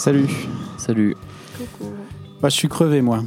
[0.00, 0.28] Salut.
[0.78, 1.14] Salut.
[1.58, 1.90] Coucou.
[2.40, 3.22] Bah, je suis crevé, moi.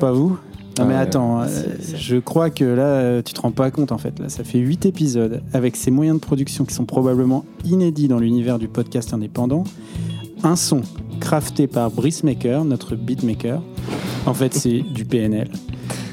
[0.00, 0.38] Pas vous
[0.78, 3.70] Non, mais attends, c'est- euh, c'est- je crois que là, euh, tu te rends pas
[3.70, 4.18] compte en fait.
[4.20, 8.18] Là, ça fait 8 épisodes avec ces moyens de production qui sont probablement inédits dans
[8.20, 9.64] l'univers du podcast indépendant.
[10.44, 10.80] Un son
[11.20, 13.60] crafté par Brice Maker, notre beatmaker.
[14.24, 15.50] En fait, c'est du PNL.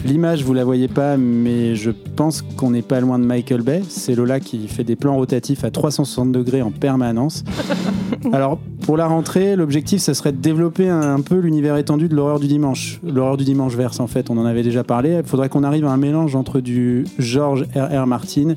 [0.04, 3.82] L'image, vous la voyez pas, mais je pense qu'on n'est pas loin de Michael Bay.
[3.90, 7.44] C'est Lola qui fait des plans rotatifs à 360 degrés en permanence.
[8.34, 12.16] Alors, pour la rentrée, l'objectif, ça serait de développer un, un peu l'univers étendu de
[12.16, 13.00] l'horreur du dimanche.
[13.04, 15.18] L'horreur du dimanche verse, en fait, on en avait déjà parlé.
[15.24, 18.06] Il faudrait qu'on arrive à un mélange entre du George R.R.
[18.08, 18.54] Martin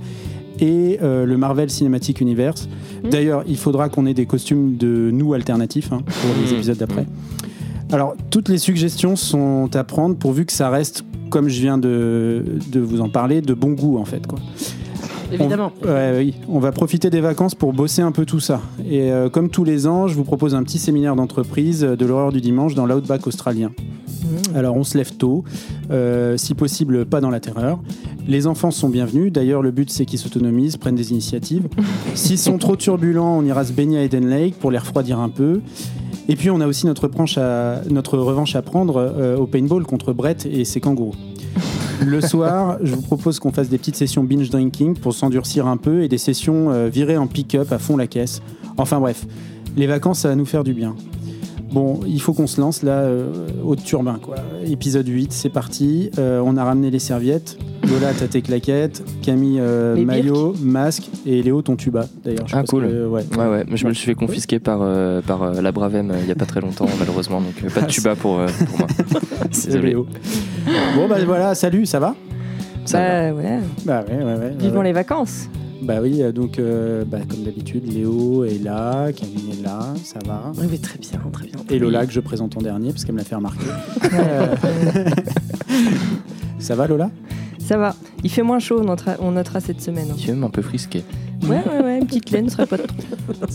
[0.61, 2.69] et euh, le Marvel Cinematic Universe.
[3.09, 6.57] D'ailleurs, il faudra qu'on ait des costumes de nous alternatifs hein, pour les Mhm.
[6.57, 7.07] épisodes d'après.
[7.93, 12.43] Alors, toutes les suggestions sont à prendre pourvu que ça reste, comme je viens de,
[12.71, 14.27] de vous en parler, de bon goût, en fait.
[14.27, 14.39] Quoi.
[15.33, 15.73] Évidemment.
[15.83, 18.61] On, ouais, oui, on va profiter des vacances pour bosser un peu tout ça.
[18.89, 22.33] Et euh, comme tous les ans, je vous propose un petit séminaire d'entreprise de l'horreur
[22.33, 23.71] du dimanche dans l'outback australien.
[24.55, 25.45] Alors on se lève tôt,
[25.91, 27.79] euh, si possible pas dans la terreur.
[28.27, 31.67] Les enfants sont bienvenus, d'ailleurs le but c'est qu'ils s'autonomisent, prennent des initiatives.
[32.15, 35.29] S'ils sont trop turbulents, on ira se baigner à Eden Lake pour les refroidir un
[35.29, 35.61] peu.
[36.29, 39.85] Et puis on a aussi notre, planche à- notre revanche à prendre euh, au paintball
[39.85, 41.15] contre Brett et ses kangourous.
[42.05, 45.77] Le soir, je vous propose qu'on fasse des petites sessions binge drinking pour s'endurcir un
[45.77, 48.41] peu et des sessions euh, virées en pick-up à fond la caisse.
[48.77, 49.27] Enfin bref,
[49.77, 50.95] les vacances, ça va nous faire du bien.
[51.73, 53.31] Bon, il faut qu'on se lance là, euh,
[53.65, 54.37] au turbin quoi.
[54.67, 56.11] Épisode 8, c'est parti.
[56.19, 57.59] Euh, on a ramené les serviettes.
[57.83, 59.03] Lola, t'as tes claquettes.
[59.23, 61.11] Camille, euh, maillot, masque.
[61.27, 62.47] Et Léo, ton tuba d'ailleurs.
[62.53, 62.89] Ah, cool.
[62.89, 63.23] que, ouais.
[63.37, 66.11] Ouais, ouais, mais je me le suis fait confisquer par, euh, par euh, la Bravem
[66.11, 68.79] euh, il y a pas très longtemps, malheureusement, donc pas de tuba pour, euh, pour
[68.79, 68.89] moi.
[69.51, 69.91] C'est Désolé.
[69.91, 70.07] Léo.
[70.97, 72.15] Bon, bah voilà, salut, ça va?
[72.85, 73.31] Ça va.
[73.31, 73.59] Bah ouais.
[73.85, 74.53] Bah ouais, ouais, ouais.
[74.59, 75.49] Vivons les vacances.
[75.83, 80.19] Bah oui, euh, donc euh, bah, comme d'habitude, Léo est là, Camille est là, ça
[80.27, 80.53] va.
[80.59, 81.57] Oui, mais très bien, très bien.
[81.71, 83.65] Et Lola que je présente en dernier parce qu'elle me l'a fait remarquer.
[84.13, 84.55] Euh,
[86.59, 87.11] ça va Lola?
[87.61, 87.95] Ça va.
[88.25, 90.09] Il fait moins chaud, on notera, on notera cette semaine.
[90.11, 90.17] hein.
[90.27, 91.05] Même un peu frisqué.
[91.43, 92.87] Ouais, ouais, ouais, une petite laine serait pas trop.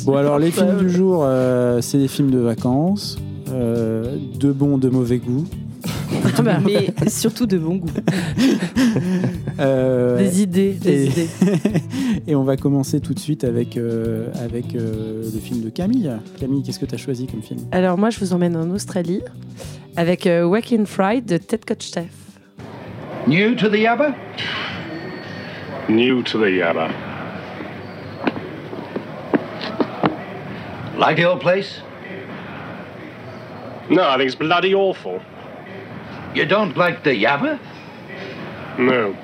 [0.05, 3.17] Bon alors les films du jour, euh, c'est des films de vacances,
[3.51, 5.43] euh, de bon, de mauvais goût.
[6.63, 7.89] Mais surtout de bon goût.
[9.59, 11.27] Euh, Des idées, des et- idées.
[12.27, 16.11] et on va commencer tout de suite avec, euh, avec euh, le film de Camille.
[16.39, 17.59] Camille, qu'est-ce que tu as choisi comme film?
[17.71, 19.21] Alors moi, je vous emmène en Australie
[19.95, 22.05] avec euh, Wake in Fried de Ted Kotcheff.
[23.27, 24.13] New to the Yabba?
[25.89, 26.89] New to the Yabba.
[30.97, 31.81] Like the old place?
[33.89, 35.19] No, I think it's bloody awful.
[36.35, 37.59] You don't like the Yabba?
[38.79, 39.15] No.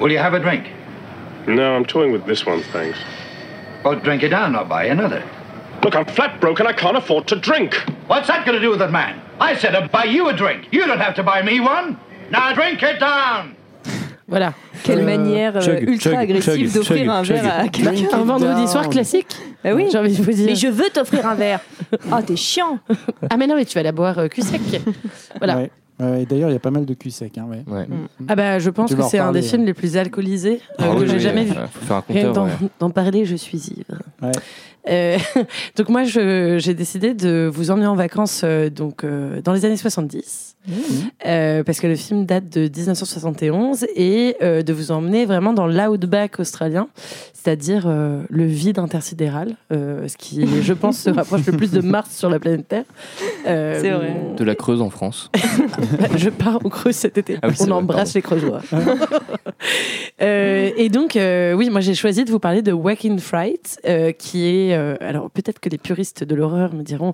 [0.00, 0.70] Will you have a drink?
[1.46, 2.98] No, I'm toying with this one, thanks.
[3.84, 5.22] Or drink it down or buy another?
[5.82, 7.74] Look, I'm flat broke and I can't afford to drink.
[8.06, 9.20] What's that going to do with it, man?
[9.38, 10.68] I said I'd buy you a drink.
[10.70, 12.00] You don't have to buy me one.
[12.30, 13.57] Now drink it down!
[14.28, 14.52] Voilà.
[14.84, 17.36] Quelle Euh, manière euh, chug, ultra chug, agressive d'offrir un chug.
[17.36, 18.18] verre à quelqu'un.
[18.18, 19.34] Un vendredi soir classique
[19.64, 20.46] Ah oui, j'ai envie de vous dire.
[20.46, 21.60] Mais je veux t'offrir un verre.
[22.12, 22.78] Ah, t'es chiant.
[23.30, 24.60] Ah mais non, mais tu vas la boire euh, cul sec.
[25.38, 25.56] Voilà.
[25.56, 25.70] Ouais.
[26.00, 27.36] Ouais, D'ailleurs, il y a pas mal de cul sec.
[27.38, 27.64] Hein, ouais.
[27.66, 27.86] Ouais.
[28.28, 29.68] Ah bah je pense Tu que c'est un des films ouais.
[29.68, 31.54] les plus alcoolisés euh, Ah que oui, j'ai oui, jamais vu.
[31.72, 32.46] Faut faire un Rien compteur.
[32.78, 33.98] d'en parler, je suis ivre.
[34.22, 34.30] Ouais.
[34.90, 35.18] Euh,
[35.76, 39.76] donc moi, j'ai décidé de vous emmener en vacances euh, donc euh, dans les années
[39.76, 40.47] 70.
[41.24, 45.66] Euh, parce que le film date de 1971 et euh, de vous emmener vraiment dans
[45.66, 46.88] l'outback australien,
[47.32, 51.80] c'est-à-dire euh, le vide intersidéral, euh, ce qui, je pense, se rapproche le plus de
[51.80, 52.84] Mars sur la planète Terre.
[53.46, 54.14] Euh, C'est vrai.
[54.36, 55.30] De la Creuse en France.
[56.16, 57.38] je pars au Creuse cet été.
[57.40, 58.60] Ah oui, On vrai, embrasse les Creusois.
[60.20, 64.12] Euh, et donc, euh, oui, moi j'ai choisi de vous parler de Waking Fright, euh,
[64.12, 64.74] qui est.
[64.76, 67.12] euh, alors, peut-être que les puristes de l'horreur me diront.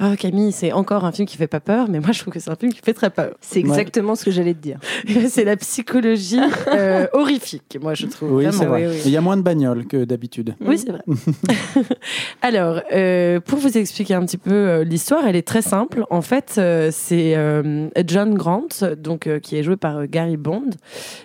[0.00, 2.40] Ah Camille, c'est encore un film qui fait pas peur, mais moi je trouve que
[2.40, 3.34] c'est un film qui fait très peur.
[3.40, 4.78] C'est exactement ce que j'allais te dire.
[5.28, 8.32] c'est la psychologie euh, horrifique, moi je trouve.
[8.32, 8.86] Oui, c'est vrai.
[8.86, 9.02] oui, oui.
[9.06, 10.54] Il y a moins de bagnoles que d'habitude.
[10.60, 11.02] Oui, c'est vrai.
[12.42, 16.04] Alors, euh, pour vous expliquer un petit peu euh, l'histoire, elle est très simple.
[16.10, 20.36] En fait, euh, c'est euh, John Grant, donc euh, qui est joué par euh, Gary
[20.36, 20.70] Bond,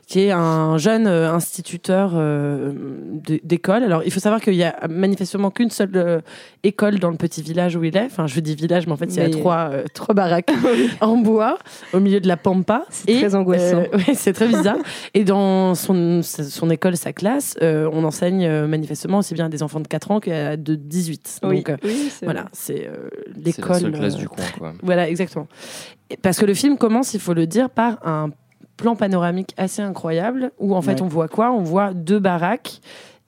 [0.07, 2.73] qui est un jeune euh, instituteur euh,
[3.43, 3.83] d'école.
[3.83, 6.19] Alors, il faut savoir qu'il y a manifestement qu'une seule euh,
[6.63, 8.05] école dans le petit village où il est.
[8.05, 10.51] Enfin, je dis village mais en fait, il y a Mais- trois, euh, trois baraques
[11.01, 11.57] en bois
[11.93, 12.85] au milieu de la pampa.
[12.89, 13.77] C'est très angoissant.
[13.93, 14.77] euh, ouais, c'est très bizarre.
[15.13, 19.49] Et dans son, son école, sa classe, euh, on enseigne euh, manifestement aussi bien à
[19.49, 21.39] des enfants de 4 ans qu'à de 18.
[21.43, 23.79] Oui, Donc, euh, oui, c'est voilà, c'est euh, C'est la l'école.
[23.81, 24.73] seule classe euh, du coin, quoi.
[24.81, 25.47] Voilà, exactement.
[26.09, 28.29] Et Parce que le film commence, il faut le dire, par un
[28.77, 31.01] plan panoramique assez incroyable où en fait Ouais.
[31.03, 31.51] on voit quoi?
[31.51, 32.81] On voit deux baraques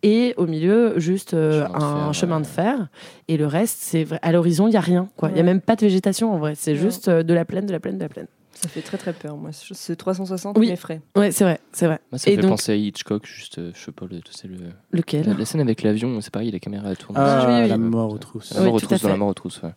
[0.08, 2.42] et au milieu juste euh, Chemin de un fer, chemin ouais.
[2.44, 2.88] de fer
[3.28, 5.30] et le reste c'est vrai- à l'horizon il y a rien quoi.
[5.30, 5.44] Il y a Ouais.
[5.44, 6.78] même pas de végétation en vrai, c'est Ouais.
[6.78, 8.28] juste euh, de la plaine, de la plaine, de la plaine.
[8.54, 9.36] Ça fait très très peur.
[9.36, 10.70] Moi, ce 360 Oui.
[10.70, 11.02] m'effraie.
[11.18, 12.00] Ouais, c'est vrai, c'est vrai.
[12.12, 14.48] Moi, ça Et fait donc- penser à Hitchcock, juste, euh, je sais pas, le, sais,
[14.48, 14.56] le-
[14.92, 17.18] Lequel la, la scène avec l'avion, c'est pareil, la caméra tourne.
[17.20, 18.54] Ah, la mort aux trousses.
[18.56, 19.20] La mort aux trousses, dans la fait.
[19.20, 19.72] mort aux trousses, ouais.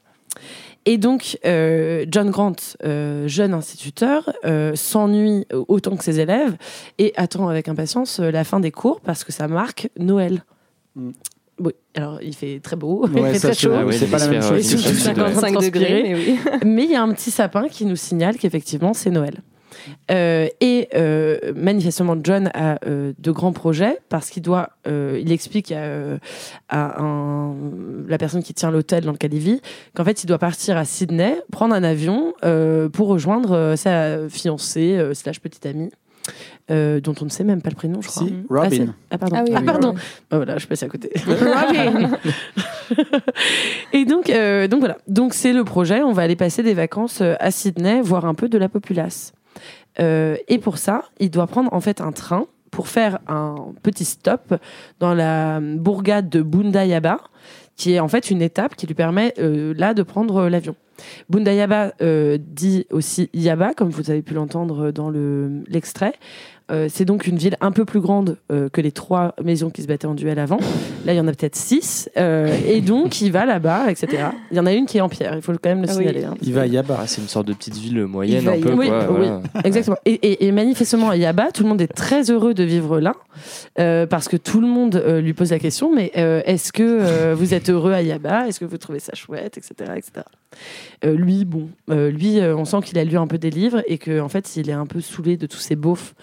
[0.86, 6.56] Et donc, euh, John Grant, euh, jeune instituteur, euh, s'ennuie autant que ses élèves
[6.98, 10.44] et attend avec impatience la fin des cours parce que ça marque Noël.
[10.96, 11.10] Mm.
[11.60, 14.28] Oui, alors il fait très beau, il fait très chaud, Ah ouais, c'est pas la
[14.28, 14.58] même chose.
[14.58, 15.34] Et surtout l'hémisphère sud, ouais.
[15.34, 16.38] 50 5 degrés, mais oui.
[16.64, 19.42] mais il y a un petit sapin qui nous signale qu'effectivement c'est Noël.
[20.10, 25.30] Euh, et euh, manifestement, John a euh, de grands projets parce qu'il doit, euh, il
[25.32, 26.18] explique à,
[26.68, 27.54] à un-
[28.08, 29.60] la personne qui tient l'hôtel dans lequel il vit
[29.94, 34.28] qu'en fait il doit partir à Sydney, prendre un avion euh, pour rejoindre euh, sa
[34.28, 35.90] fiancée euh, slash petite amie.
[36.70, 38.22] euh, dont on ne sait même pas le prénom, je crois.
[38.26, 38.94] Si, Ah, Robin.
[39.10, 39.36] Ah, pardon.
[39.38, 39.92] Ah oui, Ah, pardon.
[39.94, 40.00] oui.
[40.30, 41.10] Ah, voilà, je suis passée à côté.
[43.92, 44.98] et donc, euh, donc voilà.
[45.08, 46.02] Donc c'est le projet.
[46.02, 49.32] On va aller passer des vacances à Sydney, voir un peu de la populace.
[50.00, 54.04] Euh, et pour ça, il doit prendre en fait un train pour faire un petit
[54.04, 54.54] stop
[55.00, 57.18] dans la bourgade de Bundayaba,
[57.76, 60.76] qui est en fait une étape qui lui permet euh, là de prendre l'avion.
[61.28, 66.12] Bundayaba euh, dit aussi Yaba, comme vous avez pu l'entendre dans le- l'extrait.
[66.70, 69.80] Euh, c'est donc une ville un peu plus grande euh, que les trois maisons qui
[69.80, 70.58] se battaient en duel avant.
[71.06, 72.10] Là, il y en a peut-être six.
[72.18, 74.24] Euh, et donc, il va là-bas, etc.
[74.50, 75.92] Il y en a une qui est en pierre, il faut quand même le Ah
[75.96, 76.00] oui.
[76.06, 76.24] signaler.
[76.24, 76.34] hein.
[76.42, 77.04] Il va à Yaba.
[77.06, 78.98] C'est une sorte de petite ville moyenne, un peu, Oui, quoi.
[79.10, 79.16] oui.
[79.16, 79.40] voilà.
[79.64, 79.96] Exactement.
[80.04, 83.14] Et, et- et manifestement, à Yaba, tout le monde est très heureux de vivre là,
[83.78, 86.82] euh, parce que tout le monde euh, lui pose la question, mais euh, est-ce que
[86.82, 88.46] euh, vous êtes heureux à Yaba?
[88.46, 89.72] Est-ce que vous trouvez ça chouette, etc.
[89.96, 90.26] etc.
[91.04, 93.82] Euh, lui, bon, euh, lui, euh, on sent qu'il a lu un peu des livres
[93.86, 96.14] et qu'en en fait, il est un peu saoulé de tous ces beaufs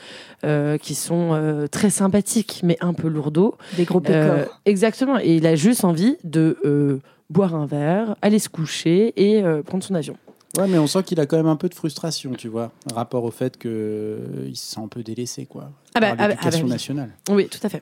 [0.44, 3.56] euh, qui sont euh, très sympathiques, mais un peu lourdeaux.
[3.78, 4.60] Des gros Euh, pécores.
[4.66, 5.20] exactement.
[5.20, 7.00] Et il a juste envie de euh,
[7.30, 10.18] boire un verre, aller se coucher et euh, prendre son avion.
[10.58, 13.24] Ouais, mais on sent qu'il a quand même un peu de frustration, tu vois, rapport
[13.26, 13.70] au fait qu'il
[14.56, 15.72] se sent un peu délaissé, quoi.
[15.94, 16.70] Ah bah, par ah bah, l'éducation ah bah oui.
[16.72, 17.10] nationale.
[17.30, 17.82] Oui, tout à fait.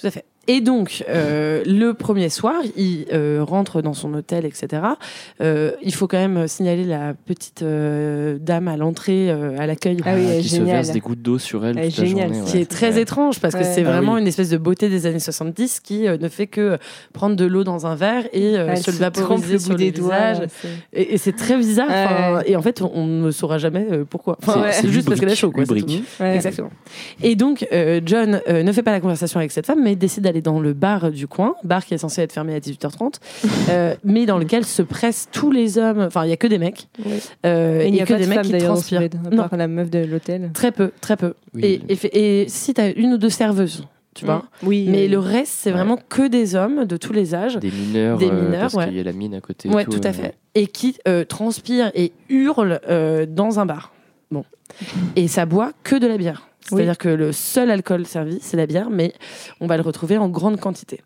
[0.00, 0.24] Tout à fait.
[0.48, 4.82] Et donc, euh, le premier soir, il euh, rentre dans son hôtel, etc.
[5.40, 9.98] Euh, il faut quand même signaler la petite euh, dame à l'entrée, euh, à l'accueil.
[10.04, 12.30] Ah oui, qui se verse des gouttes d'eau sur elle toute la journée.
[12.46, 12.60] qui ouais.
[12.62, 13.02] est très Ouais.
[13.02, 14.20] étrange parce que c'est Ah vraiment oui.
[14.20, 16.78] une espèce de beauté des années 70 qui euh, ne fait que
[17.12, 20.32] prendre de l'eau dans un verre et euh, se le vaporiser le sur le doigts.
[20.32, 20.48] visage.
[20.92, 22.42] Et, et c'est très bizarre.
[22.46, 24.38] Et en fait, on, ne saura jamais pourquoi.
[24.42, 25.50] Enfin, c'est juste parce qu'elle a chaud.
[25.50, 25.64] Quoi.
[26.34, 26.70] Exactement.
[27.22, 30.22] Et donc, euh, John euh, ne fait pas la conversation avec cette femme, mais décide
[30.24, 33.14] d'aller dans le bar du coin, bar qui est censé être fermé à 18h30,
[33.70, 36.00] euh, mais dans lequel se pressent tous les hommes.
[36.00, 36.88] Enfin, il y a que des mecs.
[37.04, 37.12] Oui.
[37.44, 39.00] euh, Et il n'y et a que pas de des mecs femme qui transpirent.
[39.02, 39.48] à Non.
[39.48, 40.50] part la meuf de l'hôtel.
[40.54, 41.34] Très peu, très peu.
[41.54, 44.44] Oui, et, et, et si tu as une ou deux serveuses, tu vois.
[44.62, 44.86] Oui.
[44.88, 45.76] Mais le reste, c'est Ouais.
[45.76, 47.56] vraiment que des hommes de tous les âges.
[47.58, 48.86] Des mineurs, Des euh, mineurs, parce ouais.
[48.86, 49.68] qu'il y a la mine à côté.
[49.68, 50.34] et Ouais, tout à euh, fait.
[50.54, 53.92] Et qui euh, transpirent et hurlent euh, dans un bar.
[54.30, 54.44] Bon.
[55.16, 56.48] Et ça boit que de la bière.
[56.68, 59.12] C'est-à-dire que le seul alcool servi, c'est la bière, mais
[59.60, 61.00] on va le retrouver en grande quantité.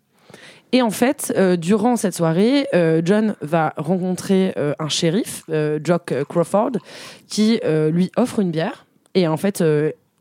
[0.73, 5.43] Et en fait, euh, durant cette soirée, euh, John va rencontrer euh, un shérif,
[5.83, 6.71] Jock Crawford,
[7.27, 7.59] qui
[7.91, 8.85] lui offre une bière.
[9.13, 9.63] Et en fait,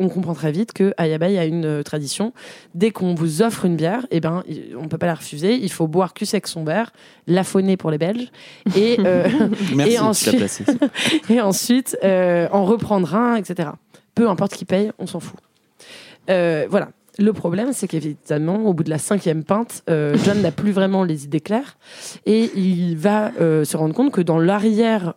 [0.01, 2.33] on comprend très vite que à Yaba, il y a une tradition.
[2.75, 4.43] Dès qu'on vous offre une bière, eh ben,
[4.77, 5.55] on peut pas la refuser.
[5.55, 6.93] Il faut boire cul sec son verre,
[7.27, 8.31] l'affonner pour les Belges,
[8.77, 8.99] et,
[9.75, 9.93] Merci.
[9.93, 10.73] et ensuite,
[11.31, 13.71] et ensuite en reprendre un, etc.
[14.21, 15.41] Peu importe qui paye, on s'en fout.
[16.29, 16.91] Euh, voilà.
[17.19, 21.05] Le problème, c'est qu'évidemment, au bout de la cinquième pinte, euh, John n'a plus vraiment
[21.05, 21.79] les idées claires
[22.27, 25.15] et il va euh, se rendre compte que dans l'arrière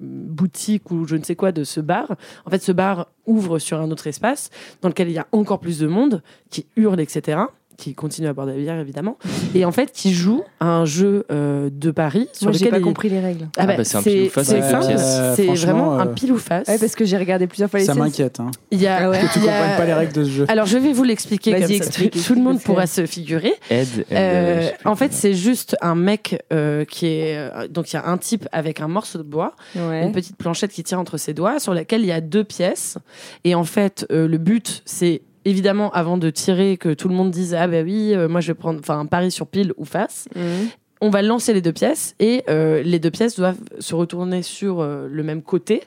[0.00, 2.14] boutique ou je ne sais quoi de ce bar,
[2.46, 4.50] en fait, ce bar ouvre sur un autre espace
[4.82, 7.46] dans lequel il y a encore plus de monde qui hurle, etc
[7.76, 9.18] qui continue à boire de la bière évidemment
[9.54, 12.70] et en fait qui joue à un jeu euh, de paris sur Moi, j'ai lequel
[12.72, 13.46] pas il- compris les règles.
[13.56, 16.38] ah Ah bah, bah, c'est un pile ou face c'est vraiment un euh, pile ou
[16.38, 16.68] face.
[16.68, 19.10] Ouais, parce que j'ai regardé plusieurs fois les Ça m'inquiète, hein, Il y a, Ah
[19.10, 19.18] ouais.
[19.20, 20.44] que tu a- comprennes pas les règles de ce jeu.
[20.48, 21.74] Alors je vais vous l'expliquer Vas-y, comme ça.
[21.74, 23.54] explique, Tout le monde pourra se figurer.
[23.72, 27.98] Euh, euh, plus en fait, c'est juste un mec euh, qui est donc il y
[27.98, 30.04] a un type avec un morceau de bois, Ouais.
[30.04, 32.98] une petite planchette qui tient entre ses doigts, sur laquelle il y a deux pièces.
[33.44, 37.30] Et en fait, euh, le but c'est évidemment avant de tirer que tout le monde
[37.30, 39.84] dise ah bah oui, euh, moi je vais prendre enfin un pari sur pile ou
[39.84, 40.28] face.
[40.34, 40.68] Mhm.
[41.00, 44.80] on va lancer les deux pièces et euh, les deux pièces doivent se retourner sur
[44.80, 45.82] euh, le même côté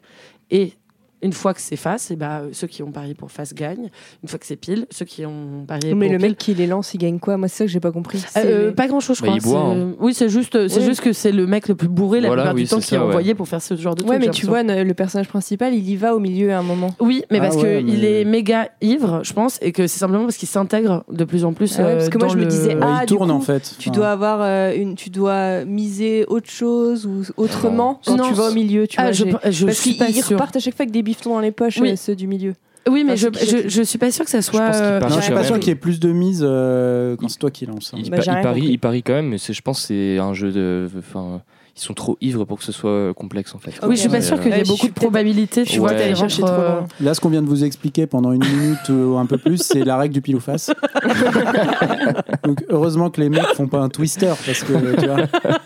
[0.52, 0.74] et
[1.22, 3.90] une fois que c'est face, et bah, euh, ceux qui ont parié pour face gagnent.
[4.24, 6.54] Une fois que c'est pile, ceux qui ont parié Mais pour le pile- mec qui
[6.54, 7.38] les lance, il gagne quoi?
[7.38, 8.24] Moi, c'est ça que j'ai pas compris.
[8.38, 9.40] Euh, les- pas grand chose, je Bah, crois.
[9.40, 9.94] il boit, hein.
[10.00, 10.86] Oui, c'est juste, c'est Oui.
[10.86, 12.94] juste que c'est le mec le plus bourré la Voilà, plupart oui, du temps qui
[12.96, 13.04] est ouais.
[13.04, 14.12] envoyé pour faire ce genre de truc.
[14.12, 16.94] Ouais, mais tu vois, le personnage principal, il y va au milieu à un moment.
[17.00, 20.00] Oui, mais Ah parce ouais, qu'il mais- est méga ivre, je pense, et que c'est
[20.00, 21.78] simplement parce qu'il s'intègre de plus en plus.
[21.80, 23.36] Ah ouais, parce euh, que moi, je me le- disais, Ouais, Ah, il tourne coup,
[23.36, 23.76] en fait.
[23.80, 28.28] Tu dois avoir euh, une, tu dois miser autre chose ou autrement quand Non.
[28.28, 28.88] tu vas au milieu.
[28.88, 29.12] Tu Ah, vois,
[29.52, 31.78] je, Parce suis pas qu'ils repartent à chaque fois avec des bifetons dans les poches,
[31.80, 31.92] Oui.
[31.92, 32.54] euh, ceux du milieu.
[32.90, 34.66] Oui, mais je, Enfin, je, je suis pas sûre que ça soit.
[34.68, 37.38] pense euh, je suis pas sûr qu'il y ait plus de mise euh, quand c'est
[37.40, 37.92] toi qui lance.
[37.94, 37.98] hein.
[38.02, 40.52] Il, Bah, il parie, il parie quand même, mais je pense que c'est un jeu
[40.52, 40.88] de.
[40.98, 41.42] Enfin,
[41.76, 43.72] ils sont trop ivres pour que ce soit complexe en fait.
[43.84, 44.22] Oui, je suis pas Ouais.
[44.22, 45.64] sûre qu'il y Ouais, ait beaucoup de probabilités.
[45.64, 45.80] Tu Ouais.
[45.80, 46.88] vois, d'aller chercher trop euh, loin.
[47.02, 49.84] Là, ce qu'on vient de vous expliquer pendant une minute ou un peu plus, c'est
[49.84, 50.72] la règle du pile ou face.
[52.46, 55.18] Donc, heureusement que les mecs font pas un twister parce que tu vois,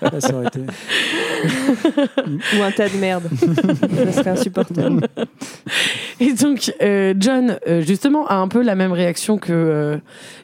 [0.01, 0.61] là, ça aurait été.
[1.43, 3.23] Ou un tas de merde.
[3.37, 5.07] ça serait insupportable.
[6.19, 9.97] Et donc, euh, John, euh, justement, a un peu la même réaction que euh,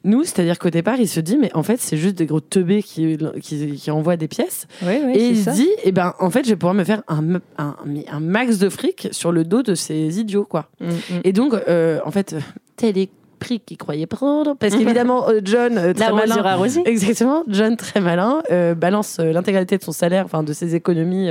[0.04, 2.82] nous, c'est-à-dire qu'au départ, il se dit, mais en fait, c'est juste des gros teubés
[2.82, 4.68] qui, qui, qui envoient des pièces.
[4.82, 5.52] Ouais, ouais, et il ça.
[5.52, 8.70] se dit, eh ben, en fait, je vais pouvoir me faire un, un, max de
[8.70, 10.70] fric sur le dos de ces idiots, quoi.
[10.80, 10.94] Mm, mm.
[11.24, 12.36] Et donc, euh, en fait,
[12.76, 16.64] tel est prix qu'il croyait prendre, parce qu'évidemment, euh, John, euh, très malin.
[16.86, 21.30] Exactement, John très malin euh, balance euh, l'intégralité de son salaire, enfin de ses économies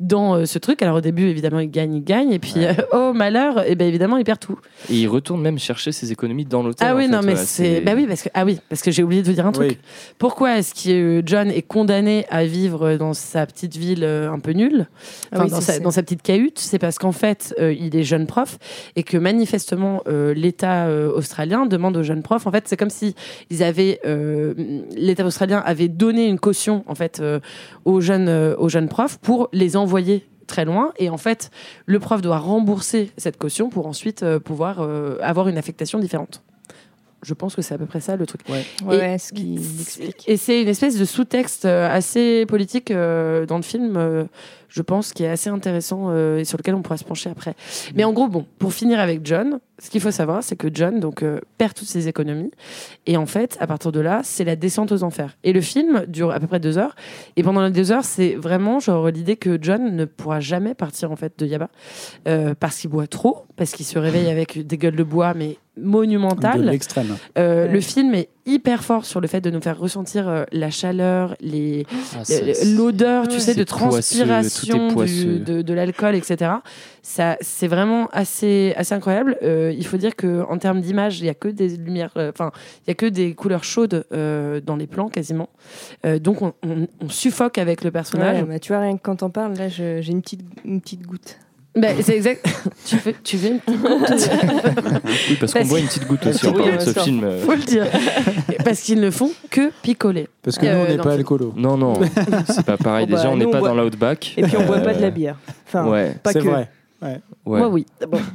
[0.00, 0.82] dans ce truc.
[0.82, 3.88] Alors au début évidemment il gagne, il gagne, et puis euh, oh malheur, et ben
[3.88, 4.58] évidemment il perd tout.
[4.90, 6.86] Et il retourne même chercher ses économies dans l'hôtel.
[6.88, 9.02] Ah oui fait, non mais c'est bah oui parce que ah oui parce que j'ai
[9.02, 9.70] oublié de vous dire un truc.
[9.70, 9.78] Oui.
[10.18, 14.88] Pourquoi est-ce que John est condamné à vivre dans sa petite ville un peu nulle,
[15.32, 18.04] Ah enfin, oui, dans, sa, dans sa petite cahute C'est parce qu'en fait il est
[18.04, 18.58] jeune prof
[18.96, 22.46] et que manifestement l'État euh, australien demande aux jeunes profs.
[22.46, 23.14] En fait c'est comme si
[23.50, 24.54] ils avaient euh,
[24.96, 27.38] l'État australien avait donné une caution en fait euh,
[27.84, 31.50] aux jeunes euh, aux jeunes profs pour les envoyer très loin et en fait
[31.86, 36.42] le prof doit rembourser cette caution pour ensuite euh, pouvoir euh, avoir une affectation différente.
[37.24, 38.42] Je pense que c'est à peu près ça le truc.
[38.48, 40.22] Ouais, Et- ouais, ce qui explique.
[40.28, 44.24] Et c'est une espèce de sous-texte euh, assez politique euh, dans le film, euh,
[44.68, 47.54] je pense, qui est assez intéressant euh, et sur lequel on pourra se pencher après.
[47.94, 50.98] Mais en gros, bon, pour finir avec John, ce qu'il faut savoir, c'est que John
[51.00, 52.50] donc euh, perd toutes ses économies
[53.06, 55.36] et en fait, à partir de là, c'est la descente aux enfers.
[55.44, 56.96] Et le film dure à peu près deux heures.
[57.36, 61.10] Et pendant les deux heures, c'est vraiment genre l'idée que John ne pourra jamais partir
[61.12, 61.68] en fait de Yaba
[62.26, 65.56] euh, parce qu'il boit trop, parce qu'il se réveille avec des gueules de bois mais
[65.76, 66.64] De monumentales.
[66.64, 67.16] l'extrême.
[67.38, 67.72] Euh, Ouais.
[67.72, 71.36] Le film est hyper fort sur le fait de nous faire ressentir euh, la chaleur,
[71.40, 71.86] les,
[72.16, 72.22] Ah,
[72.76, 73.40] l'odeur, tu Ouais.
[73.40, 76.50] sais, de poisseux, transpiration du- de, de l'alcool, etc.
[77.02, 79.36] Ça, c'est vraiment assez, assez incroyable.
[79.42, 82.30] Euh, il faut dire que en termes d'image, il y a que des lumières, euh,
[82.30, 82.50] enfin,
[82.86, 85.48] il y a que des couleurs chaudes euh, dans les plans quasiment.
[86.06, 88.42] Euh, donc on, on- on suffoque avec le personnage.
[88.42, 91.02] Ouais, bah, tu vois, rien que quand t'en parles, là, j'ai une petite, une petite
[91.06, 91.38] goutte.
[91.80, 92.44] Ben, c'est exact.
[92.86, 94.30] tu veux, tu veux une petite goutte
[95.30, 97.24] Oui, parce qu'on boit une petite goutte aussi en parlant de ce film.
[97.24, 97.40] euh.
[97.42, 97.86] faut le dire,
[98.64, 100.28] parce qu'ils ne font que picoler.
[100.42, 101.52] Parce que Euh, nous, on n'est pas alcoolo.
[101.56, 101.94] Non, non,
[102.48, 103.06] c'est pas pareil.
[103.08, 104.34] Oh, bah, Déjà, on n'est pas dans l'outback.
[104.36, 105.36] Et puis on boit pas de la Euh, bière.
[105.66, 106.48] Enfin, Ouais, pas C'est que.
[106.48, 106.68] vrai.
[107.02, 107.20] ouais.
[107.46, 107.86] Moi, oui.
[108.08, 108.20] Bon.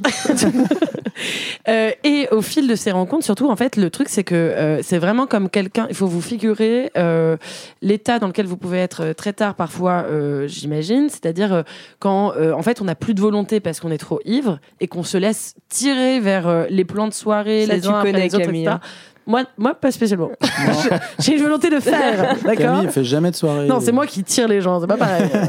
[1.68, 4.82] Euh, et au fil de ces rencontres, surtout, en fait, le truc, c'est que euh,
[4.82, 5.86] c'est vraiment comme quelqu'un.
[5.88, 7.36] Il faut vous figurer euh,
[7.80, 10.04] l'état dans lequel vous pouvez être très tard, parfois,
[10.46, 11.08] j'imagine.
[11.08, 11.64] C'est-à-dire
[12.00, 15.04] quand, en fait, on n'a plus de volonté parce qu'on est trop ivre et qu'on
[15.04, 18.76] se laisse tirer vers les plans de soirée, Ça, les uns après les autres, etc.
[19.26, 20.30] Moi, moi, pas spécialement.
[21.18, 23.66] J'ai une volonté de faire, d'accord Camille, il fait jamais de soirée.
[23.66, 25.30] Non, c'est moi qui tire les gens, c'est pas pareil.
[25.34, 25.46] euh,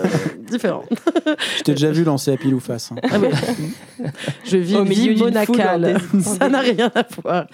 [0.49, 0.83] différent.
[1.57, 2.91] Je t'ai déjà vu lancer à pile ou face.
[2.91, 2.95] hein.
[3.11, 3.27] Ah oui.
[4.45, 5.97] Je vis Au une milieu vie foule, monacale.
[6.21, 7.45] ça n'a rien à voir.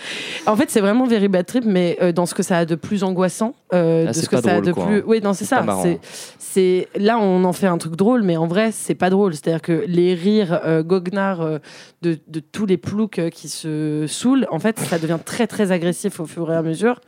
[0.45, 2.75] En fait, c'est vraiment very bad trip, mais euh, dans ce que ça a de
[2.75, 4.97] plus angoissant, euh, Ah, de c'est ce que pas ça a drôle, de quoi, plus.
[4.99, 5.03] hein.
[5.07, 5.65] Oui, non, c'est ça.
[5.81, 5.99] C'est,
[6.37, 9.33] c'est là, on en fait un truc drôle, mais en vrai, c'est pas drôle.
[9.33, 11.57] C'est-à-dire que les rires euh, goguenards euh,
[12.01, 15.71] de, de tous les ploucs euh, qui se saoulent, en fait, ça devient très très
[15.71, 16.99] agressif au fur et à mesure.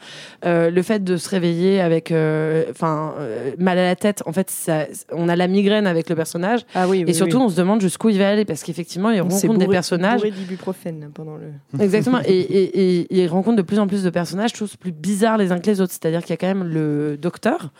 [0.45, 4.31] Euh, le fait de se réveiller avec, euh, enfin, euh, mal à la tête, en
[4.33, 6.61] fait, ça, on a la migraine avec le personnage.
[6.75, 7.43] Ah oui, oui, Et surtout, oui.
[7.43, 10.21] on se demande jusqu'où il va aller parce qu'effectivement, il On rencontre des personnages.
[10.21, 11.51] bourré d'ibuprofène pendant le.
[11.83, 12.19] Exactement.
[12.25, 15.51] Et, et, et il rencontre de plus en plus de personnages, tous plus bizarres les
[15.51, 15.91] uns que les autres.
[15.93, 17.71] C'est-à-dire qu'il y a quand même le docteur,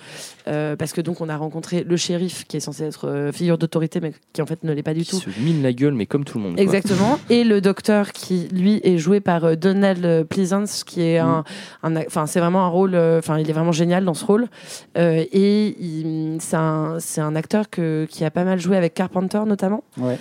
[0.48, 3.58] euh, parce que donc on a rencontré le shérif qui est censé être euh, figure
[3.58, 5.20] d'autorité, mais qui en fait ne l'est pas du Qui tout.
[5.20, 6.56] se mine la gueule, mais comme tout le monde.
[6.56, 6.64] quoi.
[6.64, 7.20] Exactement.
[7.30, 11.44] Et le docteur qui, lui, est joué par euh, Donald Pleasance, qui est un,
[11.84, 14.48] un, enfin, c'est vraiment un rôle, euh, enfin, il est vraiment génial dans ce rôle.
[14.98, 18.94] Euh, et il- c'est un, c'est un acteur que, qui a pas mal joué avec
[18.94, 19.84] Carpenter notamment.
[19.98, 20.18] Ouais.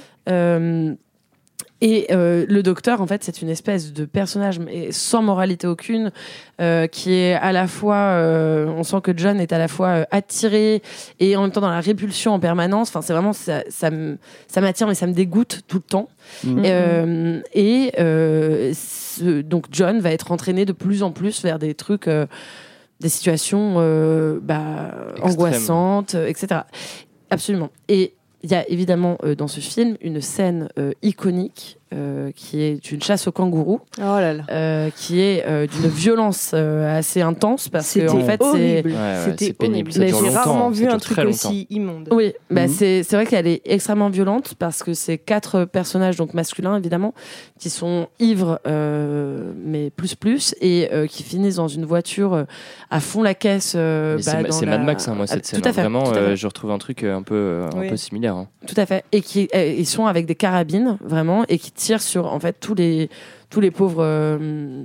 [1.85, 6.12] Et euh, le docteur, en fait, c'est une espèce de personnage mais sans moralité aucune,
[6.61, 10.07] euh, qui est à la fois, euh, on sent que John est à la fois
[10.12, 10.81] attiré
[11.19, 12.89] et en même temps dans la répulsion en permanence.
[12.91, 13.91] Enfin, c'est vraiment ça, ça
[14.61, 16.09] m'attire mais ça me dégoûte tout le temps.
[16.47, 17.91] Euh, et
[18.75, 22.09] ce- donc John va être entraîné de plus en plus vers des trucs,
[23.01, 26.61] des situations euh, bah, angoissantes, euh, etc.
[27.31, 27.71] Absolument.
[27.89, 31.79] Et il y a évidemment euh, dans ce film une scène euh, iconique
[32.35, 34.45] qui est une chasse au kangourou, Oh là là.
[34.51, 38.49] euh, qui est euh, d'une violence euh, assez intense parce que C'était en fait c'est
[38.49, 38.91] horrible.
[38.91, 39.91] Ouais, ouais, C'était pénible.
[39.99, 42.09] Mais J'ai rarement vu un truc aussi immonde.
[42.13, 42.69] Oui, bah Mhm.
[42.69, 47.15] c'est c'est vrai qu'elle est extrêmement violente parce que c'est quatre personnages, donc masculins évidemment,
[47.59, 52.45] qui sont ivres, euh, mais plus plus, et euh, qui finissent dans une voiture euh,
[52.91, 53.75] à fond la caisse.
[53.77, 55.61] euh, bah, c'est la- Mad Max, hein, moi, Ah, cette scène.
[55.61, 55.73] Tout à hein.
[55.75, 55.81] fait.
[55.83, 56.21] Vraiment, tout à fait.
[56.21, 57.89] euh, je retrouve un truc euh, un peu, euh, un Oui.
[57.89, 58.35] peu similaire.
[58.37, 58.49] hein.
[58.67, 59.05] Tout à fait.
[59.13, 61.71] Et qui euh, ils sont avec des carabines vraiment et qui
[62.01, 63.11] sur en fait tous les
[63.51, 64.85] tous les pauvres euh,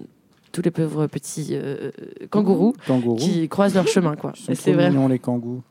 [0.58, 1.92] tous les pauvres petits euh,
[2.32, 3.16] kangourous Kangourou.
[3.18, 4.32] qui croisent leur chemin quoi.
[4.36, 4.90] Ils sont Et trop C'est vrai.
[4.90, 5.62] mignons, les kangourous.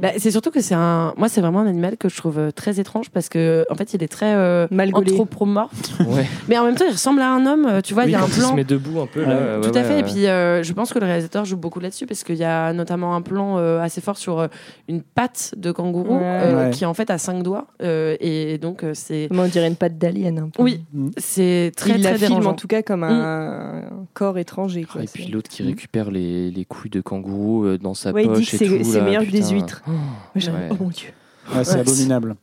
[0.00, 2.50] Bah, c'est surtout que c'est un moi c'est vraiment un animal que je trouve euh,
[2.52, 6.26] très étrange parce que en fait il est très euh, anthropomorphe Ouais.
[6.48, 8.18] mais en même temps il ressemble à un homme euh, tu vois il y a
[8.18, 9.56] un quand il se plan met debout un peu là.
[9.56, 9.60] Ouais.
[9.62, 11.80] tout ouais, à fait ouais, et puis euh, je pense que le réalisateur joue beaucoup
[11.80, 14.46] là-dessus parce qu'il y a notamment un plan euh, assez fort sur
[14.88, 16.22] une patte de kangourou Ouais.
[16.22, 16.70] euh, Ouais.
[16.70, 19.98] qui en fait a cinq doigts euh, et donc euh, c'est on dirait une patte
[19.98, 20.62] d'alien un peu.
[20.62, 20.82] oui
[21.16, 23.82] c'est très Il la très filme dérangeant en tout cas comme un
[24.14, 24.84] corps étranger.
[24.84, 25.00] Quoi.
[25.00, 28.22] Ah, Et puis l'autre qui récupère les, les couilles de kangourou euh, dans sa Ouais,
[28.24, 29.82] il poche dit que et c'est- meilleur que des huîtres.
[29.88, 29.90] Oh,
[30.36, 30.42] Ouais.
[30.70, 31.08] Oh mon dieu.
[31.54, 31.80] Ah, c'est Ouais.
[31.80, 32.34] abominable.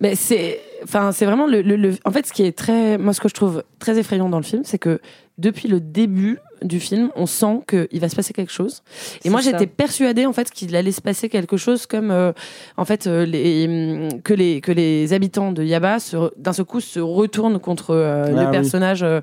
[0.00, 3.12] Mais c'est, enfin, c'est vraiment le, le- le- En fait, ce qui est très, moi,
[3.12, 5.00] ce que je trouve très effrayant dans le film, c'est que
[5.38, 8.84] depuis le début du film, on sent qu'il va se passer quelque chose.
[9.24, 12.32] Et moi, j'étais persuadée en fait qu'il allait se passer quelque chose comme, euh,
[12.76, 16.78] en fait, euh, les, que les que les habitants de Yaba se- d'un seul coup
[16.80, 18.52] se retournent contre euh, Ah le oui.
[18.52, 19.20] personnage euh,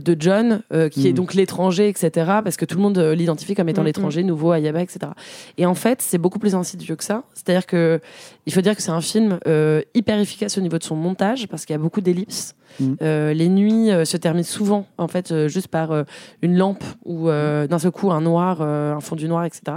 [0.00, 1.14] de John, euh, qui est Mm.
[1.14, 2.10] donc l'étranger, etc.
[2.42, 5.12] Parce que tout le monde euh, l'identifie comme étant Mm, l'étranger nouveau à Yaba, etc.
[5.58, 7.24] Et en fait, c'est beaucoup plus insidieux que ça.
[7.34, 8.00] C'est-à-dire que
[8.46, 11.46] il faut dire que c'est un film euh, hyper efficace au niveau de son montage
[11.48, 12.54] parce qu'il y a beaucoup d'ellipses.
[12.80, 12.94] Mm.
[13.02, 16.04] Euh, les nuits euh, se terminent souvent en fait euh, juste par euh,
[16.40, 19.76] une lampe ou euh, d'un seul coup un noir, euh, un fondu noir, etc.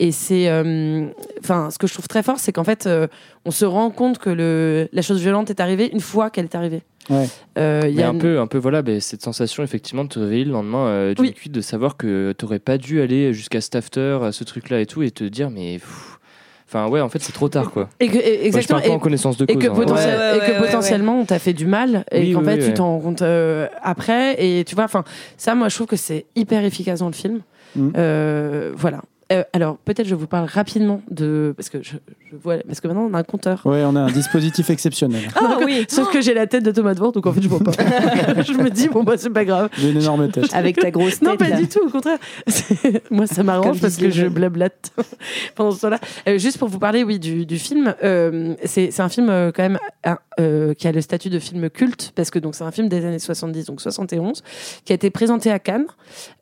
[0.00, 1.06] Et c'est, euh,
[1.40, 3.06] enfin, ce que je trouve très fort, c'est qu'en fait, euh,
[3.44, 6.56] on se rend compte que le, la chose violente est arrivée une fois qu'elle est
[6.56, 6.82] arrivée.
[7.10, 7.26] Ouais.
[7.58, 10.04] Euh, il y Mais a un une- peu, un peu voilà, ben, cette sensation effectivement
[10.04, 11.32] de te réveiller le lendemain euh, d'une Oui.
[11.34, 14.86] cuite, de savoir que t'aurais pas dû aller jusqu'à cet after, à ce truc-là et
[14.86, 16.18] tout, et te dire mais, pff,
[16.66, 17.90] enfin ouais, en fait c'est trop tard quoi.
[18.00, 18.80] et que- et- Moi, je exactement.
[18.80, 19.62] pas et- en connaissance de et cause.
[19.62, 20.18] que, hein, potentiel- vraiment.
[20.30, 20.66] Ouais, et ouais, que ouais, ouais.
[20.66, 22.74] potentiellement on t'a fait du mal et Oui, qu'en oui, fait oui, tu ouais.
[22.74, 25.04] t'en rends compte euh, après et tu vois enfin
[25.36, 27.40] ça moi je trouve que c'est hyper efficace dans le film
[27.76, 27.92] Mhm.
[27.96, 29.00] Euh, voilà
[29.32, 31.92] Euh, alors peut-être je vous parle rapidement de parce que je,
[32.30, 35.22] je vois parce que maintenant on a un compteur Ouais, on a un dispositif exceptionnel.
[35.34, 35.86] Ah oui.
[35.88, 37.72] sauf que j'ai la tête de Thomas devant donc en fait je vois pas
[38.42, 40.52] je me dis bon bah c'est pas grave J'ai une énorme tête.
[40.52, 41.22] Avec ta grosse tête.
[41.22, 41.56] non, pas là.
[41.58, 42.18] du tout, au contraire.
[42.46, 44.92] C'est- Moi, ça m'arrange parce que je blablate
[45.54, 45.98] pendant ce temps-là.
[46.28, 49.62] Euh, juste pour vous parler, oui, du, du film, euh, c'est un film euh, quand
[49.62, 52.70] même un- euh, qui a le statut de film culte parce que donc c'est un
[52.72, 54.42] film des années 70, donc 71,
[54.84, 55.86] qui a été présenté à Cannes,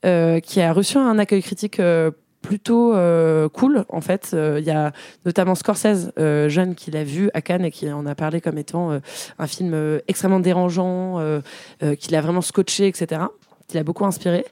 [0.05, 1.81] euh, qui a reçu un accueil critique.
[2.43, 4.33] Plutôt euh, cool en fait.
[4.35, 4.93] Euh, il y a
[5.25, 8.59] notamment Scorsese euh, jeune qui l'a vu à Cannes et qui en a parlé comme
[8.59, 8.99] étant euh,
[9.39, 10.93] un film euh, extrêmement dérangeant
[11.99, 13.23] qui l'a vraiment scotché etc
[13.69, 14.45] qui l'a beaucoup inspiré.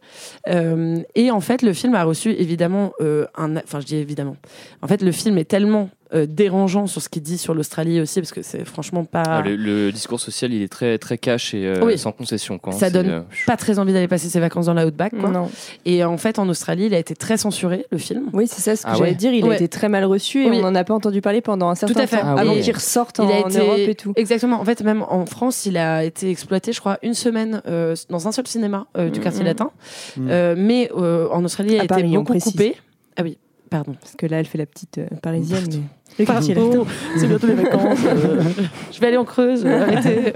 [0.46, 2.92] Et en fait le film a reçu évidemment
[3.36, 4.36] un enfin je dis évidemment
[4.82, 8.20] en fait le film est tellement euh, dérangeant sur ce qu'il dit sur l'Australie aussi
[8.20, 11.54] parce que c'est franchement pas Ah, le, le discours social il est très très cash
[11.54, 11.98] et euh, Oui.
[11.98, 12.72] sans concession quoi.
[12.72, 15.30] Ça C'est, donne euh, pas très envie d'aller passer ses vacances dans la Outback quoi.
[15.30, 15.50] Non.
[15.84, 18.76] et en fait en Australie il a été très censuré le film Oui, c'est ça
[18.76, 19.16] ce que Ah j'allais ouais.
[19.16, 19.32] dire.
[19.32, 19.52] Il Ouais.
[19.52, 20.58] a été très mal reçu et Oui.
[20.58, 22.16] on n'en a pas entendu parler pendant un certain à fait.
[22.20, 22.34] temps.
[22.36, 24.12] Ah avant qu'il ressorte en, il a été Europe et tout.
[24.16, 27.94] exactement en fait même en France il a été exploité je crois une semaine euh,
[28.08, 29.24] dans un seul cinéma euh, du Mhm.
[29.24, 29.70] quartier latin
[30.16, 30.28] Mhm.
[30.30, 32.74] Euh, mais euh, en Australie il a À été Paris, beaucoup coupé
[33.16, 33.38] ah oui
[33.70, 35.62] pardon Parce que là, elle fait la petite euh, parisienne.
[35.70, 35.80] mais...
[36.18, 36.84] Le Pardon, quartier latin.
[37.16, 37.98] c'est bientôt les vacances.
[38.06, 38.42] euh,
[38.92, 39.62] je vais aller en Creuse.
[39.64, 40.32] euh, arrêtez.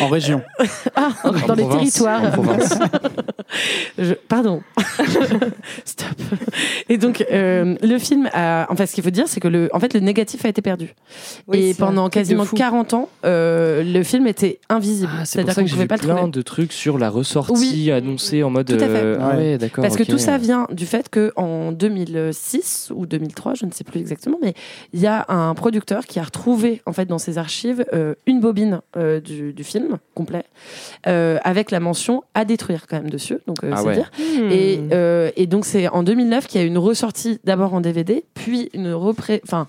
[0.00, 0.42] En région.
[0.96, 2.22] Ah, en dans les territoires.
[3.98, 4.62] Je- Pardon.
[5.84, 6.08] Stop.
[6.88, 8.66] Et donc, euh, le film a.
[8.70, 10.60] En fait, ce qu'il faut dire, c'est que le, en fait, le négatif a été
[10.62, 10.94] perdu.
[11.46, 12.56] Oui, et pendant quasiment fou.
[12.56, 15.10] 40 ans, euh, le film était invisible.
[15.12, 16.30] Ah, c'est pour C'est-à-dire ça que ne j'ai pouvait vu pas le plein trouver.
[16.32, 17.90] de trucs sur la ressortie Oui.
[17.92, 18.66] annoncée en mode.
[18.66, 18.86] Tout à fait.
[18.88, 19.58] euh, ah Ouais.
[19.76, 23.84] Parce que tout ça vient du fait que en 2006 ou 2003, je ne sais
[23.84, 24.54] plus exactement, mais
[24.92, 28.40] il y a un producteur qui a retrouvé en fait dans ses archives euh, une
[28.40, 30.44] bobine euh, du, du film complet
[31.06, 33.38] euh, avec la mention à détruire quand même dessus.
[33.46, 33.94] Donc euh, Ah c'est ouais.
[33.94, 34.10] dire.
[34.18, 34.50] Hmm.
[34.50, 37.80] Et, euh, et donc c'est en 2009 qu'il y a eu une ressortie d'abord en
[37.80, 39.66] DVD, puis une repré, enfin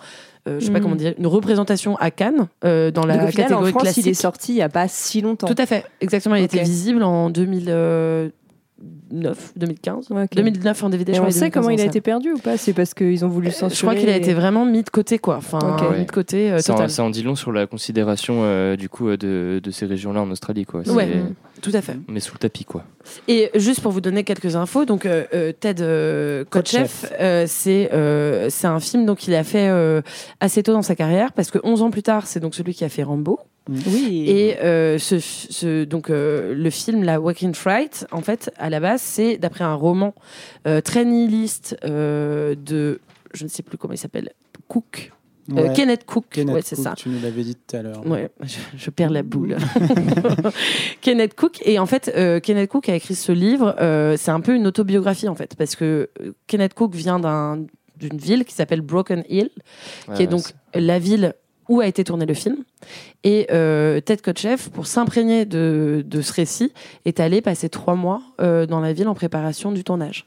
[0.48, 0.84] euh, je sais pas Mm.
[0.84, 3.84] comment dire, une représentation à Cannes euh, dans la Donc, au final, en catégorie France,
[3.84, 4.06] classique.
[4.06, 5.48] il est sorti il y a pas si longtemps.
[5.48, 6.36] Tout à fait, exactement.
[6.36, 7.30] Il était visible en
[9.12, 10.10] 2009, 2015.
[10.12, 10.36] Ouais, ok.
[10.36, 11.12] 2009 en DVD.
[11.12, 12.58] Et je on crois, sait 2015 comment il a été perdu ou pas?
[12.58, 13.70] C'est parce qu'ils ont voulu salle.
[13.70, 13.76] censurer.
[13.76, 15.38] Je crois qu'il a été vraiment mis de côté, quoi.
[15.38, 15.60] Enfin,
[15.98, 18.88] mis de côté euh, Ça, en- ça en dit long sur la considération euh, du
[18.90, 20.82] coup euh, de, de ces régions-là en Australie quoi.
[20.90, 21.10] Ouais.
[21.62, 21.98] Tout à fait.
[22.08, 22.84] Mais sous le tapis quoi.
[23.28, 27.92] Et juste pour vous donner quelques infos, donc euh, euh, Ted euh, Kotcheff, euh, c'est
[27.94, 30.02] euh, c'est un film donc il a fait euh,
[30.40, 32.84] assez tôt dans sa carrière parce que 11 ans plus tard, c'est donc celui qui
[32.86, 33.40] a fait Rambo.
[33.70, 34.26] Oui.
[34.28, 39.02] Et euh, ce, donc euh, le film la Walking Fright, en fait, à la base,
[39.02, 40.16] c'est d'après un roman
[40.66, 43.00] euh, très nihiliste euh, de
[43.34, 44.32] je ne sais plus comment il s'appelle,
[44.68, 45.12] Cook,
[45.56, 45.74] Ouais.
[45.74, 46.94] Kenneth Cook, Kenneth ouais, c'est ça.
[46.96, 48.06] Tu nous l'avais dit tout à l'heure.
[48.06, 49.58] Ouais, je, je perds la boule.
[51.02, 51.60] Kenneth Cook.
[51.66, 53.76] Et en fait, euh, Kenneth Cook a écrit ce livre.
[53.80, 57.66] euh, c'est un peu une autobiographie, en fait, parce que euh, Kenneth Cook vient d'un-
[57.98, 59.50] d'une ville qui s'appelle Broken Hill,
[60.16, 61.34] qui est donc la ville
[61.68, 62.58] où a été tourné le film.
[63.26, 66.72] Et euh, Ted Kotcheff, pour s'imprégner de, de ce récit,
[67.04, 70.24] est allé passer trois mois euh, dans la ville en préparation du tournage.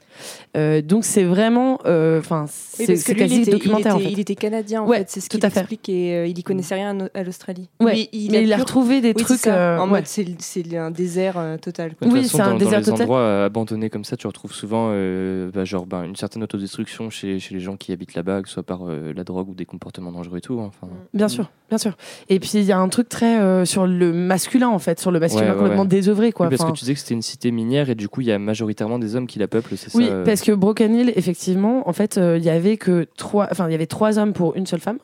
[0.55, 1.79] Euh, donc c'est vraiment,
[2.19, 4.11] enfin, c'est quasi était, documentaire il était, en fait.
[4.13, 5.61] il était canadien en Ouais, fait, c'est ce tout qu'il à fait.
[5.61, 7.67] explique et euh, il y connaissait rien à- l'Australie.
[7.81, 9.47] Ouais, il mais a il a retrouvé des Oui, trucs.
[9.47, 9.89] euh, en ouais.
[9.89, 11.95] mode c'est c'est un désert euh, total.
[11.95, 12.07] Quoi.
[12.09, 13.01] Oui, c'est un dans, dans désert les total.
[13.01, 17.39] endroits abandonnés comme ça, tu retrouves souvent euh, bah, genre, ben, une certaine autodestruction chez,
[17.39, 19.65] chez les gens qui habitent là-bas, que ce soit par euh, la drogue ou des
[19.65, 20.59] comportements dangereux et tout.
[20.59, 21.97] hein, Enfin, Bien sûr, bien sûr.
[22.29, 25.11] Et puis il y a un truc très euh, sur le masculin en fait, sur
[25.11, 25.87] le masculin Ouais, ouais, complètement ouais.
[25.87, 26.47] désœuvré quoi.
[26.47, 28.27] Oui, parce Enfin, que tu disais que c'était une cité minière et du coup, il
[28.27, 30.93] y a majoritairement des hommes qui la peuplent, c'est Oui, ça euh, parce que Broken
[30.95, 34.19] Hill, effectivement, en fait, euh, il y avait que trois, enfin, il y avait trois
[34.19, 34.97] hommes pour une seule femme.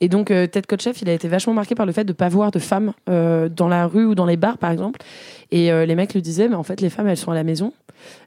[0.00, 2.28] Et donc, euh, Ted Kotcheff, il a été vachement marqué par le fait de pas
[2.28, 5.00] voir de femmes dans la rue ou dans les bars, par exemple.
[5.50, 7.72] Et les mecs lui disaient, mais en fait, les femmes, elles sont à la maison.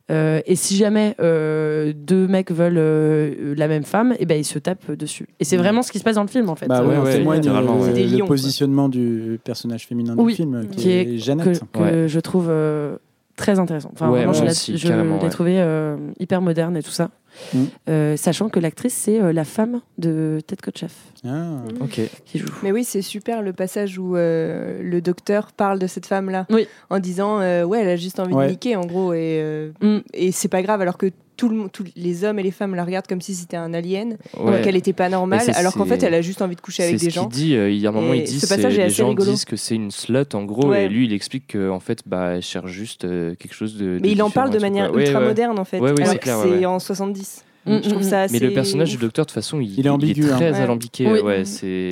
[0.10, 4.46] Euh, et si jamais euh, deux mecs veulent euh, la même femme, et ben ils
[4.46, 5.28] se tapent dessus.
[5.40, 5.62] Et c'est Mm.
[5.62, 6.68] vraiment ce qui se passe dans le film, en fait.
[6.68, 7.86] Bah ouais, Ouais, on ouais, témoigne littéralement, euh, ouais.
[7.88, 8.28] C'est des le lions, quoi.
[8.36, 11.62] positionnement du personnage féminin Oui, du film, qui, qui est, est- que, Jeannette.
[11.74, 12.08] que Ouais.
[12.08, 12.96] je trouve euh,
[13.38, 13.92] très intéressant.
[13.94, 15.30] Enfin, Ouais, vraiment, moi je l'ai- aussi, je carrément, l'ai ouais.
[15.30, 17.12] trouvé euh, hyper moderne et tout ça.
[17.54, 17.58] Mm.
[17.88, 20.94] Euh, sachant que l'actrice, c'est euh, la femme de Ted Kotcheff
[21.26, 21.62] Ah.
[21.80, 22.02] Ok.
[22.26, 22.48] qui joue.
[22.64, 26.68] Mais oui, c'est super le passage où euh, le docteur parle de cette femme-là Oui.
[26.90, 28.48] en disant euh, ouais, elle a juste envie Ouais.
[28.48, 30.00] de niquer en gros et, euh, Mm.
[30.14, 33.08] et c'est pas grave alors que tout le, les hommes et les femmes la regardent
[33.08, 34.62] comme si c'était un alien, Ouais.
[34.64, 37.06] qu'elle était pas normale, alors qu'en fait elle a juste envie de coucher avec des
[37.10, 37.26] ce gens.
[37.28, 37.56] dit.
[37.56, 38.96] euh, il y a un moment, Et il dit ce c'est- passage est les assez
[38.96, 39.32] gens rigolo.
[39.32, 40.86] disent que c'est une slut en gros, Ouais.
[40.86, 44.00] et lui il explique qu'en fait, bah, elle cherche juste euh, quelque chose de.
[44.02, 45.00] Mais il en parle de manière quoi.
[45.02, 45.28] Ultra ouais.
[45.28, 46.66] moderne en fait, alors que c'est ouais, ouais.
[46.66, 47.44] en 70.
[47.66, 48.34] Mm, Je trouve mm, ça assez.
[48.40, 50.64] Mais le personnage du docteur, de toute façon, il, Il est ambigu, très hein.
[50.64, 51.06] Alambiqué.
[51.22, 51.90] Ouais, c'est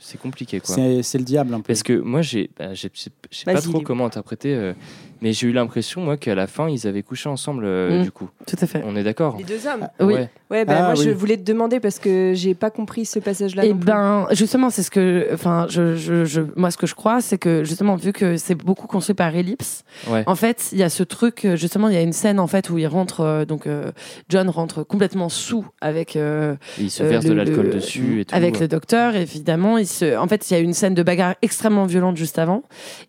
[0.00, 0.76] c'est compliqué quoi.
[1.02, 1.64] C'est le diable un peu.
[1.68, 3.00] Parce que moi, j'ai, bah, j'ai- je
[3.36, 4.72] sais pas trop comment interpréter, euh,
[5.22, 8.02] mais j'ai eu l'impression, moi, qu'à la fin, ils avaient couché ensemble, euh, Mm.
[8.04, 8.28] du coup.
[8.46, 8.82] Tout à fait.
[8.86, 9.88] On est d'accord Les deux hommes.
[10.00, 10.14] Oui.
[10.14, 10.30] Ouais.
[10.50, 13.66] Ouais, bah Ah, moi je voulais te demander parce que j'ai pas compris ce passage-là.
[13.66, 13.84] Et non plus.
[13.86, 17.36] ben, justement, c'est ce que, enfin, je, je, je- moi, ce que je crois, c'est
[17.36, 20.22] que justement, vu que c'est beaucoup construit par ellipse, Ouais.
[20.26, 22.46] en fait, il y a ce truc, euh, justement, il y a une scène en
[22.46, 23.92] fait où il rentre, euh, donc euh,
[24.30, 28.24] John rentre complètement sous avec euh, il se Euh, verse de l'alcool le- dessus et
[28.24, 28.34] tout.
[28.34, 29.76] avec le docteur, évidemment.
[29.76, 30.16] Il se...
[30.16, 32.62] En fait, il y a une scène de bagarre extrêmement violente juste avant.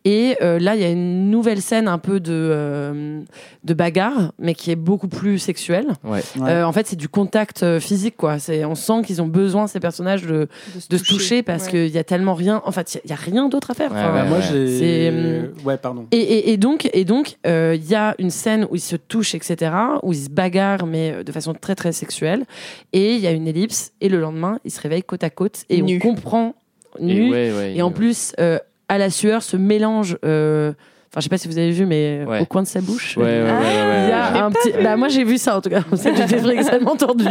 [0.04, 3.22] Et euh, là, il y a une nouvelle scène un peu de, euh,
[3.64, 5.88] de bagarre, mais qui est beaucoup plus sexuelle.
[6.04, 6.22] Ouais.
[6.40, 6.50] Ouais.
[6.50, 8.40] Euh, en fait, c'est du contact euh, physique, quoi.
[8.40, 10.48] C'est, on sent qu'ils ont besoin, ces personnages, de,
[10.90, 11.72] de se toucher parce Ouais.
[11.72, 12.62] qu'il y a tellement rien.
[12.66, 13.92] En fait, il y a- rien d'autre à faire.
[13.92, 14.44] Ouais, Enfin, ouais, moi, ouais.
[14.50, 14.78] j'ai.
[14.80, 16.08] C'est, Ouais, pardon.
[16.12, 18.96] et, et- et donc, et donc, euh, il y a une scène où ils se
[18.96, 19.72] touchent, etc.,
[20.04, 22.46] où ils se bagarrent, mais de façon très très sexuelle.
[22.94, 23.92] Et il y a une ellipse.
[24.02, 26.00] Et le lendemain, ils se réveillent côte à côte et Nus.
[26.04, 26.56] on comprend
[27.00, 27.32] Et, nu.
[27.32, 28.58] ouais, ouais, Et en plus, euh,
[28.88, 30.18] à la sueur, se mélange.
[30.26, 30.74] euh,
[31.12, 32.42] Enfin, je sais pas si vous avez vu, mais Ouais.
[32.42, 33.18] au coin de sa bouche.
[33.18, 34.40] Ouais, ouais, ouais, ouais, ouais, Il y a ouais.
[34.40, 34.72] un petit.
[34.84, 35.82] Bah, moi, j'ai vu ça en tout cas.
[35.92, 37.26] J'ai extrêmement entendu.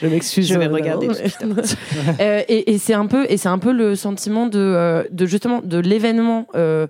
[0.00, 0.48] Je m'excuse.
[0.48, 1.64] Je vais euh, regarder d'abord.
[2.20, 5.24] Euh, et et c'est un peu et c'est un peu le sentiment de, euh, de
[5.26, 6.88] justement de l'événement euh,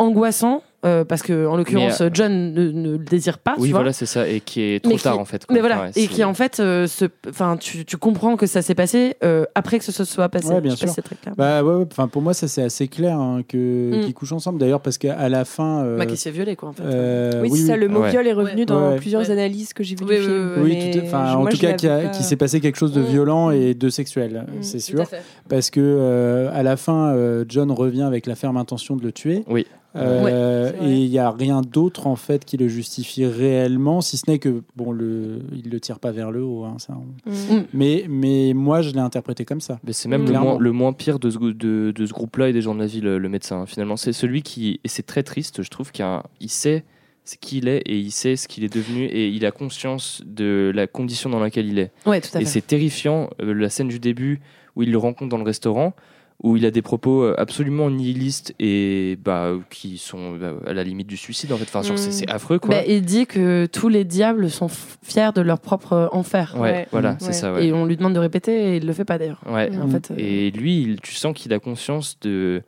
[0.00, 3.54] angoissant euh, parce que en l'occurrence Mais, John ne, ne le désire pas.
[3.58, 3.80] Oui, tu vois.
[3.80, 4.26] voilà, c'est ça.
[4.28, 5.44] Et qui est trop Mais qui- tard, en fait.
[5.46, 5.54] quoi.
[5.54, 6.86] Mais voilà, ouais, et qui en fait, euh,
[7.28, 10.48] enfin, tu, tu comprends que ça s'est passé euh, après que ce se soit passé.
[10.48, 10.88] Ouais, bien pas sûr.
[10.88, 11.34] si c'est très clair.
[11.36, 13.58] Bah ouais, enfin pour moi ça c'est assez clair hein, que
[13.96, 14.00] Mm.
[14.04, 15.84] qu'ils couchent ensemble d'ailleurs parce qu'à la fin.
[15.84, 16.82] euh, Bah, qui s'est violé quoi en fait.
[16.84, 18.10] euh, Oui, c'est ça, le mot Ouais.
[18.10, 18.66] viol est revenu Ouais.
[18.66, 18.96] dans Ouais.
[18.96, 19.30] plusieurs Ouais.
[19.30, 20.52] analyses que j'ai vues Oui, du oui, film.
[20.62, 23.04] oui, Oui, tout enfin, en tout cas, pas- qu'il s'est passé quelque chose de Mm.
[23.04, 24.62] violent et de sexuel, Mm.
[24.62, 25.04] c'est sûr.
[25.48, 29.12] Parce que euh, à la fin, euh, John revient avec la ferme intention de le
[29.12, 29.44] tuer.
[29.48, 29.66] Oui.
[29.96, 34.16] Euh, Ouais, et il n'y a rien d'autre en fait qui le justifie réellement, si
[34.16, 36.64] ce n'est que bon, le, il le tire pas vers le haut.
[36.64, 37.64] hein, ça, on- Mm.
[37.74, 39.80] mais, mais moi, je l'ai interprété comme ça.
[39.84, 42.48] Mais c'est même le moins, le moins pire de ce, gou- de, de ce groupe-là
[42.50, 43.62] et des gens de la ville, le médecin.
[43.62, 43.66] hein.
[43.66, 46.04] Finalement, c'est celui qui, et c'est très triste, je trouve, qu'il
[46.50, 46.84] sait
[47.24, 50.72] ce qu'il est et il sait ce qu'il est devenu et il a conscience de
[50.74, 51.90] la condition dans laquelle il est.
[52.06, 54.40] Ouais, tout à Et c'est terrifiant, euh, la scène du début
[54.76, 55.94] où il le rencontre dans le restaurant,
[56.42, 60.82] où il a des propos euh, absolument nihilistes et bah, qui sont bah, à la
[60.84, 61.64] limite du suicide en fait.
[61.74, 62.30] Enfin, c'est- Mm.
[62.30, 62.70] affreux quoi.
[62.76, 64.68] Bah, il dit que tous les diables sont
[65.02, 66.54] fiers de leur propre euh, enfer.
[66.56, 66.88] ouais, Ouais.
[66.92, 67.52] voilà, c'est ça.
[67.52, 67.66] Ouais.
[67.66, 69.42] Et on lui demande de répéter et il le fait pas d'ailleurs.
[69.50, 69.70] Ouais.
[69.76, 72.62] En fait, euh, Et lui, il- tu sens qu'il a conscience de,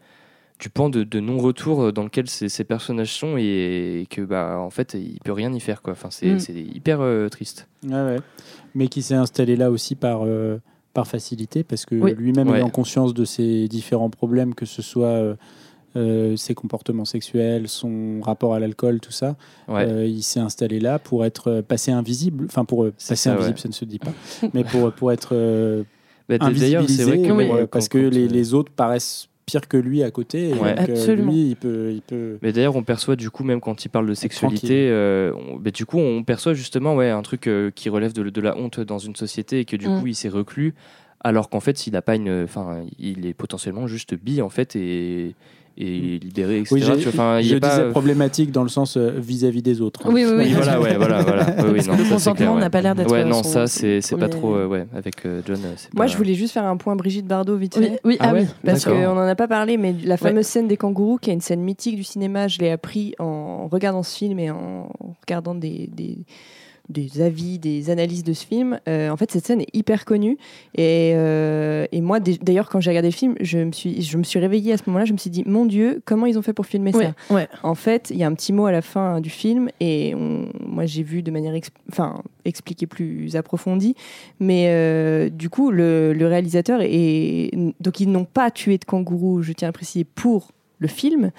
[0.61, 4.70] du pan de, de non-retour dans lequel ces, ces personnages sont et, que bah en
[4.70, 5.94] fait il peut rien y faire quoi.
[5.94, 6.56] Enfin, c'est Mm.
[6.74, 7.68] hyper euh, triste.
[7.85, 8.18] Ouais, ouais.
[8.74, 10.58] Mais qui s'est installé là aussi par, euh,
[10.94, 12.14] par facilité, parce que Oui.
[12.16, 12.59] lui-même Ouais.
[12.59, 15.35] ayant conscience de ses différents problèmes, que ce soit euh,
[15.96, 19.37] euh, ses comportements sexuels, son rapport à l'alcool, tout ça,
[19.68, 19.87] Ouais.
[19.87, 23.57] euh, il s'est installé là pour être passé invisible, enfin pour C'est passer ça, invisible,
[23.57, 23.62] ouais.
[23.62, 24.12] ça ne se dit pas,
[24.55, 25.85] mais pour, pour être euh,
[26.28, 27.66] Bah, invisibilisé, vrai que pour, Oui.
[27.70, 29.28] parce que les, les autres paraissent
[29.60, 30.74] que lui à côté, et Ouais.
[30.74, 31.32] donc, euh, Absolument.
[31.32, 34.06] lui, il peut, il peut Mais d'ailleurs, on perçoit du coup, même quand il parle
[34.08, 37.88] de sexualité, euh, on- bah, du coup, on perçoit justement ouais, un truc euh, qui
[37.88, 40.00] relève de, de la honte dans une société et que du Mm.
[40.00, 40.74] coup, il s'est reclus,
[41.20, 44.74] alors qu'en fait, il n'a pas une, enfin, il est potentiellement juste bi en fait
[44.76, 45.34] et,
[45.78, 46.74] et libéré, etc.
[46.74, 47.68] Oui, tu vois, je pas.
[47.68, 50.06] disais problématique dans le sens euh, vis-à-vis des autres.
[50.06, 50.11] hein.
[50.12, 50.44] Oui, oui, oui.
[50.44, 51.46] Oui, voilà, ouais, voilà, voilà.
[51.58, 52.61] Oui, oui, Parce non, que le consentement ouais.
[52.61, 54.54] n'a pas l'air d'être Ouais, euh, non, ça, c'est c'est pas trop.
[54.54, 55.56] euh, ouais, avec euh, John.
[55.64, 58.00] euh, Moi, pas- je voulais juste faire un point Brigitte Bardot vite Oui, fait.
[58.04, 58.46] oui, Ah ah, oui.
[58.64, 61.40] Parce qu'on n'en a pas parlé, mais la fameuse scène des kangourous, qui est une
[61.40, 64.90] scène mythique du cinéma, je l'ai appris en regardant ce film et en
[65.26, 66.18] regardant des, des,
[66.88, 68.78] des avis, des analyses de ce film.
[68.88, 70.36] Euh, en fait, cette scène est hyper connue.
[70.74, 74.22] Et, euh, et moi, d'ailleurs, quand j'ai regardé le film, je me, suis, je me
[74.24, 75.04] suis réveillée à ce moment-là.
[75.04, 77.48] Je me suis dit, mon Dieu, comment ils ont fait pour filmer Ouais, ça ouais.
[77.62, 80.48] En fait, il y a un petit mot à la fin du film, et on-
[80.66, 81.54] moi j'ai vu de manière
[81.90, 83.94] enfin, expliquée plus approfondie,
[84.40, 87.50] mais euh, du coup, le, le réalisateur est.
[87.80, 91.30] Donc, ils n'ont pas tué de kangourou, je tiens à préciser, pour le film.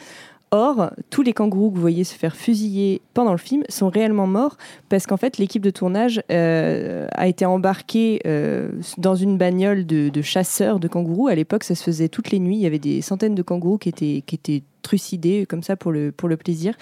[0.55, 4.27] Or, tous les kangourous que vous voyez se faire fusiller pendant le film sont réellement
[4.27, 4.55] morts
[4.87, 10.21] parce qu'en fait, l'équipe de tournage euh, a été embarquée euh, dans une bagnole de,
[10.21, 11.27] chasseurs de kangourous.
[11.27, 12.57] À l'époque, ça se faisait toutes les nuits.
[12.57, 16.75] Il y avait des centaines de kangourous qui étaient, trucidés comme ça pour le, plaisir,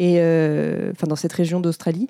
[0.00, 2.08] et, euh, dans cette région d'Australie.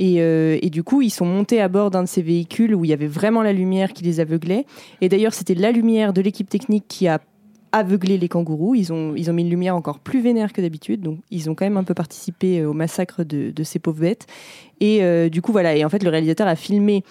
[0.00, 2.88] Euh, et du coup, ils sont montés à bord d'un de ces véhicules où il
[2.88, 4.64] y avait vraiment la lumière qui les aveuglait.
[5.02, 7.20] Et d'ailleurs, c'était la lumière de l'équipe technique qui a
[7.78, 8.74] aveuglé les kangourous.
[8.74, 11.00] Ils ont, ils ont mis une lumière encore plus vénère que d'habitude.
[11.02, 14.00] Donc, ils ont quand même un peu participé euh, au massacre de, de ces pauvres
[14.00, 14.26] bêtes.
[14.80, 15.74] Et euh, du coup, voilà.
[15.76, 17.02] Et en fait, le réalisateur a filmé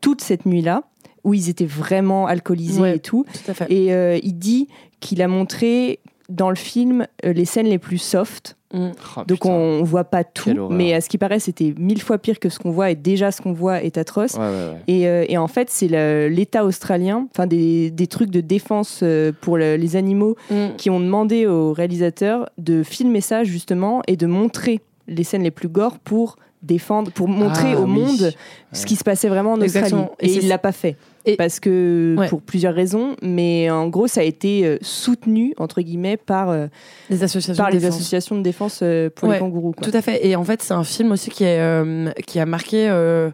[0.00, 0.84] toute cette nuit-là
[1.24, 2.96] où ils étaient vraiment alcoolisés Ouais.
[2.96, 3.26] et tout.
[3.32, 3.70] Tout à fait.
[3.72, 4.68] Et euh, il dit
[5.00, 6.00] qu'il a montré
[6.30, 8.56] dans le film euh, les scènes les plus soft.
[8.72, 8.90] Mm.
[9.16, 9.50] Oh, Donc putain.
[9.50, 12.58] on voit pas tout, mais à ce qui paraît, c'était mille fois pire que ce
[12.60, 14.34] qu'on voit, et déjà ce qu'on voit est atroce.
[14.34, 14.76] Ouais, ouais, ouais.
[14.86, 15.88] Et, euh, et en fait, c'est
[16.28, 20.76] l'État australien, enfin des, des trucs de défense euh, pour le- les animaux, Mm.
[20.76, 25.50] qui ont demandé au réalisateur de filmer ça justement et de montrer les scènes les
[25.50, 27.90] plus gore pour défendre, pour montrer Ah, au oui.
[27.90, 28.32] monde
[28.72, 30.10] ce qui se passait vraiment en Exactement.
[30.12, 30.32] Australie.
[30.34, 30.96] Et Et, il l'a pas fait.
[31.26, 32.28] Et- Parce que, Ouais.
[32.28, 36.66] pour plusieurs raisons, mais en gros, ça a été euh, soutenu, entre guillemets, par, euh,
[37.10, 37.62] Les associations.
[37.62, 37.96] par de les défense.
[37.96, 39.72] associations de défense euh, pour Ouais, les kangourous.
[39.72, 39.86] quoi.
[39.86, 40.26] Tout à fait.
[40.26, 42.88] Et en fait, c'est un film aussi qui, est, euh, qui a marqué.
[42.88, 43.30] euh,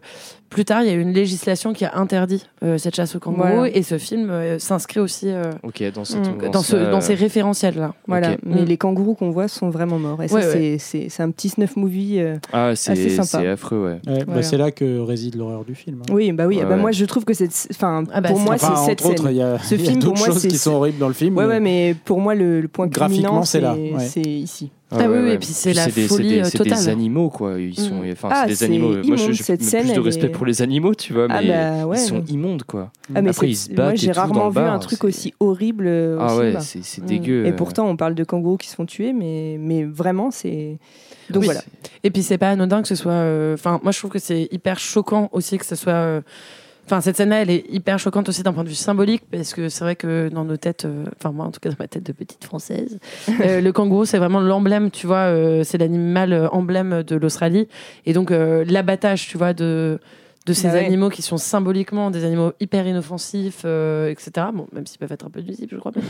[0.49, 3.19] plus tard, il y a eu une législation qui a interdit euh, cette chasse au
[3.19, 3.47] kangourou.
[3.49, 3.75] Voilà.
[3.75, 5.43] Et ce film euh, s'inscrit aussi euh,
[5.93, 6.49] dans, cette, Mm.
[6.51, 7.93] dans, ce, ça, dans ces référentiels-là.
[8.07, 8.65] Voilà, mais Mm.
[8.65, 10.23] les kangourous qu'on voit sont vraiment morts.
[10.23, 12.19] Et ça, Ouais, c'est- c'est c'est un petit snuff movie.
[12.21, 12.37] euh.
[12.53, 13.25] Ah, assez sympa.
[13.41, 13.91] c'est affreux, ouais.
[14.09, 14.43] Ouais, bah, Voilà.
[14.43, 15.97] c'est là que réside l'horreur du film.
[16.07, 16.13] hein.
[16.13, 16.55] Oui, bah oui.
[16.55, 16.81] Ouais, ah bah ouais.
[16.81, 17.49] Moi, je trouve que c'est.
[17.87, 19.31] Enfin, Ah bah, pour moi, Enfin, c'est cette autres, scène.
[19.31, 20.73] il y a, Ce il y a film, pour d'autres moi, choses c'est- qui sont
[20.73, 21.35] horribles dans le film.
[21.37, 24.05] Ouais, mais- ouais, mais pour moi, le, le point Graphiquement, c'est là, c'est ouais.
[24.07, 24.71] c'est ici.
[24.89, 26.89] Ah oui, oui, et puis c'est la des- folie, des, euh, c'est des totale.
[26.89, 27.59] animaux, quoi.
[27.59, 28.11] Ils sont, Mm.
[28.13, 28.89] enfin, Ah, c'est des animaux.
[28.93, 31.27] Moi, je- immonde, j'ai cette plus scène, de respect est- pour les animaux, tu vois,
[31.29, 31.97] Ah mais bah ouais.
[31.97, 32.91] ils sont immondes, quoi.
[33.13, 36.17] Ah, mais Après, ils se battent Moi, j'ai rarement vu un truc aussi horrible euh,
[36.21, 37.05] Ah ouais, c'est c'est Mm.
[37.05, 37.45] dégueu.
[37.45, 37.55] Et euh.
[37.57, 40.77] pourtant, on parle de kangourous qui se font tuer, mais, mais vraiment, c'est.
[41.29, 41.47] Donc Oui.
[41.47, 41.61] voilà.
[42.05, 43.11] Et puis c'est pas anodin que ce soit.
[43.11, 45.91] euh, Enfin, moi je trouve que c'est hyper choquant aussi que ce soit.
[45.91, 46.21] euh,
[46.89, 49.67] Enfin, cette scène-là, elle est hyper choquante aussi d'un point de vue symbolique, parce que
[49.69, 52.03] c'est vrai que dans nos têtes, euh, enfin moi en tout cas dans ma tête
[52.03, 52.97] de petite française,
[53.41, 57.67] euh, le kangourou c'est vraiment l'emblème, tu vois, euh, c'est l'animal euh, emblème de l'Australie,
[58.05, 59.99] et donc euh, l'abattage, tu vois, de
[60.45, 60.85] de ces Bah ouais.
[60.85, 64.47] animaux qui sont symboliquement des animaux hyper inoffensifs, euh, etc.
[64.53, 65.91] Bon, même s'ils peuvent être un peu nuisibles, je crois.
[65.93, 66.01] mais,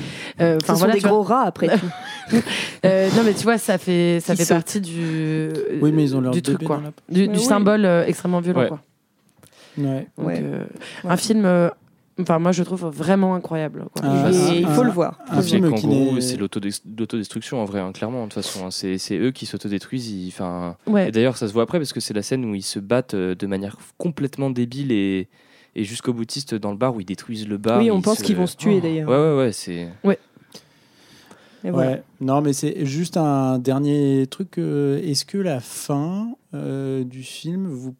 [0.46, 1.10] euh, Ce Enfin sont voilà, des vois.
[1.10, 1.90] gros rats après tout.
[2.86, 5.50] Euh, non mais tu vois, ça fait ça Qui fait partie du
[5.82, 7.44] Oui, mais ils ont leur du truc quoi, du, du oui.
[7.44, 8.68] symbole euh, extrêmement violent Ouais.
[8.68, 8.80] quoi.
[9.78, 10.08] Ouais.
[10.18, 10.40] Donc, Ouais.
[10.42, 10.64] euh,
[11.04, 11.12] Ouais.
[11.12, 11.70] Un film, euh,
[12.20, 13.86] enfin moi je trouve vraiment incroyable.
[13.94, 14.02] quoi.
[14.06, 15.20] Ah, Et il faut un- le voir.
[15.30, 18.22] Un film qui c'est l'autodestruction en vrai, hein, clairement.
[18.26, 18.72] De toute façon, hein.
[18.72, 20.28] c'est c'est eux qui s'autodétruisent.
[20.30, 21.10] Enfin, Ouais.
[21.10, 23.14] et d'ailleurs, ça se voit après parce que c'est la scène où ils se battent
[23.14, 25.28] euh, de manière complètement débile et,
[25.76, 27.80] et jusqu'au boutiste dans le bar où ils détruisent le bar.
[27.80, 29.10] oui, on pense se- qu'ils vont se tuer Ouais, d'ailleurs.
[29.10, 29.52] ouais, ouais.
[29.52, 29.88] C'est
[31.64, 31.92] Et voilà.
[31.92, 32.04] Ouais.
[32.22, 34.58] Non, mais c'est juste un dernier truc.
[34.58, 37.96] Est-ce que la fin euh, du film vous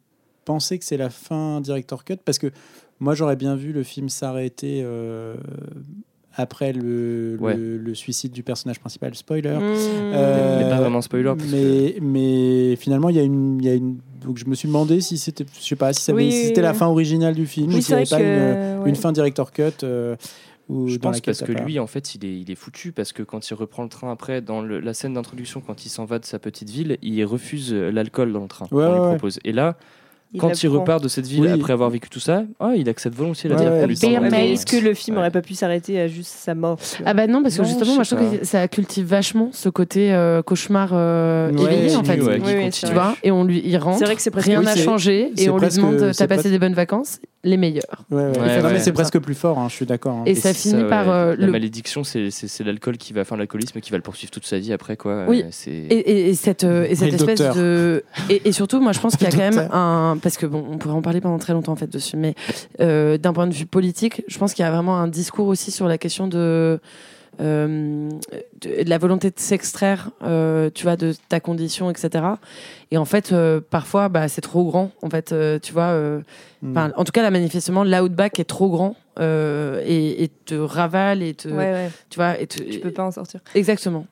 [0.48, 2.48] pensez que c'est la fin director cut Parce que
[3.00, 5.34] moi, j'aurais bien vu le film s'arrêter euh,
[6.34, 7.54] après le, Ouais.
[7.56, 9.14] le, le suicide du personnage principal.
[9.14, 9.50] Spoiler.
[9.58, 9.62] Mmh.
[9.62, 13.74] Euh, Mais pas vraiment spoiler, mais, mais finalement, il y a une, il y a
[13.74, 13.98] une.
[14.24, 16.44] Donc, je me suis demandé si c'était, je sais pas, si, ça avait- Oui, si
[16.46, 18.22] c'était oui, la fin originale du film Oui, ou s'il n'y avait pas que.
[18.76, 18.88] une, ouais.
[18.88, 19.62] une fin director cut.
[19.84, 20.16] euh,
[20.68, 23.22] ou Je pense parce que lui, en fait, il est, il est foutu parce que
[23.22, 26.18] quand il reprend le train après, dans le- la scène d'introduction, quand il s'en va
[26.18, 29.38] de sa petite ville, il refuse l'alcool dans le train Ouais, qu'on lui ouais, propose.
[29.44, 29.76] Et là,
[30.34, 31.48] Il quand il repart de cette ville Oui.
[31.50, 34.76] après avoir vécu tout ça, ah, il accepte volontiers la Ouais, le mais est-ce que
[34.76, 35.20] le film Ouais.
[35.22, 37.90] aurait pas pu s'arrêter à juste sa mort Ah bah non, parce que Non, justement,
[37.92, 41.96] je moi je trouve que ça cultive vachement ce côté euh, cauchemar euh, Ouais, éveillé
[41.96, 42.20] en fait.
[42.20, 43.98] Oui, oui, Tu vois Et on lui, il rentre.
[43.98, 44.48] C'est vrai que c'est presque.
[44.48, 47.20] Rien Oui, n'a c'est- changé et on lui demande T'as passé des bonnes vacances?
[47.44, 47.72] Les mais
[48.80, 50.12] c'est presque plus fort, hein, je suis d'accord.
[50.16, 50.22] hein.
[50.26, 52.30] Et, ça finit par euh, la malédiction, c'est
[52.64, 55.24] l'alcool qui va, enfin l'alcoolisme qui va le poursuivre toute sa vie après quoi.
[55.28, 55.44] Oui.
[55.66, 58.04] Et, et- et cette, euh, espèce de.
[58.28, 60.17] Et, surtout, moi, je pense qu'il y a quand même un.
[60.22, 62.16] Parce que, bon, on pourrait en parler pendant très longtemps, en fait, dessus.
[62.16, 62.34] Mais
[62.80, 65.70] euh, d'un point de vue politique, je pense qu'il y a vraiment un discours aussi
[65.70, 66.80] sur la question de.
[67.40, 68.08] euh,
[68.60, 72.24] de, de la volonté de s'extraire, euh, tu vois, de ta condition, etc.
[72.90, 74.90] Et en fait, euh, parfois, bah, c'est trop grand.
[75.02, 76.20] En fait, euh, tu vois, euh,
[76.60, 76.70] Mm.
[76.76, 81.22] enfin, en tout cas, là, manifestement, l'outback est trop grand euh, et, et te ravale
[81.22, 81.90] et te, Ouais, ouais.
[82.10, 83.38] tu vois, et te- Tu peux pas en sortir.
[83.54, 84.06] Exactement.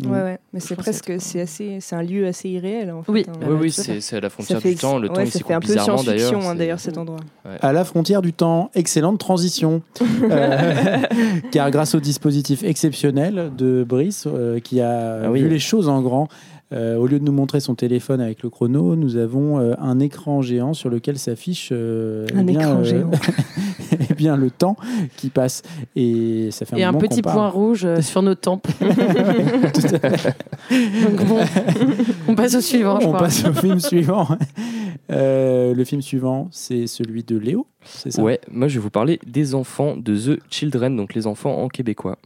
[0.00, 0.10] Mm.
[0.10, 0.38] Ouais, ouais.
[0.52, 3.10] Mais c'est presque, c'est assez, c'est un lieu assez irréel en fait.
[3.12, 3.26] Oui.
[3.28, 3.46] hein.
[3.60, 4.98] Oui, c'est à la frontière fait, du temps.
[4.98, 6.18] Le ouais, temps s'y fait un peu bizarrement d'ailleurs.
[6.28, 7.18] science-fiction hein, d'ailleurs cet endroit.
[7.60, 9.82] À la frontière du temps, excellente transition.
[10.30, 10.98] Euh,
[11.52, 15.42] car grâce au dispositif exceptionnel de Brice, euh, qui a Ah oui.
[15.42, 16.28] vu les choses en grand,
[16.72, 20.00] euh, au lieu de nous montrer son téléphone avec le chrono, nous avons euh, un
[20.00, 23.10] écran géant sur lequel s'affiche euh, Un eh bien, écran euh, géant.
[24.18, 24.76] bien le temps
[25.16, 25.62] qui passe.
[25.96, 27.50] Et ça fait un Et un petit point parle.
[27.52, 28.66] rouge euh, sur nos tempes.
[28.78, 30.36] Tout à fait.
[30.70, 31.40] Donc bon,
[32.28, 33.20] on passe au suivant, je On crois.
[33.20, 34.28] passe au film suivant.
[35.10, 38.20] Euh, le film suivant, c'est celui de Léo, c'est ça?
[38.22, 41.68] Ouais, moi je vais vous parler des enfants de The Children, donc les enfants en
[41.68, 42.18] québécois.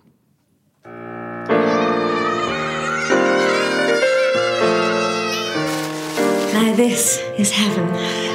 [6.55, 8.32] Now this is heaven.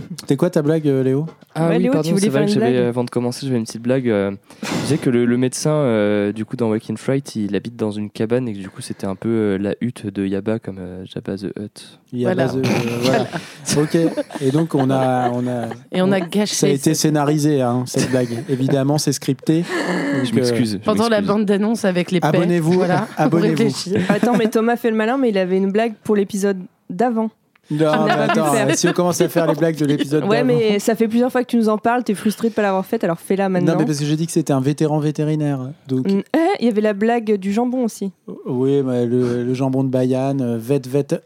[0.20, 1.26] C'était quoi ta blague, euh, Léo?
[1.54, 3.04] Ah Ouais, oui, Léo, tu pardon, voulais c'est faire vrai que une j'avais, blague avant
[3.04, 4.08] de commencer, j'avais une petite blague.
[4.08, 4.30] euh,
[4.62, 7.90] je disais que le, le médecin, euh, du coup, dans Waking Fright, il habite dans
[7.90, 10.78] une cabane et que du coup, c'était un peu euh, la hutte de Yaba, comme
[10.78, 11.98] euh, Jabba the Hutt.
[12.12, 12.46] Il y a Voilà.
[12.46, 12.62] base de-
[13.02, 13.26] voilà.
[13.78, 13.96] Ok.
[14.40, 16.54] Et donc on a, on a, Et on a gâché.
[16.54, 18.44] ça a été scénarisé hein, cette blague.
[18.50, 19.64] Évidemment, c'est scripté.
[19.64, 20.72] Je Donc, m'excuse.
[20.72, 21.28] je Pendant la m'excuse.
[21.28, 22.26] bande d'annonce avec les paix.
[22.28, 23.70] Abonnez-vous, Voilà, on abonnez-vous.
[24.08, 26.58] Attends, mais Thomas fait le malin, mais il avait une blague pour l'épisode
[26.90, 27.30] d'avant.
[27.72, 30.46] Non, On mais attends, si on commence à faire les blagues de l'épisode Ouais, d'avant.
[30.58, 32.84] mais ça fait plusieurs fois que tu nous en parles, t'es frustré de pas l'avoir
[32.86, 33.72] faite, alors fais-la maintenant.
[33.72, 35.70] Non, mais parce que j'ai dit que c'était un vétéran vétérinaire.
[35.88, 36.22] Donc, Mm.
[36.34, 38.12] Eh, Il y avait la blague du jambon aussi.
[38.46, 41.20] oui, mais le, le jambon de Bayane, euh, vet vet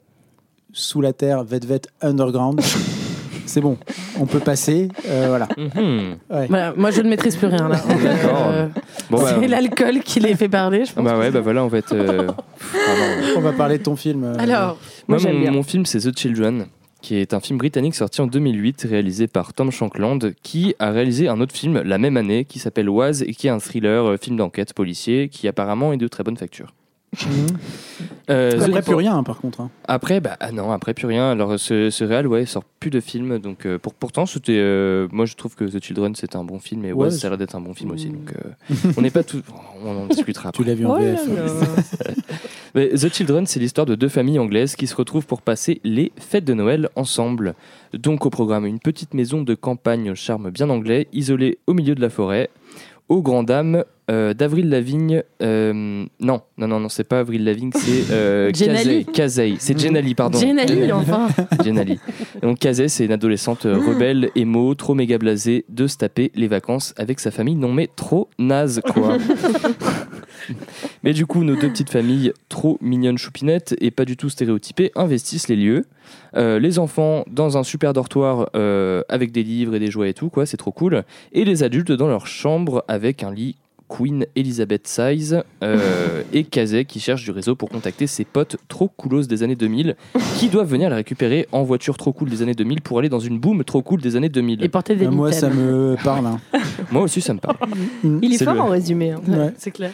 [0.72, 2.60] sous la terre, vet vet underground.
[3.46, 3.78] c'est bon,
[4.20, 4.88] on peut passer.
[5.08, 5.48] euh, voilà.
[5.56, 6.16] Mhm.
[6.30, 6.46] Ouais.
[6.48, 7.76] Voilà, moi, je ne maîtrise plus rien là.
[8.02, 8.48] D'accord.
[8.52, 8.66] Euh,
[9.10, 11.04] Bon, bah, c'est l'alcool qui les fait parler, je pense.
[11.04, 12.28] bah ouais, bah voilà, on va euh,
[13.36, 14.24] On parler de ton film.
[14.24, 15.50] euh, Alors, Moi, Moi, j'aime mon, bien.
[15.52, 16.66] mon film, c'est The Children,
[17.02, 21.28] qui est un film britannique sorti en 2008, réalisé par Tom Shankland, qui a réalisé
[21.28, 24.16] un autre film la même année, qui s'appelle Oise, et qui est un thriller, euh,
[24.16, 26.74] film d'enquête policier, qui apparemment est de très bonne facture.
[27.14, 27.46] Mhm.
[28.28, 29.60] Euh, The- Après, plus rien, par contre.
[29.60, 29.70] hein.
[29.86, 31.30] Après, bah ah non, après plus rien.
[31.30, 35.06] Alors ce, ce réal, ouais, sort plus de films, donc euh, pour, pourtant c'était, euh,
[35.12, 37.38] moi je trouve que The Children c'est un bon film et Ouais, ça a l'air
[37.38, 39.42] d'être un bon film aussi, donc euh, on n'est pas tout,
[39.84, 40.50] on en discutera.
[40.52, 40.70] Tu après.
[40.72, 41.20] l'as vu en Oh VF.
[42.74, 46.12] Mais The Children, c'est l'histoire de deux familles anglaises qui se retrouvent pour passer les
[46.18, 47.54] fêtes de Noël ensemble.
[47.94, 51.94] Donc au programme, une petite maison de campagne au charme bien anglais, isolée au milieu
[51.94, 52.50] de la forêt,
[53.08, 55.22] aux grandes dames euh, d'Avril Lavigne.
[55.42, 59.04] euh, non, non, non, non, c'est pas Avril Lavigne, c'est euh, Jenali.
[59.04, 59.12] Kazay.
[59.12, 59.56] Kazay.
[59.58, 60.38] C'est Jenali, pardon.
[60.38, 61.28] Jenali, enfin.
[61.64, 61.98] Jenali.
[62.42, 66.48] Donc Kazay, c'est une adolescente euh, rebelle, émo, trop méga blasée de se taper les
[66.48, 67.56] vacances avec sa famille.
[67.56, 69.16] Non mais trop naze quoi.
[71.02, 74.92] mais du coup, nos deux petites familles, trop mignonnes choupinettes et pas du tout stéréotypées,
[74.94, 75.84] investissent les lieux.
[76.36, 80.14] Euh, les enfants dans un super dortoir euh, avec des livres et des jouets et
[80.14, 81.04] tout, quoi, c'est trop cool.
[81.32, 83.56] Et les adultes dans leur chambre avec un lit
[83.88, 88.88] Queen Elizabeth Size euh, et Kazé qui cherche du réseau pour contacter ses potes trop
[88.88, 89.96] coolos des années 2000
[90.38, 93.20] qui doivent venir la récupérer en voiture trop cool des années 2000 pour aller dans
[93.20, 94.64] une boom trop cool des années 2000.
[94.64, 96.26] Et porter des Euh, Moi, ça me parle.
[96.26, 96.40] hein.
[96.90, 97.56] Moi aussi, ça me parle.
[98.04, 99.10] Il est, fort le- en résumé.
[99.12, 99.20] hein.
[99.28, 99.52] Ouais.
[99.58, 99.92] C'est clair.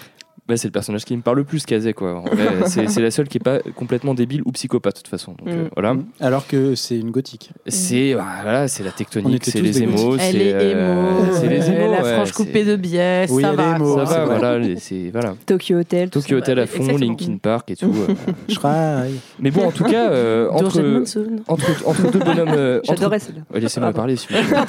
[0.52, 2.22] Bah, c'est le personnage qui me parle le plus, Kazé, quoi.
[2.66, 5.32] C'est la seule qui est pas complètement débile ou psychopathe, de toute façon.
[5.38, 5.68] Donc, euh, Mm.
[5.74, 5.96] voilà.
[6.20, 7.52] Alors que c'est une gothique.
[7.68, 10.44] C'est bah, voilà, c'est la On tectonique, était c'est tous les des émos, Elle c'est
[10.44, 11.32] est euh, émo.
[11.40, 11.90] c'est les euh, émos.
[11.96, 13.26] La ouais, frange c'est- coupée de biais.
[13.30, 13.78] Oui, ça va.
[13.78, 15.34] Ça va, voilà, les- voilà.
[15.46, 16.10] Tokyo Hotel.
[16.10, 16.42] tout Tokyo ça.
[16.42, 16.98] Hotel à fond, exactement.
[17.08, 17.94] Linkin Park et tout.
[18.08, 19.08] euh.
[19.40, 21.02] Mais bon, en tout cas, euh, entre,
[21.48, 22.48] entre, entre deux bonhommes.
[22.50, 23.58] euh, J'adorais celle-là.
[23.58, 24.66] Laissez-moi parler, celui-là.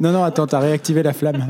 [0.00, 1.46] Non, non, attends, t'as réactivé la flamme.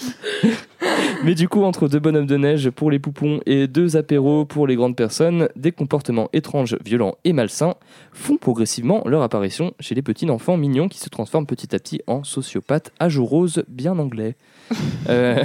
[1.24, 4.66] Mais du coup, entre deux bonhommes de neige pour les poupons et deux apéros pour
[4.66, 7.74] les grandes personnes, des comportements étranges, violents et malsains
[8.12, 12.00] font progressivement leur apparition chez les petits enfants mignons qui se transforment petit à petit
[12.06, 14.36] en sociopathes à joues roses bien anglais.
[15.08, 15.42] Euh,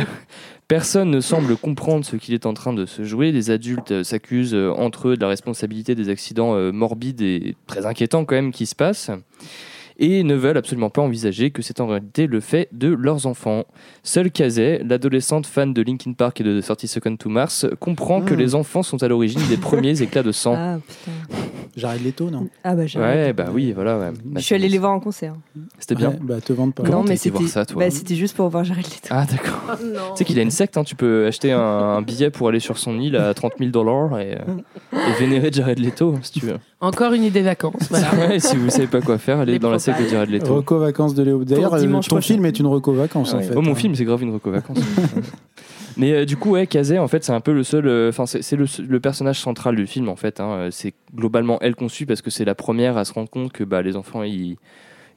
[0.68, 3.32] Personne ne semble comprendre ce qu'il est en train de se jouer.
[3.32, 7.86] Les adultes s'accusent euh, entre eux de la responsabilité des accidents euh, morbides et très
[7.86, 9.12] inquiétants quand même qui se passent
[9.98, 13.66] et ne veulent absolument pas envisager que c'est en réalité le fait de leurs enfants.
[14.04, 18.34] Seule Kazé, l'adolescente fan de Linkin Park et de 30 Seconds to Mars, comprend que
[18.34, 18.38] Mm.
[18.38, 20.56] les enfants sont à l'origine des premiers éclats de sang.
[20.58, 21.12] Ah putain.
[21.78, 23.98] J'arrête les taux, non Ah bah ouais, bah oui, voilà.
[24.00, 24.12] ouais.
[24.36, 25.36] Je suis allée les voir en concert.
[25.78, 26.12] C'était bien.
[26.12, 26.84] Ouais, Bah, te vende pas.
[26.84, 29.08] Comment non, mais voir c'était ça, toi bah, c'était juste pour voir Jared Leto.
[29.10, 29.62] Ah, d'accord.
[29.96, 30.12] Oh.
[30.12, 32.60] Tu sais qu'il a une secte, hein, tu peux acheter un, un billet pour aller
[32.60, 36.46] sur son île à 30 000 dollars et, euh, et vénérer Jared Leto, si tu
[36.46, 36.58] veux.
[36.86, 37.88] Encore une idée vacances.
[37.90, 38.08] Voilà.
[38.30, 40.08] Ouais, si vous savez pas quoi faire, allez Les dans la secte de.
[40.08, 40.56] Jared Leto.
[40.56, 41.44] Reco vacances de Léo.
[41.44, 42.22] D'ailleurs, euh, ton prochain.
[42.22, 43.44] film est une reco vacances en Ouais.
[43.44, 43.54] fait.
[43.56, 43.76] Oh, mon hein.
[43.76, 44.78] film, c'est grave une reco vacances.
[45.98, 47.88] Mais euh, du coup, ouais, Kazé, en fait, c'est un peu le seul.
[47.88, 50.40] euh, Enfin, c'est c'est le, le personnage central du film, en fait.
[50.40, 50.68] hein.
[50.72, 53.82] C'est globalement elle conçue parce que c'est la première à se rendre compte que bah,
[53.82, 54.58] les enfants, ils, ils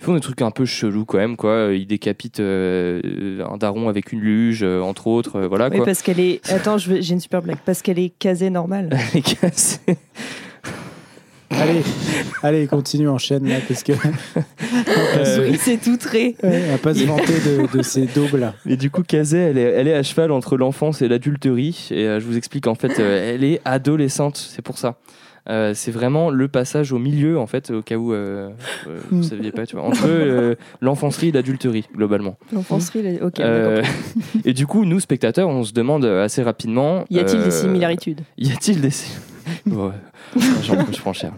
[0.04, 1.70] font des trucs un peu chelous quand même, quoi.
[1.72, 5.36] Ils décapitent euh, un daron avec une luge, euh, entre autres.
[5.40, 5.86] euh, voilà, Oui, quoi.
[5.86, 6.48] parce qu'elle est.
[6.52, 7.58] Attends, j'ai une super blague.
[7.64, 8.90] Parce qu'elle est casée normale.
[9.14, 9.80] Et Kazé-
[11.50, 11.82] Allez,
[12.42, 16.34] allez, continue, enchaîne là, parce que Euh, Oui, c'est tout très.
[16.42, 18.54] ouais, on va pas se vanter de, de ces daubes là.
[18.66, 21.88] Et du coup, Kazé, elle est, elle est à cheval entre l'enfance et l'adulterie.
[21.90, 24.96] Et euh, je vous explique, en fait, euh, elle est adolescente, c'est pour ça.
[25.48, 28.50] Euh, c'est vraiment le passage au milieu, en fait, au cas où euh,
[28.86, 29.22] euh, vous Mm.
[29.22, 32.36] saviez pas, tu vois, entre euh, l'enfancerie et l'adulterie, globalement.
[32.52, 33.40] L'enfancerie, ok.
[33.40, 33.90] Euh, d'accord.
[34.44, 37.06] et du coup, nous, spectateurs, on se demande assez rapidement.
[37.08, 38.16] Y a-t-il euh, des similarités?
[38.36, 38.90] Y a-t-il des.
[40.36, 41.32] Je prends cher.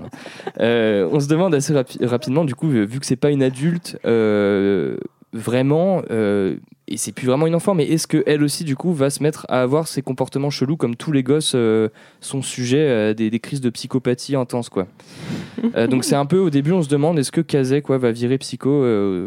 [0.61, 3.98] Euh, on se demande assez rapi- rapidement, du coup, vu que c'est pas une adulte,
[4.04, 4.96] euh,
[5.32, 6.56] vraiment, euh,
[6.88, 9.22] et c'est plus vraiment une enfant, mais est-ce que elle aussi, du coup, va se
[9.22, 11.56] mettre à avoir ces comportements chelous comme tous les gosses
[12.20, 14.86] sont sujets à des, crises de psychopathie intenses, quoi?
[15.88, 18.38] Donc c'est un peu au début, on se demande est-ce que Kazé quoi va virer
[18.38, 18.70] psycho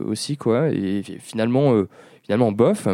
[0.05, 1.85] aussi, quoi, et finalement,
[2.23, 2.87] finalement, bof.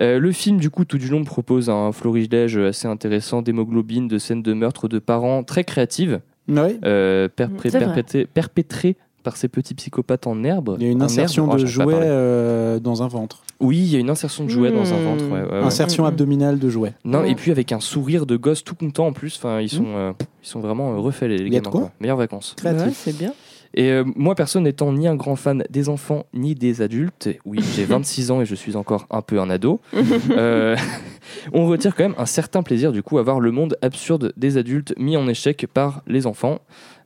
[0.00, 4.18] Euh, le film, du coup, tout du long propose un florilège assez intéressant d'hémoglobine, de
[4.18, 6.78] scènes de meurtre de parents très créatives, Ouais.
[6.84, 8.26] euh, perpré- vrai.
[8.32, 10.76] perpétrées par ces petits psychopathes en herbe.
[10.80, 11.54] Il y a une insertion herbe.
[11.56, 12.08] Oh, de j'arrive pas à jouet parler.
[12.10, 13.42] euh, dans un ventre.
[13.60, 15.04] Oui, il y a une insertion de jouet dans un Hmm.
[15.04, 15.24] ventre.
[15.30, 15.64] ouais, ouais, ouais.
[15.64, 16.08] Insertion Mm, mm.
[16.08, 16.94] abdominale de jouet.
[17.04, 17.26] Non, Mm.
[17.26, 19.36] et puis avec un sourire de gosse tout content en plus.
[19.36, 21.70] Enfin, ils sont, euh, ils sont vraiment refaits les, les gamins.
[21.70, 21.92] quoi quoi.
[22.00, 22.54] Meilleures vacances.
[22.56, 22.84] Créatif.
[22.86, 23.32] Ouais, c'est bien.
[23.74, 27.58] Et euh, moi, personne n'étant ni un grand fan des enfants ni des adultes, oui,
[27.74, 29.80] j'ai 26 ans et je suis encore un peu un ado,
[30.30, 30.76] euh,
[31.52, 34.56] on retire quand même un certain plaisir du coup à voir le monde absurde des
[34.58, 36.60] adultes mis en échec par les enfants,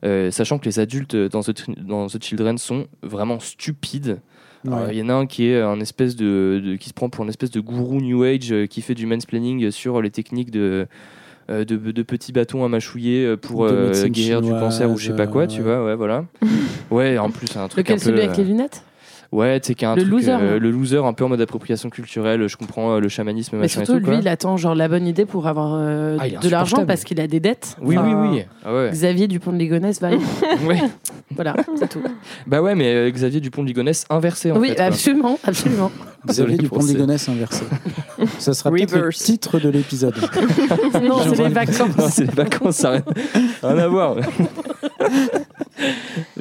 [0.05, 4.19] euh, sachant que les adultes dans The, dans The Children sont vraiment stupides.
[4.65, 4.73] Ouais.
[4.73, 7.09] Euh, Il y en a un qui est un espèce de, de- qui se prend
[7.09, 10.51] pour une espèce de gourou New Age euh, qui fait du mansplaining sur les techniques
[10.51, 10.87] de
[11.49, 15.15] de, de petits bâtons à mâchouiller euh, pour euh, guérir du cancer ou je sais
[15.15, 16.25] pas quoi, tu euh, vois, ouais, voilà.
[16.91, 18.05] ouais, en plus, c'est un truc Lequel un peu.
[18.05, 18.83] celui avec euh, les lunettes?
[19.31, 21.41] Ouais, tu sais, a un Le truc, loser, euh, le loser un peu en mode
[21.41, 22.47] appropriation culturelle.
[22.47, 24.05] Je comprends euh, le chamanisme, Mais surtout, et tout.
[24.05, 24.13] quoi.
[24.13, 27.19] lui, il attend genre la bonne idée pour avoir euh, Ah, de l'argent parce qu'il
[27.19, 27.75] a des dettes.
[27.81, 28.43] Oui, Enfin, oui, oui.
[28.65, 28.89] Ah ouais.
[28.91, 30.09] Xavier Dupont de Ligonnès va.
[30.65, 30.81] Ouais.
[31.35, 32.01] voilà, c'est tout.
[32.47, 34.75] Bah ouais, mais euh, Xavier Dupont de Ligonnès inversé en oui, fait.
[34.75, 34.85] quoi.
[34.85, 35.91] absolument, absolument.
[36.27, 37.63] Xavier Dupont de Ligonnès inversé.
[38.39, 40.15] Ça sera peut-être le titre de l'épisode.
[41.03, 41.97] non, c'est les vacances.
[41.97, 43.03] Non, c'est les vacances, ça n'a
[43.63, 44.15] rien à voir.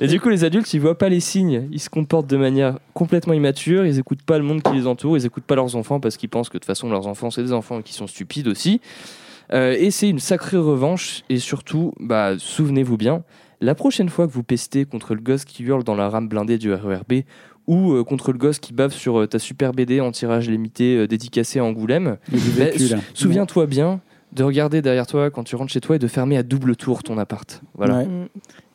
[0.00, 1.68] Et du coup, les adultes, ils voient pas les signes.
[1.70, 3.86] Ils se comportent de manière complètement immature.
[3.86, 5.16] Ils écoutent pas le monde qui les entoure.
[5.16, 7.42] Ils écoutent pas leurs enfants parce qu'ils pensent que de toute façon, leurs enfants, c'est
[7.42, 8.80] des enfants qui sont stupides aussi.
[9.52, 11.22] Euh, et c'est une sacrée revanche.
[11.28, 13.22] Et surtout, bah, souvenez-vous bien,
[13.60, 16.58] la prochaine fois que vous pestez contre le gosse qui hurle dans la rame blindée
[16.58, 17.22] du RERB
[17.66, 20.96] ou euh, contre le gosse qui bave sur euh, ta super BD en tirage limité
[20.96, 22.18] euh, dédicacé à Angoulême,
[22.58, 22.66] bah,
[23.14, 24.00] souviens-toi bien
[24.36, 27.02] de regarder derrière toi quand tu rentres chez toi et de fermer à double tour
[27.02, 27.60] ton appart.
[27.74, 27.98] Voilà.
[27.98, 28.04] Ouais.
[28.06, 28.28] Mm.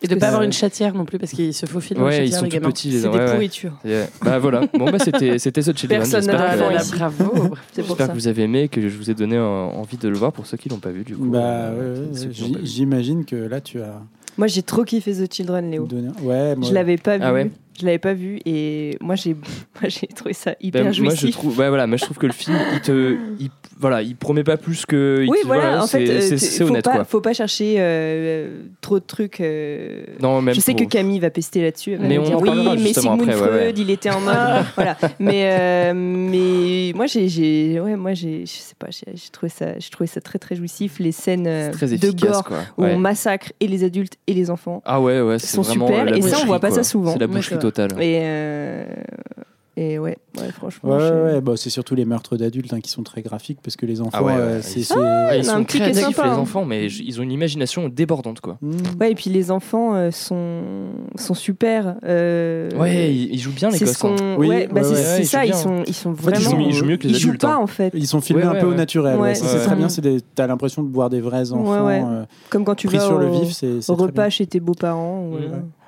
[0.04, 2.10] Et de que pas avoir une chatière non plus parce qu'ils se faufilent dans la
[2.10, 2.70] Ouais, ils sont les tout gamins.
[2.72, 3.32] petits les C'est des ouais.
[3.32, 3.78] pourritures.
[4.26, 4.62] Bah voilà.
[4.78, 6.00] Bon bah c'était c'était The Children.
[6.00, 6.34] Personne n'a
[6.82, 7.56] que- bravo.
[7.76, 8.08] J'espère ça.
[8.08, 10.58] que vous avez aimé, que je vous ai donné envie de le voir pour ceux
[10.58, 11.26] qui l'ont pas vu du coup.
[11.26, 12.56] Bah, Euh, ouais, vu.
[12.64, 14.02] j'imagine que là tu as
[14.38, 15.86] Moi, j'ai trop kiffé The Children, Léo.
[15.86, 16.08] donné.
[16.24, 17.24] Ouais, moi, Je l'avais pas vu.
[17.24, 17.52] Ah ouais?
[17.80, 19.36] Je l'avais pas vu et moi j'ai
[19.88, 21.32] j'ai trouvé ça hyper Ben, moi je jouissif.
[21.32, 23.50] trouve, ouais, voilà, moi je trouve que le film, il te, il,
[23.80, 25.22] voilà, il promet pas plus que.
[25.24, 27.06] il Oui, te- voilà, en c'est- fait, euh, c'est faut honnête pas, quoi.
[27.06, 29.40] faut pas chercher euh, trop de trucs.
[29.42, 31.98] euh, Non, même je sais pour- que Camille va pester là-dessus.
[32.00, 34.36] Mais on dire, en oui, mais Sigmund après, ouais, Freud, il était en mode,
[34.76, 34.98] voilà.
[35.20, 39.90] Mais euh, mais moi j'ai, ouais, moi j'ai, je sais pas, j'ai, trouvé ça, j'ai
[39.90, 41.00] trouvé ça très très jouissif.
[41.00, 42.58] Les scènes euh, très de efficace gore quoi.
[42.78, 42.94] où Ouais.
[42.94, 44.82] on massacre et les adultes et les enfants.
[44.86, 47.14] Ah ouais, ouais, c'est sont super, et ça, on voit pas ça souvent.
[47.14, 47.92] C'est la Ouais, totale.
[48.02, 48.84] Et euh,
[49.78, 50.92] et ouais, ouais, franchement.
[50.92, 53.78] Ouais, j'ai- ouais, bah, c'est surtout les meurtres d'adultes hein, qui sont très graphiques parce
[53.78, 54.94] que les enfants, Ah ouais, ouais, euh, ils c'est.
[54.98, 56.38] Ah, ils sont petit qui est créatifs sympa, les hein.
[56.40, 58.58] enfants, mais ils ont une imagination débordante quoi.
[58.62, 58.72] Mmh.
[59.00, 60.60] Ouais, et puis les enfants euh, sont,
[61.16, 61.96] sont super.
[62.04, 64.04] euh, Ouais, ils, ils jouent bien les gosses.
[64.04, 64.14] hein.
[64.20, 64.36] qu'on.
[64.36, 66.50] Oui, ouais, bah ouais, c'est ouais, ils ça, ils sont, ils sont fait, ils vraiment.
[66.64, 67.58] jouent- ils jouent mieux que les ils jouent adultes, pas hein.
[67.62, 67.92] en fait.
[67.96, 68.76] Ils sont filmés Ouais, un ouais, peu au ouais.
[68.76, 69.16] naturel.
[69.16, 69.88] ouais, Ouais, c'est très bien.
[70.36, 72.04] T'as l'impression de voir des vrais enfants ouais.
[72.50, 73.54] Comme quand tu vas sur au, le vif.
[73.54, 75.30] C'est c'est au très repas chez tes beaux-parents.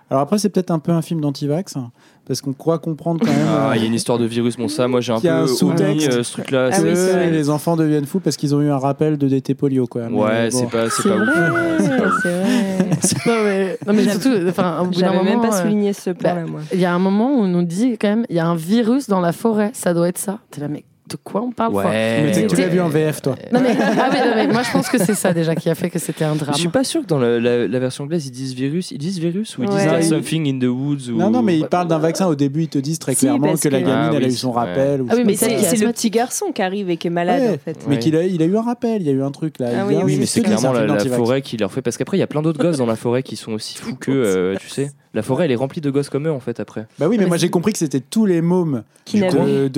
[0.09, 1.91] Alors après, c'est peut-être un peu un film d'antivax hein,
[2.27, 3.47] parce qu'on croit comprendre quand même.
[3.49, 4.57] Ah, euh, il y a une histoire de virus.
[4.57, 6.69] Bon, ça, moi j'ai un a un peu omis euh, ce truc-là.
[6.71, 6.91] Ah oui,
[7.31, 10.09] les enfants deviennent fous parce qu'ils ont eu un rappel de DT polio quoi.
[10.09, 10.57] Mais Ouais, bon.
[10.59, 11.27] c'est pas, c'est pas ouf.
[11.29, 12.83] vrai, c'est vrai.
[13.25, 15.93] Non mais, non, mais surtout, enfin, au bout d'un J'avais même moment, pas euh, souligné
[15.93, 16.61] ce point-là, moi.
[16.73, 18.55] il y a un moment où on nous dit quand même, il y a un
[18.55, 20.39] virus dans la forêt, ça doit être ça.
[20.51, 22.23] T'es là, mais de quoi on parle Ouais.
[22.23, 23.35] Mais tu l'as vu en VF toi.
[23.51, 25.75] non, mais, ah oui, non, mais moi je pense que c'est ça déjà qui a
[25.75, 26.53] fait que c'était un drame.
[26.55, 28.91] Je suis pas sûr que dans la, la- la version anglaise ils disent virus.
[28.91, 30.01] Ils disent virus ou ils disent Ouais.
[30.01, 31.17] Non, something in the woods ou...
[31.17, 32.27] Non, non, mais ils parlent d'un vaccin.
[32.27, 34.31] Au début, ils te disent très Si, clairement que la gamine, Ah elle a eu
[34.31, 34.55] son ouais.
[34.55, 35.01] rappel.
[35.01, 37.41] ou Ah oui, mais Mais c'est le petit garçon qui arrive et qui est malade,
[37.41, 37.49] Ouais.
[37.55, 37.77] en fait.
[37.87, 39.67] Mais qu'il a, il a eu un rappel, il y a eu un truc là.
[39.79, 41.81] Ah oui, oui, mais c'est clairement la, forêt qui leur fait.
[41.81, 43.95] Parce qu'après, il y a plein d'autres gosses dans la forêt qui sont aussi fous
[43.95, 44.91] que, euh, tu sais.
[45.15, 46.87] La forêt, elle est remplie de gosses comme eux, en fait, après.
[46.97, 49.25] Bah oui, mais Mais moi j'ai compris que c'était tous les mômes Qui, de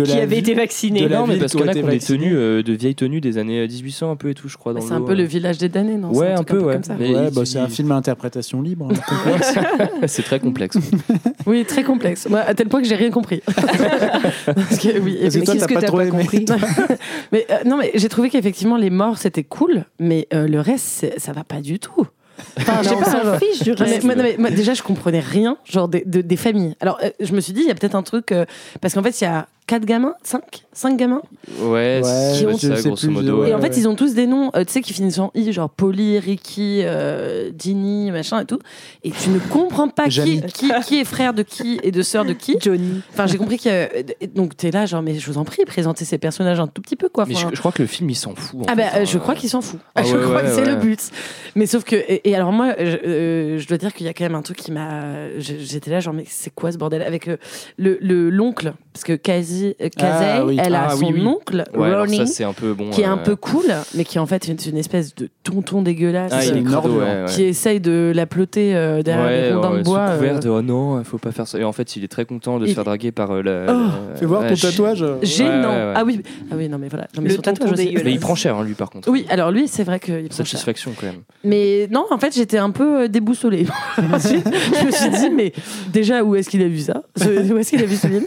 [0.04, 1.02] la avait ville- été vacciné.
[1.02, 2.20] de la non, mais parce qui qu'il y en a été qui ont des vaccinés.
[2.20, 4.74] tenues, euh, de vieilles tenues des années 1800 un peu et tout, je crois.
[4.74, 5.16] dans C'est un peu euh.
[5.16, 6.14] le village des damnés, non?
[6.14, 6.76] Ouais, un peu, ouais.
[6.76, 6.96] comme ça.
[6.98, 8.88] Mais Ouais, bah, c'est un il- film à interprétation libre.
[10.08, 10.78] c'est très complexe.
[11.48, 12.28] Oui, très complexe.
[12.28, 13.42] Moi, à tel point que j'ai rien compris.
[13.46, 16.12] Parce que, oui, Parce que toi, t'as pas t'as trop pas aimé.
[16.22, 16.46] compris?
[17.32, 21.06] Mais euh, non, mais j'ai trouvé qu'effectivement les morts c'était cool, mais euh, le reste
[21.20, 22.08] ça va pas du tout.
[22.58, 24.04] Enfin, je sais pas, genre- fiche du mais, reste.
[24.04, 26.76] mais moi, déjà, je comprenais rien, genre des, de- des familles.
[26.80, 28.32] Alors, euh, je me suis dit, il y a peut-être un truc.
[28.32, 28.46] euh,
[28.82, 31.22] parce qu'en fait, il y a quatre gamins, cinq, cinq gamins.
[31.60, 32.36] Ouais, Ouais, c'est
[32.70, 33.42] je ça, grosso plus, modo.
[33.42, 33.50] ouais.
[33.50, 35.52] et en fait, ils ont tous des noms, euh, tu sais, qui finissent en i,
[35.52, 38.60] genre Polly, Ricky, euh, Ginny, machin et tout.
[39.04, 42.26] Et tu ne comprends pas qui, qui, qui est frère de qui et de sœur
[42.26, 42.58] de qui.
[42.62, 43.02] Johnny.
[43.14, 43.70] Enfin, j'ai compris que.
[43.70, 44.04] euh,
[44.36, 46.96] Donc, t'es là, genre, mais je vous en prie, présentez ces personnages un tout petit
[46.96, 47.26] peu, quoi.
[47.28, 48.60] Mais Enfin, je, je crois que le film, il s'en fout.
[48.62, 49.06] en ah ben, euh, hein.
[49.06, 49.80] je crois qu'il s'en fout.
[49.96, 50.70] Ah je ouais, crois ouais, que c'est ouais.
[50.70, 51.00] le but.
[51.56, 54.14] Mais sauf que et, et alors moi, je, euh, je dois dire qu'il y a
[54.14, 55.30] quand même un truc qui m'a.
[55.40, 57.02] je- J'étais là genre mais c'est quoi ce bordel?
[57.02, 57.38] Avec euh,
[57.78, 59.14] le le l'oncle parce que
[59.56, 60.58] Kazi, euh, Kazay, Ah oui.
[60.64, 61.26] elle a Ah, son oui, oui.
[61.26, 62.90] oncle Ouais, Ronnie ça, c'est un peu bon.
[62.90, 65.82] qui est un euh, peu cool, mais qui en fait est une espèce de tonton
[65.82, 66.32] dégueulasse.
[66.34, 66.98] Ah, il C'est est une crado, ordure.
[67.04, 67.26] ouais, ouais.
[67.30, 70.10] Qui essaye de la ploter euh, derrière Ouais, des rondins ouais, de sous bois.
[70.16, 71.58] couvert euh, de oh non, il faut pas faire ça.
[71.60, 73.66] Et en fait, il est très content de se faire draguer par euh, la.
[73.68, 73.78] Oh,
[74.12, 75.06] la- Fais voir ton tatouage.
[75.22, 75.50] Gênant.
[75.52, 75.94] Ouais, ouais, ouais.
[75.96, 77.08] Ah oui, ah oui, non mais voilà.
[77.16, 77.72] Non, mais Le son tatouage.
[77.78, 79.10] Mais il prend cher, hein, lui, par contre.
[79.10, 80.38] Oui, alors lui, c'est vrai qu'il prend.
[80.38, 81.22] Satisfaction, quand même.
[81.44, 83.66] Mais non, en fait, j'étais un peu déboussolée.
[83.98, 85.54] Je me suis dit, mais
[85.92, 87.04] déjà, où est-ce qu'il a vu ça?
[87.22, 88.26] Où est-ce qu'il a vu ce film?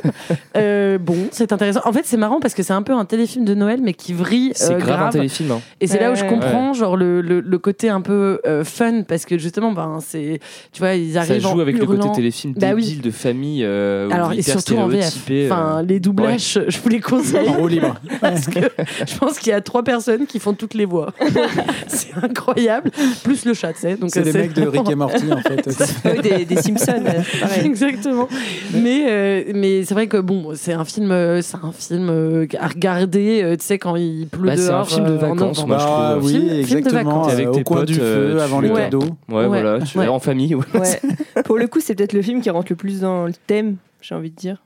[0.56, 1.80] Euh, Bon, c'est intéressant.
[1.84, 4.12] En fait, c'est marrant parce que c'est un peu un téléfilm de Noël, mais qui
[4.12, 5.50] vrille C'est euh, grave, un téléfilm.
[5.52, 5.60] hein.
[5.80, 6.28] Et c'est là où je Ouais.
[6.28, 10.40] comprends genre le, le, le côté un peu euh, fun parce que justement, ben c'est,
[10.72, 13.00] tu vois, ils Ça arrivent en joue avec le côté téléfilm Bah oui.
[13.02, 13.62] de famille.
[13.64, 15.14] euh, Alors et surtout en VF.
[15.30, 15.46] euh.
[15.46, 17.48] Enfin, les doublages, je vous les conseille.
[17.48, 17.94] En roue libre.
[18.20, 18.60] Parce que
[19.06, 21.12] je pense qu'il y a trois personnes qui font toutes les voix.
[21.86, 22.90] c'est incroyable.
[23.24, 23.96] Plus le chat, tu sais.
[23.96, 26.22] Donc C'est les mecs de Rick et Morty en fait.
[26.22, 27.02] Des, des Simpsons,
[27.48, 27.64] c'est.
[27.66, 28.28] Exactement.
[28.74, 32.46] Mais, euh, mais c'est vrai que bon, c'est un film, euh, c'est un film euh,
[32.58, 34.88] à regarder, euh, tu sais, quand il pleut Bah, c'est un dehors.
[34.88, 35.66] film de euh, en vacances, novembre.
[35.68, 36.24] moi, je Ah trouve.
[36.26, 37.04] oui, Film- film de exactement.
[37.04, 37.28] vacances.
[37.28, 38.80] euh, Avec au tes coin potes, du feu, euh, avant tu- les Ouais.
[38.82, 38.98] cadeaux.
[39.00, 39.46] Ouais, Ouais.
[39.46, 39.78] voilà.
[39.80, 40.08] tu- Ouais.
[40.08, 40.54] En famille.
[40.54, 40.64] ouais.
[40.74, 41.00] Ouais.
[41.44, 44.14] Pour le coup, c'est peut-être le film qui rentre le plus dans le thème, j'ai
[44.14, 44.62] envie de dire.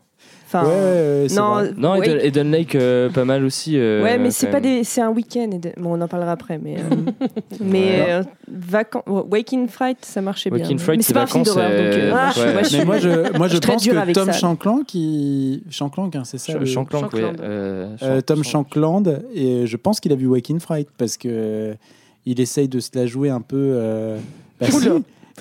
[0.54, 1.70] Enfin, Ouais, non, vrai.
[1.76, 2.26] Non, ouais.
[2.26, 3.78] Eden, Lake, euh, pas mal aussi.
[3.78, 5.48] euh, Ouais, mais c'est pas des, c'est un week-end.
[5.78, 7.26] Bon, on en parlera après, mais euh,
[7.60, 10.60] mais euh, vacan- Waking Fright, ça marchait bien.
[10.60, 12.52] Waking Fright, mais c'est c'est pas un film vacances, d'horreur, donc Ah, ouais.
[12.52, 14.32] moi, je Mais moi, je, moi, je pense que Tom ça.
[14.32, 15.62] Shankland, qui...
[15.70, 17.20] Shankland, hein, c'est ça Ch- le- Shankland, ouais.
[17.20, 17.36] Shankland.
[17.40, 21.16] euh, Euh, Shank- Tom Shank- Shankland, et je pense qu'il a vu Waking Fright parce
[21.16, 21.74] que
[22.26, 23.56] il essaye de se la jouer un peu.
[23.58, 24.18] euh,
[24.60, 24.66] bah.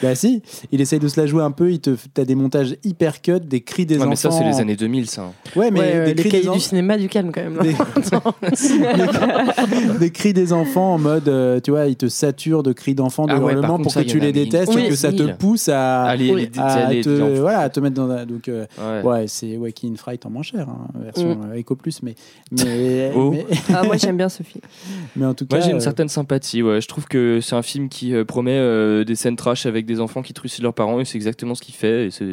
[0.01, 1.71] Bah si, il essaye de se la jouer un peu.
[1.71, 4.09] Il te, t'as des montages hyper cut, des cris des Ouais, enfants.
[4.11, 5.31] mais ça, c'est les années 2000, ça.
[5.55, 7.57] Ouais, mais Ouais, euh, des les cris cahiers des du cinéma du calme quand même.
[7.61, 7.75] Des-
[9.99, 13.25] des cris des enfants en mode, euh, tu vois, ils te saturent de cris d'enfants,
[13.25, 15.69] de Ah ouais, hurlements pour ça, que tu les détestes et que ça te pousse
[15.69, 16.33] à, Oui.
[16.53, 18.25] les, à les- te, les voilà, à te mettre dans la.
[18.25, 19.01] Donc, euh, Ouais.
[19.03, 21.51] ouais, c'est Waking Fright en moins cher, hein, version Mm.
[21.53, 22.15] euh, Eco Plus, mais,
[22.51, 23.31] mais, Oh.
[23.31, 24.61] mais, Ah, moi j'aime bien ce film.
[25.15, 25.57] mais en tout cas.
[25.57, 26.81] Moi j'ai une euh, certaine sympathie, ouais.
[26.81, 29.99] je trouve que c'est un film qui euh, promet euh, des scènes trash avec des
[29.99, 32.25] enfants qui trucident leurs parents et c'est exactement ce qu'il fait et c'est...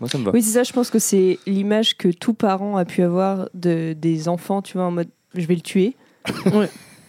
[0.00, 0.30] moi ça me va.
[0.32, 3.94] Oui, c'est ça, je pense que c'est l'image que tout parent a pu avoir de,
[3.94, 5.94] des enfants, tu vois, en mode je vais le tuer.
[6.52, 6.68] Ouais.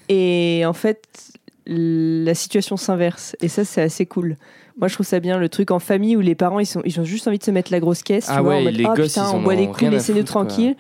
[0.10, 1.32] Et en fait,
[1.68, 3.36] la situation s'inverse.
[3.42, 4.38] Et ça, c'est assez cool.
[4.80, 7.00] Moi, je trouve ça bien, le truc en famille où les parents, ils, sont, ils
[7.00, 8.28] ont juste envie de se mettre la grosse caisse.
[8.30, 9.82] Ah tu vois, ouais, en mode, les Ah, gosses, putain, ils on boit des coups,
[9.92, 10.76] laissez-nous tranquilles.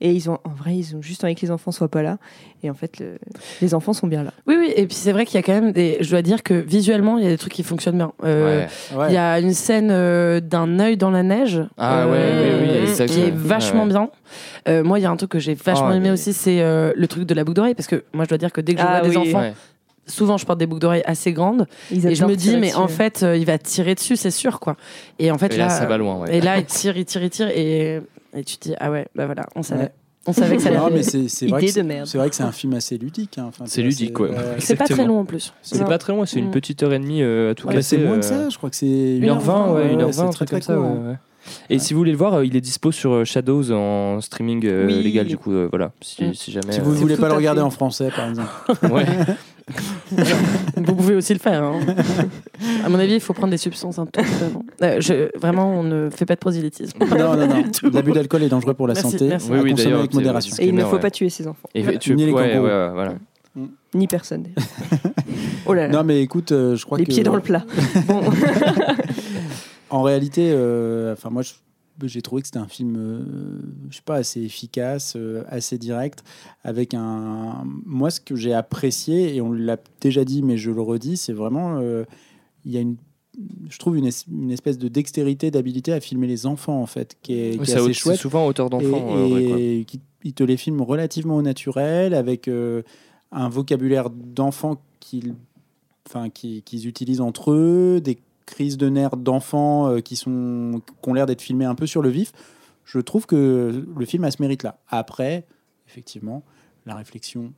[0.00, 2.18] Et ils ont, en vrai, ils ont juste envie que les enfants soient pas là.
[2.64, 3.16] Et en fait, le-
[3.62, 4.32] les enfants sont bien là.
[4.46, 5.98] Oui, oui, et puis c'est vrai qu'il y a quand même des.
[6.00, 8.12] Je dois dire que visuellement, il y a des trucs qui fonctionnent bien.
[8.24, 8.98] Euh, Ouais.
[8.98, 9.06] ouais.
[9.10, 12.18] Il y a une scène euh, d'un œil dans la neige euh, Ah ouais,
[12.60, 13.88] oui, oui, qui est vachement ouais.
[13.90, 14.10] bien.
[14.68, 16.60] Euh, moi, il y a un truc que j'ai vachement Oh, aimé mais- aussi, c'est
[16.60, 18.74] euh, le truc de la boucle d'oreille, parce que moi, je dois dire que dès
[18.74, 19.54] que je Ah vois des enfants, Ouais.
[20.06, 22.76] Souvent, je porte des boucles d'oreilles assez grandes, Ils et je me dis, mais dessus.
[22.76, 24.76] en fait, euh, il va tirer dessus, c'est sûr, quoi.
[25.18, 26.36] Et en fait, Et là, ça va loin, ouais.
[26.36, 28.00] Et là, il tire, il tire, il tire, et,
[28.36, 29.82] et tu te dis, ah ouais, bah voilà, on savait.
[29.84, 29.92] Ouais.
[30.26, 30.98] On savait que ça allait Non, arriver.
[31.00, 33.36] mais c'est c'est vrai, vrai que c'est un film assez ludique.
[33.36, 33.44] hein.
[33.48, 34.30] Enfin, C'est ludique, ouais.
[34.58, 35.52] C'est pas très long en plus.
[35.60, 35.84] C'est Non.
[35.86, 36.52] pas très loin, c'est une Mm.
[36.52, 37.98] petite heure et demie euh, à tout Ouais, casser.
[37.98, 40.46] c'est moins euh, que ça, je crois que c'est 1h20, ouais, 1h20, c'est un très,
[40.46, 41.18] truc très comme ça.
[41.46, 41.66] Ouais, hein.
[41.70, 44.64] Et si vous voulez le voir, euh, il est dispo sur euh, Shadows en streaming
[44.66, 45.02] euh, Oui.
[45.02, 45.92] légal, du coup, euh, voilà.
[46.00, 46.34] Si, Mm.
[46.34, 46.72] si jamais.
[46.72, 47.66] Si vous ne voulez tout pas le regarder fait.
[47.66, 48.50] en français, par exemple.
[48.92, 49.06] ouais.
[50.76, 51.62] Vous pouvez aussi le faire.
[51.62, 51.80] hein.
[52.84, 54.62] À mon avis, il faut prendre des substances un tout petit peu avant.
[54.82, 56.98] Euh, je- vraiment, on ne fait pas de prosélytisme.
[57.00, 57.64] non, non, non.
[57.94, 59.26] L'abus d'alcool est dangereux pour la Merci, santé.
[59.28, 59.48] merci.
[59.50, 60.54] Oui, oui, consommer avec modération.
[60.58, 61.00] Et il ne faut ouais.
[61.00, 61.66] pas tuer ses enfants.
[61.74, 63.14] Et tu, Ni les ouais, ouais, voilà.
[63.94, 64.44] Ni personne.
[65.66, 65.94] oh là là.
[65.94, 67.10] Non, mais écoute, euh, je crois les que.
[67.12, 67.64] pieds dans le plat.
[68.06, 68.20] Bon.
[69.94, 71.42] En réalité, euh, enfin moi,
[72.02, 73.22] j'ai trouvé que c'était un film, euh,
[73.90, 76.24] je sais pas, assez efficace, euh, assez direct,
[76.64, 77.64] avec un.
[77.86, 81.32] Moi, ce que j'ai apprécié et on l'a déjà dit, mais je le redis, c'est
[81.32, 81.80] vraiment,
[82.64, 82.96] il y a une,
[83.68, 87.16] je trouve une, es- une espèce de dextérité, d'habilité à filmer les enfants en fait,
[87.22, 88.18] qui est, qui est Ça, assez chouette.
[88.18, 89.28] souvent à hauteur d'enfant.
[89.28, 92.82] et, et qui il te les filme relativement au naturel, avec euh,
[93.30, 95.34] un vocabulaire d'enfants qu'ils
[96.08, 101.14] enfin, qu'ils utilisent entre eux, des crises de nerfs d'enfants euh, qui, sont, qui ont
[101.14, 102.32] l'air d'être filmées un peu sur le vif.
[102.84, 104.78] Je trouve que le film a ce mérite-là.
[104.88, 105.46] Après,
[105.88, 106.42] effectivement,
[106.86, 107.52] la réflexion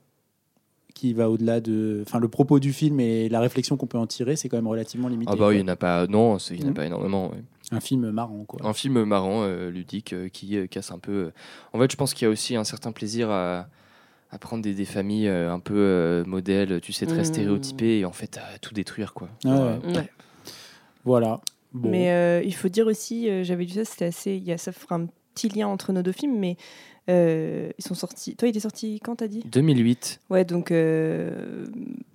[0.95, 2.03] qui va au-delà de...
[2.07, 4.67] Enfin, le propos du film et la réflexion qu'on peut en tirer, c'est quand même
[4.69, 5.31] relativement limité.
[5.33, 6.07] Ah bah oui, il n'y en a pas.
[6.07, 6.75] Non, il n'y en a Mm.
[6.75, 7.31] pas énormément.
[7.31, 7.43] ouais.
[7.73, 8.61] Un film marrant, quoi.
[8.65, 11.33] Un film marrant, euh, ludique, euh, qui euh, casse un peu.
[11.75, 13.67] En fait, je pense qu'il y a aussi un certain plaisir à,
[14.31, 17.25] à prendre des, des familles euh, un peu euh, modèles, tu sais, très Mm.
[17.25, 19.29] stéréotypées, et en fait, à tout détruire, quoi.
[19.45, 19.49] Ah
[19.85, 19.95] ouais.
[19.97, 20.11] Ouais.
[21.07, 21.41] Voilà.
[21.73, 21.89] Bon.
[21.89, 24.35] Mais euh, il faut dire aussi, euh, j'avais vu ça, c'était assez.
[24.35, 26.57] Il y a, ça fera un petit lien entre nos deux films, mais
[27.09, 28.35] euh, ils sont sortis.
[28.37, 29.43] Toi, il est sorti quand t'as dit?
[29.51, 30.21] 2008.
[30.31, 31.67] Ouais, donc euh,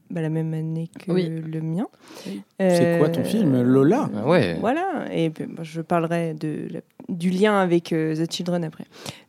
[0.10, 1.30] bah, la même année que Oui.
[1.30, 1.88] le mien.
[2.60, 4.10] C'est quoi ton film Lola?
[4.16, 4.58] Ah ouais.
[4.60, 5.32] Voilà, et
[5.62, 8.86] je parlerai de la- du lien avec euh, The Children après.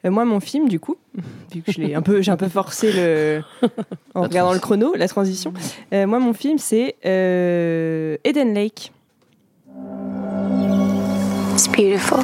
[0.06, 0.96] Euh, moi, mon film, du coup,
[1.54, 3.42] vu que je l'ai un peu, j'ai un peu forcé le,
[4.14, 5.52] en La regardant le chrono, la transition.
[5.92, 8.92] Euh, moi, mon film, c'est euh, Eden Lake.
[11.72, 12.18] It's beautiful.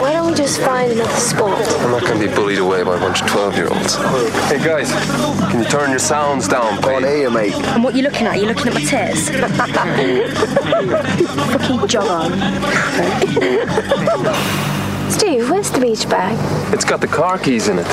[0.00, 1.58] Why don't we just find another spot?
[1.80, 3.96] I'm not going to be bullied away by a bunch of 12 year olds.
[4.46, 4.92] Hey guys,
[5.50, 7.04] can you turn your sounds down, please?
[7.04, 7.54] here, mate.
[7.54, 8.38] And what are you looking at?
[8.38, 9.30] You looking at my tits?
[11.50, 12.30] Fucking jog on.
[15.10, 16.38] Steve, where's the beach bag?
[16.72, 17.86] It's got the car keys in it.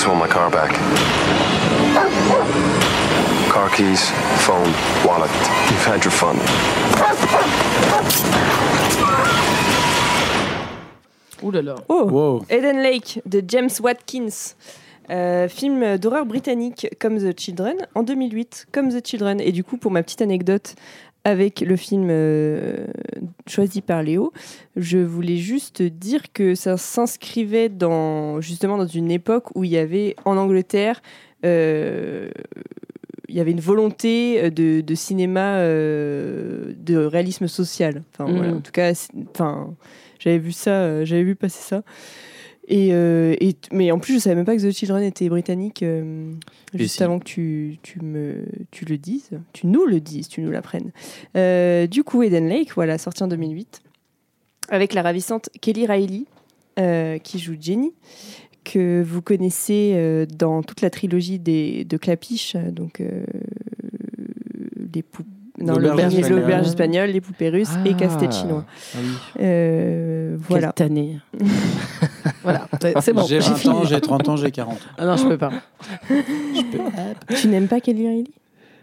[0.00, 0.72] Just want my car back.
[3.52, 4.10] Car keys,
[4.46, 4.72] phone,
[5.04, 5.30] wallet.
[5.68, 6.36] You've had your fun.
[11.42, 11.74] Ouh là là.
[11.90, 12.46] Oh, Wow.
[12.48, 14.54] Eden Lake de James Watkins.
[15.10, 19.40] Euh, film d'horreur britannique comme The Children en 2008, comme The Children.
[19.42, 20.76] Et du coup, pour ma petite anecdote
[21.24, 22.86] avec le film euh,
[23.46, 24.32] choisi par Léo,
[24.76, 29.76] je voulais juste dire que ça s'inscrivait dans justement dans une époque où il y
[29.76, 31.02] avait en Angleterre
[31.44, 32.30] euh,
[33.30, 38.02] il y avait une volonté de, de cinéma euh, de réalisme social.
[38.12, 38.92] Enfin, voilà, en tout cas,
[39.32, 39.74] enfin,
[40.18, 41.82] j'avais vu ça, euh, j'avais vu passer ça.
[42.68, 45.82] Et, euh, et- mais en plus, je savais même pas que The Children était britannique.
[45.82, 46.32] euh,
[46.74, 47.02] juste si.
[47.02, 50.92] avant que tu, tu, me, tu le dises, tu nous le dises, tu nous l'apprennes.
[51.36, 53.82] Euh, du coup, Eden Lake, voilà, sorti en 2008,
[54.68, 56.24] avec la ravissante Kelly Riley,
[56.78, 57.92] euh, qui joue Jenny,
[58.62, 63.02] que vous connaissez dans toute la trilogie des, de Clapiche, donc
[64.94, 65.28] les poupées.
[65.60, 66.40] Non, L'auberge espagnole.
[66.40, 68.64] l'auberge espagnole, les poupées russes et Castel chinois.
[68.94, 69.08] Ah oui.
[69.42, 70.72] Euh, voilà.
[70.74, 71.18] Quelle tannée.
[72.42, 72.66] voilà,
[73.00, 73.22] c'est bon.
[73.26, 73.74] J'ai j'ai 20 fini.
[73.74, 74.78] ans, j'ai 30 ans, j'ai 40 ans.
[74.98, 75.50] Ah non, je peux pas.
[77.36, 78.24] Tu n'aimes pas Kelly Riley?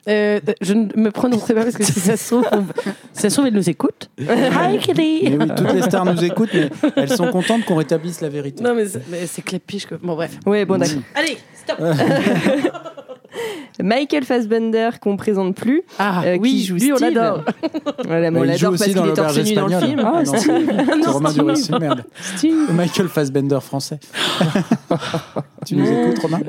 [0.09, 2.63] Euh, je ne me prononcerai pas parce que si ça se trouve, on-
[3.11, 4.09] si ça se trouve, elle nous écoute.
[4.19, 5.36] Hi, Kelly.
[5.38, 8.63] Oui, toutes les stars nous écoutent, mais elles sont contentes qu'on rétablisse la vérité.
[8.63, 9.95] Non, mais c'est, mais c'est clapiche que.
[9.95, 10.38] Bon, bref.
[10.45, 11.01] Ouais, bon, d'accord.
[11.13, 11.78] Allez, stop.
[13.81, 17.13] Michael Fassbender, qu'on présente plus, Ah, euh, oui, qui joue lui, on Steve.
[17.13, 17.43] l'adore.
[18.07, 19.79] Voilà, mais on il joue l'adore parce aussi qu'il dans est torse nu dans le
[19.79, 19.99] film.
[20.03, 20.23] Ah,
[21.05, 21.43] non, Romain Steve.
[21.45, 22.03] Duris, merde.
[22.19, 22.73] Steve.
[22.73, 23.99] Michael Fassbender français.
[25.65, 26.39] tu nous écoutes, Romain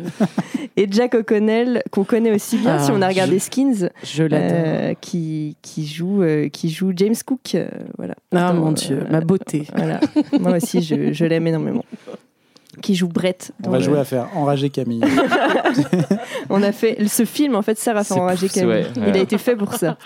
[0.76, 4.22] Et Jack O'Connell, qu'on connaît aussi bien Ah, si on a regardé je- Skins, Je
[4.24, 4.48] l'adore.
[4.52, 7.54] euh, qui, qui, joue, euh, qui joue James Cook.
[7.54, 8.14] euh, voilà.
[8.34, 9.66] ah, Dans, mon euh, Dieu, ma beauté.
[9.74, 10.00] Voilà.
[10.38, 11.84] Moi aussi, je, je l'aime énormément.
[12.82, 13.52] Qui joue Brett.
[13.64, 15.02] On va le- jouer à faire Enrager Camille.
[16.50, 18.68] On a fait ce film en fait sert à faire enrager Camille.
[18.72, 19.96] ouais, Il a été fait pour ça.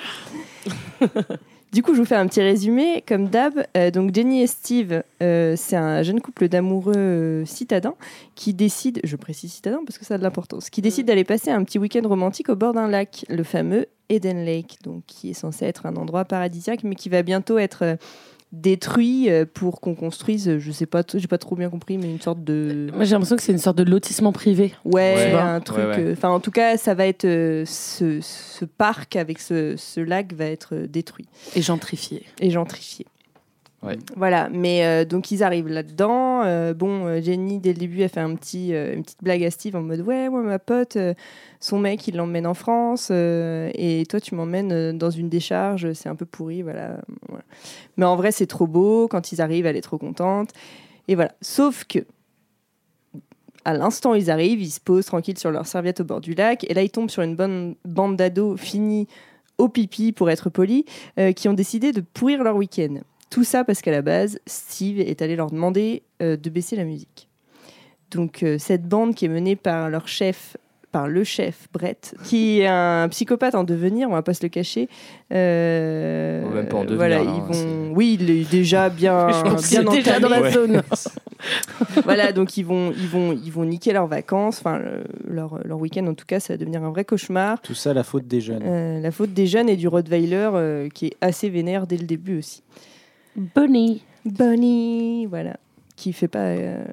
[1.73, 3.55] du coup, je vous fais un petit résumé comme d'hab.
[3.77, 7.95] Euh, donc Jenny et Steve, euh, c'est un jeune couple d'amoureux euh, citadins
[8.35, 11.51] qui décide, je précise citadins parce que ça a de l'importance, qui décide d'aller passer
[11.51, 15.35] un petit week-end romantique au bord d'un lac, le fameux Eden Lake, donc qui est
[15.35, 17.97] censé être un endroit paradisiaque, mais qui va bientôt être euh,
[18.53, 22.11] détruit euh, pour qu'on construise, euh, je sais pas, j'ai pas trop bien compris, mais
[22.11, 24.73] une sorte de Moi, j'ai l'impression que c'est une sorte de lotissement privé.
[24.85, 25.33] Ouais, Ouais.
[25.33, 25.79] un truc.
[25.79, 25.99] Ouais, ouais.
[26.01, 30.01] euh, Enfin, en tout cas, ça va être euh, ce, ce parc avec ce, ce
[30.01, 31.27] lac va être euh, détruit
[31.57, 32.25] Et gentrifié.
[32.41, 33.07] et gentrifié.
[33.83, 33.99] Ouais.
[34.17, 36.43] Voilà, mais euh, donc ils arrivent là-dedans.
[36.45, 39.51] Euh, bon, euh, Jenny, dès le début, elle fait un petit, une petite blague à
[39.51, 40.97] Steve en mode Ouais, moi, ma pote,
[41.59, 46.15] son mec, il l'emmène en France et toi, tu m'emmènes dans une décharge, c'est un
[46.15, 47.01] peu pourri, voilà.
[47.97, 49.09] Mais en vrai, c'est trop beau.
[49.09, 50.51] Quand ils arrivent, elle est trop contente.
[51.09, 51.33] Et voilà.
[51.41, 51.99] Sauf que,
[53.65, 56.35] à l'instant où ils arrivent, ils se posent tranquilles sur leur serviette au bord du
[56.35, 59.09] lac et là, ils tombent sur une bonne bande d'ados finis
[59.59, 60.85] au pipi, pour être poli,
[61.19, 62.99] euh, qui ont décidé de pourrir leur week-end.
[63.33, 66.85] Tout ça parce qu'à la base, Steve est allé leur demander euh, de baisser la
[66.85, 67.29] musique.
[68.11, 70.59] Donc euh, cette bande qui est menée par leur chef,
[70.91, 74.51] par le chef Brett, qui est un psychopathe en devenir, on va pas se le
[74.51, 74.87] cacher.
[75.33, 77.53] euh, même pas en devenir, voilà, hein, ils vont.
[77.55, 77.95] c'est-
[78.51, 80.83] déjà bien, déjà bien Je est déjà dans la zone.
[82.05, 85.79] voilà, donc ils vont, ils vont, ils vont niquer leurs vacances, enfin le- leur, leur
[85.81, 87.61] week-end en tout cas, ça va devenir un vrai cauchemar.
[87.63, 88.63] Tout ça, la faute des jeunes.
[88.63, 92.05] Euh, la faute des jeunes et du Rottweiler euh, qui est assez vénère dès le
[92.05, 92.63] début aussi.
[93.37, 95.57] Bonnie, Bonnie, voilà,
[95.97, 96.39] qui fait pas.
[96.41, 96.85] euh,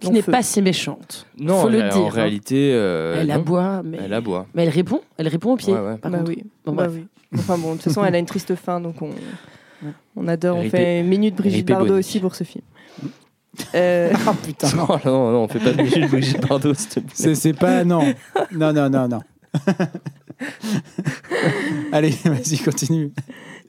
[0.00, 1.26] qui n'est pas si méchante.
[1.38, 2.10] Non, Faut le en dire, hein.
[2.10, 2.72] réalité.
[2.74, 3.34] euh, elle non.
[3.36, 3.98] aboie, mais...
[4.04, 4.46] Elle aboie.
[4.54, 5.00] mais elle répond.
[5.16, 5.72] Elle répond au pied.
[5.72, 5.96] Ouais, ouais.
[5.96, 6.30] par bah contre.
[6.30, 6.44] oui.
[6.64, 7.06] Bon, bah oui.
[7.36, 9.10] Enfin bon, de toute façon, elle a une triste fin, donc on,
[10.16, 10.58] on adore.
[10.58, 11.98] On fait une minute Brigitte Ripé Bardot Bonnie.
[12.00, 12.64] aussi pour ce film.
[13.74, 14.86] Euh, Ah putain, non.
[15.04, 17.10] Non, non, on fait pas de Brigitte Brigitte Bardot, s'il te plaît.
[17.14, 17.84] C'est c'est pas.
[17.84, 18.02] Non.
[18.52, 19.20] Non, non, non, non.
[21.92, 23.12] Allez, vas-y, continue.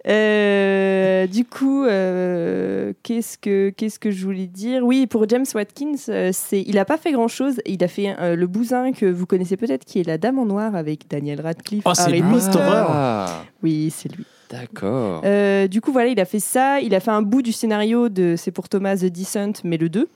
[0.07, 4.83] Euh, du coup, euh, qu'est-ce que qu'est-ce que je voulais dire?
[4.83, 7.55] Oui, pour James Watkins, euh, c'est il a pas fait grand chose.
[7.65, 10.45] Il a fait euh, le bousin que vous connaissez peut-être, qui est La Dame en
[10.45, 11.83] noir avec Daniel Radcliffe.
[11.85, 12.21] Oh, c'est.
[12.57, 14.25] Ah, Oui, c'est lui.
[14.51, 15.21] d'accord.
[15.25, 16.79] Euh, du coup, voilà, il a fait ça.
[16.81, 19.89] Il a fait un bout du scénario de C'est pour Thomas The Descent, mais le
[19.89, 20.07] 2.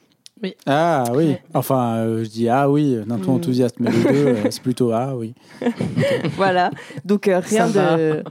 [0.66, 1.36] Ah oui.
[1.54, 3.36] Enfin, euh, je dis ah oui, d'un ton Mm.
[3.36, 5.34] enthousiaste, mais les deux, euh, c'est plutôt ah oui.
[6.38, 6.72] voilà.
[7.04, 8.24] Donc euh, rien Ça de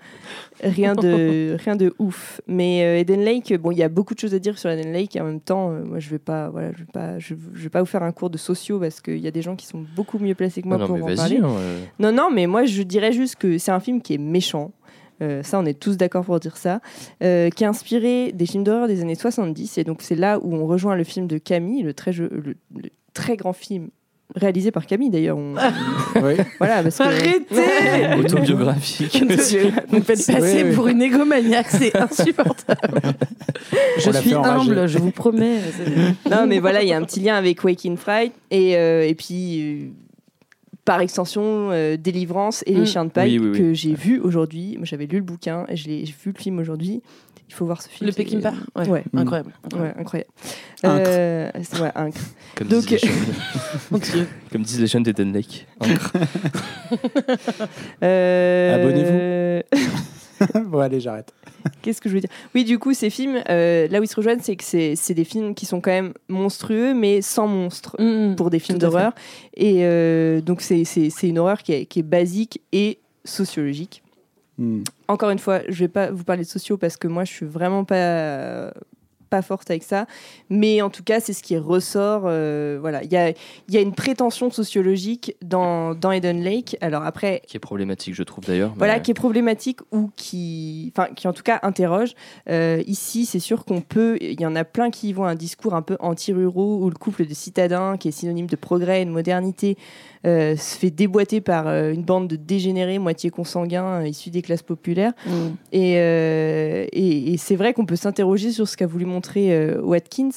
[0.63, 2.41] rien de rien de ouf.
[2.47, 4.93] Mais euh, Eden Lake, bon, il y a beaucoup de choses à dire sur Eden
[4.93, 5.17] Lake.
[5.17, 7.63] Et en même temps, euh, moi, je vais pas, voilà, je vais pas, je, je
[7.63, 9.67] vais pas vous faire un cours de sociaux parce qu'il y a des gens qui
[9.67, 11.39] sont beaucoup mieux placés que moi non, non, pour mais en parler.
[11.43, 11.81] hein, euh.
[11.99, 14.73] Non, non, mais moi, je dirais juste que c'est un film qui est méchant.
[15.21, 16.81] Euh, ça, on est tous d'accord pour dire ça.
[17.25, 19.77] Euh, qui est inspiré des films d'horreur des années 70.
[19.79, 22.55] Et donc, c'est là où on rejoint le film de Camille, le très, jeu- le,
[22.81, 23.89] le très grand film
[24.35, 25.39] réalisé par Camille d'ailleurs.
[25.39, 25.55] On-
[26.22, 26.35] Oui.
[26.59, 27.03] voilà, parce que.
[27.05, 29.18] Arrêtez Autobiographique.
[29.89, 30.74] Vous me faites passer Oui, oui.
[30.74, 33.01] pour une égomaniaque, c'est insupportable.
[33.99, 35.59] je suis humble, je vous promets.
[36.31, 39.14] Non, mais voilà, il y a un petit lien avec Waking Fright et, euh, et
[39.14, 39.89] puis euh,
[40.85, 42.79] par extension euh, Délivrance et Mm.
[42.79, 43.59] Les Chiens de paille Oui, oui, oui.
[43.59, 44.74] que j'ai vu aujourd'hui.
[44.76, 47.03] Moi, j'avais lu le bouquin, et je l'ai j'ai vu le film aujourd'hui.
[47.49, 48.07] Il faut voir ce film.
[48.09, 48.89] Le Peckinpah ouais.
[48.89, 49.05] Ouais.
[49.17, 49.53] Incroyable.
[49.75, 50.31] Ouais, incroyable.
[50.83, 51.05] Incre.
[51.09, 52.21] Euh, c'est- ouais, incre.
[52.55, 55.67] Comme, Donc- disent les comme disent les jeunes d'Eden Lake.
[58.03, 59.63] Euh,
[60.67, 61.33] bon, allez, j'arrête.
[61.83, 62.31] Qu'est-ce que je veux dire?
[62.55, 65.25] Oui, du coup, ces films, euh, là où ils se rejoignent, c'est que c'est des
[65.25, 69.13] films qui sont quand même monstrueux, mais sans monstres Mm, pour des films d'horreur.
[69.57, 70.85] Et euh, donc, c'est
[71.23, 74.03] une horreur qui est, qui est basique et sociologique.
[74.59, 74.83] Hmm.
[75.07, 77.47] Encore une fois, je vais pas vous parler de sociaux parce que moi, je suis
[77.47, 78.73] vraiment pas
[79.31, 80.07] pas forte avec ça,
[80.49, 82.23] mais en tout cas, c'est ce qui ressort.
[82.25, 86.79] euh, voilà, il y a, il y a une prétention sociologique dans, dans Eden Lake.
[86.81, 88.73] Alors après, Qui est problématique, je trouve d'ailleurs.
[88.79, 92.15] voilà, mais- qui est problématique ou qui, enfin, qui en tout cas interroge.
[92.49, 94.17] Euh, ici, c'est sûr qu'on peut.
[94.23, 96.97] Il y en a plein qui y voient un discours un peu anti-ruraux où le
[96.97, 99.77] couple de citadins, qui est synonyme de progrès et de modernité,
[100.27, 104.43] euh, se fait déboîter par euh, une bande de dégénérés, moitié consanguins, euh, issus des
[104.43, 105.12] classes populaires.
[105.27, 105.31] Mm.
[105.73, 110.31] Et, et, et c'est vrai qu'on peut s'interroger sur ce qu'a voulu montrer Watkins.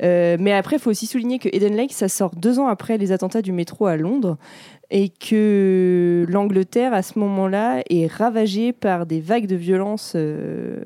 [0.00, 3.12] Mais après, il faut aussi souligner que Eden Lake, ça sort deux ans après les
[3.12, 4.36] attentats du métro à Londres.
[4.92, 10.14] Et que l'Angleterre, à ce moment-là, est ravagée par des vagues de violence.
[10.16, 10.80] euh,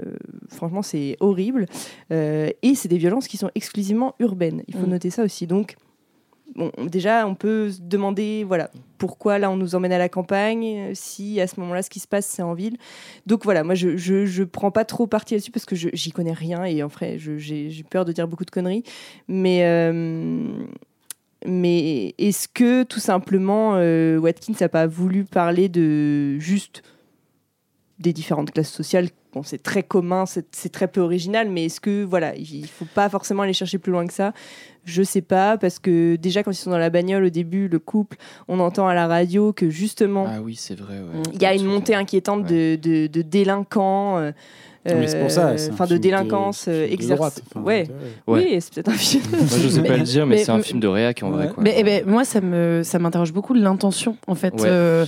[0.50, 1.64] franchement, c'est horrible.
[2.12, 4.62] Euh, et c'est des violences qui sont exclusivement urbaines.
[4.68, 4.90] Il faut Mm.
[4.90, 5.46] noter ça aussi.
[5.46, 5.76] Donc,
[6.56, 10.78] bon, déjà, on peut se demander, voilà, pourquoi là on nous emmène à la campagne,
[10.78, 12.78] euh, si à ce moment-là ce qui se passe c'est en ville.
[13.26, 16.32] Donc voilà, moi je, je, je prends pas trop parti là-dessus parce que j'y connais
[16.32, 18.84] rien et en vrai j'ai peur de dire beaucoup de conneries.
[19.28, 20.64] Mais, euh,
[21.44, 26.82] mais est-ce que tout simplement euh, Watkins n'a pas voulu parler de juste
[27.98, 32.04] des différentes classes sociales Bon, c'est très commun, c'est très peu original, mais est-ce que
[32.04, 34.32] voilà, il faut pas forcément aller chercher plus loin que ça?
[34.84, 37.78] Je sais pas, parce que déjà quand ils sont dans la bagnole au début, le
[37.78, 38.16] couple,
[38.48, 40.98] on entend à la radio que justement Ah oui, c'est vrai.
[41.00, 41.22] ouais.
[41.32, 44.18] il y a une montée inquiétante de, de, de délinquants.
[44.18, 44.32] euh,
[44.86, 45.48] mais c'est pour ça.
[45.48, 46.86] euh, Enfin, de film délinquance euh,
[47.18, 47.32] enfin,
[47.62, 47.86] ouais.
[48.26, 48.44] Ouais.
[48.50, 49.22] Oui, c'est peut-être un film.
[49.32, 51.50] Moi, je sais pas le dire, mais, mais- c'est un film de réac en vrai.
[51.58, 54.52] Mais eh ben, moi, ça me ça m'interroge beaucoup l'intention en fait.
[54.54, 55.06] Ouais, euh,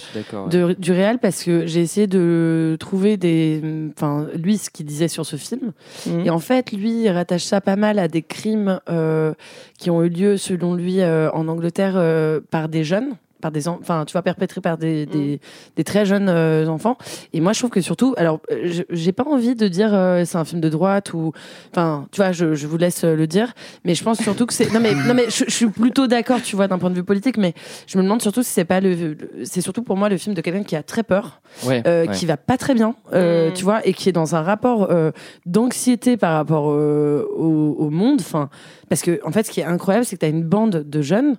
[0.79, 3.63] du réel parce que j'ai essayé de trouver des
[3.97, 5.73] enfin lui ce qu'il disait sur ce film
[6.07, 6.21] Mhm.
[6.27, 9.33] et en fait lui il rattache ça pas mal à des crimes euh,
[9.79, 13.17] qui ont eu lieu selon lui euh, en Angleterre euh, par des jeunes
[13.47, 15.41] par des en- enfin tu vois perpétrés par des, des,
[15.77, 16.97] des très jeunes euh, enfants
[17.33, 20.25] et moi je trouve que surtout alors euh, je- j'ai pas envie de dire euh,
[20.25, 21.33] c'est un film de droite ou
[21.71, 23.53] enfin tu vois je, je vous laisse euh, le dire
[23.85, 26.43] mais je pense surtout que c'est non mais non mais je, je suis plutôt d'accord
[26.43, 27.55] tu vois d'un point de vue politique mais
[27.87, 30.35] je me demande surtout si c'est pas le, le- c'est surtout pour moi le film
[30.35, 32.13] de quelqu'un qui a très peur Ouais, euh, ouais.
[32.15, 33.53] qui va pas très bien, euh, Mm.
[33.55, 35.11] tu vois, et qui est dans un rapport euh,
[35.47, 38.21] d'anxiété par rapport euh, au, au monde.
[38.21, 38.51] Enfin,
[38.89, 41.03] parce que en fait, ce qui est incroyable, c'est que tu as une bande de
[41.03, 41.37] jeunes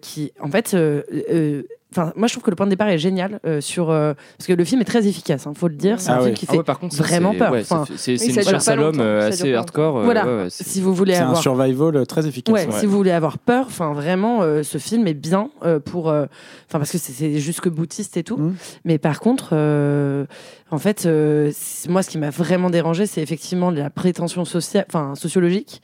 [0.00, 1.02] qui, en fait, euh,
[1.32, 4.12] euh, Enfin, moi, je trouve que le point de départ est génial euh, sur euh,
[4.36, 5.46] parce que le film est très efficace.
[5.50, 5.98] Il faut le dire.
[6.02, 6.34] C'est Ah un film oui.
[6.36, 7.50] qui Ah fait ouais, par contre, ça, vraiment peur.
[7.50, 9.96] ouais, Enfin, c'est- une chasse à l'homme euh, assez hardcore.
[10.00, 10.26] euh, Voilà.
[10.26, 12.52] ouais, ouais, c'est- si vous voulez C'est un avoir survival euh, très efficace.
[12.54, 12.78] Ouais, ouais.
[12.78, 16.26] si vous voulez avoir peur, enfin vraiment, euh, ce film est bien euh, pour, euh,
[16.68, 18.36] enfin parce que c'est- jusque boutiste et tout.
[18.36, 18.54] Mhm.
[18.84, 20.26] Mais par contre, euh,
[20.70, 21.50] en fait, euh,
[21.88, 25.80] moi, ce qui m'a vraiment dérangé, c'est effectivement la prétention sociale, enfin sociologique.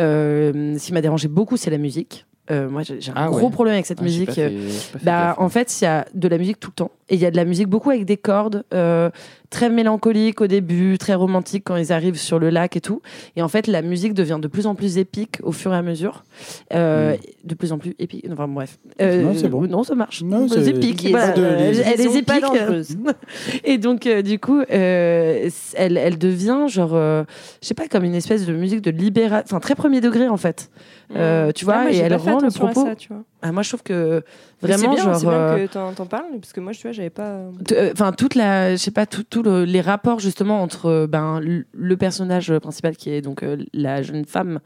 [0.00, 2.26] Euh, ce qui m'a dérangé beaucoup, c'est la musique.
[2.50, 3.50] Euh, moi, j'ai un Ah gros ouais.
[3.50, 4.32] problème avec cette Ah, musique.
[4.32, 6.90] fait- fait Bah, en fait, il y a de la musique tout le temps.
[7.08, 9.10] Et il y a de la musique beaucoup avec des cordes, euh,
[9.50, 13.00] très mélancoliques au début, très romantiques quand ils arrivent sur le lac et tout.
[13.36, 15.82] Et en fait, la musique devient de plus en plus épique au fur et à
[15.82, 16.24] mesure.
[16.74, 18.26] Euh, De plus en plus épique.
[18.32, 18.78] Enfin, bref.
[19.00, 19.62] Euh, Non, c'est bon.
[19.66, 20.22] Non, ça marche.
[20.22, 21.02] Non, c'est épique.
[21.02, 21.32] Liaison- Voilà.
[21.32, 22.44] Pas de- Euh, les- Elle est épique.
[23.64, 27.24] Et donc, euh, du coup, euh, elle, elle devient genre, euh,
[27.62, 30.36] je sais pas, comme une espèce de musique de libération, enfin très premier degré en
[30.36, 30.70] fait.
[31.14, 32.84] Euh, tu vois, Ah, moi, et elle rend le propos.
[32.86, 33.22] ça, tu vois.
[33.42, 34.22] Ah, moi, je trouve que
[34.62, 35.16] vraiment, c'est bien, genre.
[35.16, 37.36] c'est bien euh, que t'en, parles, parce que moi, tu vois, j'avais pas.
[37.72, 41.40] euh, Enfin, toute la, je sais pas, tout, tout le- les rapports justement entre ben
[41.40, 44.60] le, personnage principal qui est donc euh, la jeune femme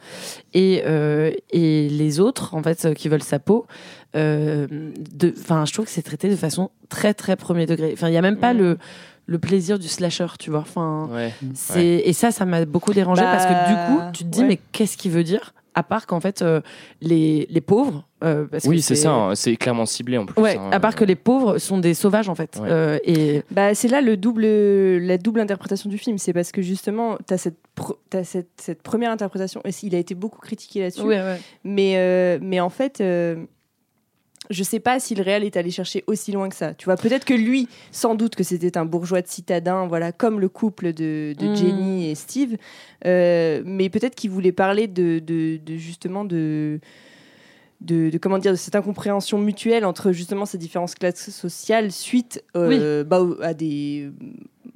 [0.55, 3.66] et euh, et les autres en fait qui veulent sa peau.
[4.16, 4.66] euh,
[5.14, 7.91] de- Enfin, je trouve que c'est traité de façon très très premier degré.
[7.93, 8.59] Enfin, il y a même pas Mm.
[8.59, 8.78] le
[9.26, 10.61] le plaisir du slasher, tu vois.
[10.61, 11.34] Enfin, Ouais.
[11.53, 14.41] c'est et ça, ça m'a beaucoup dérangé Bah, parce que du coup, tu te dis
[14.41, 14.47] ouais.
[14.47, 15.53] mais qu'est-ce qu'il veut dire?
[15.79, 16.61] À part qu'en fait euh,
[17.01, 18.05] les les pauvres.
[18.24, 20.43] euh, parce Oui, c'est ça, hein, c'est clairement ciblé en plus.
[20.43, 20.70] Ouais, hein.
[20.72, 22.59] à part que les pauvres sont des sauvages en fait.
[22.61, 22.68] Ouais.
[22.68, 26.18] Euh, et Bah, c'est là le double, la double interprétation du film.
[26.18, 27.59] C'est parce que justement, tu as, cette,
[28.11, 31.03] t'as cette, cette première interprétation, et il a été beaucoup critiqué là-dessus.
[31.62, 33.45] Mais, euh, mais en fait, euh,
[34.51, 36.75] je sais pas si le réel est allé chercher aussi loin que ça.
[36.75, 40.41] Tu vois, peut-être que lui, sans doute que c'était un bourgeois de citadin, voilà, comme
[40.41, 41.57] le couple de, de Mm.
[41.57, 42.57] Jenny et Steve.
[43.07, 46.81] Euh, mais peut-être qu'il voulait parler de, de, de justement de,
[47.81, 52.43] de, de- comment dire de cette incompréhension mutuelle entre justement ces différentes classes sociales suite
[52.57, 54.11] euh, bah, à des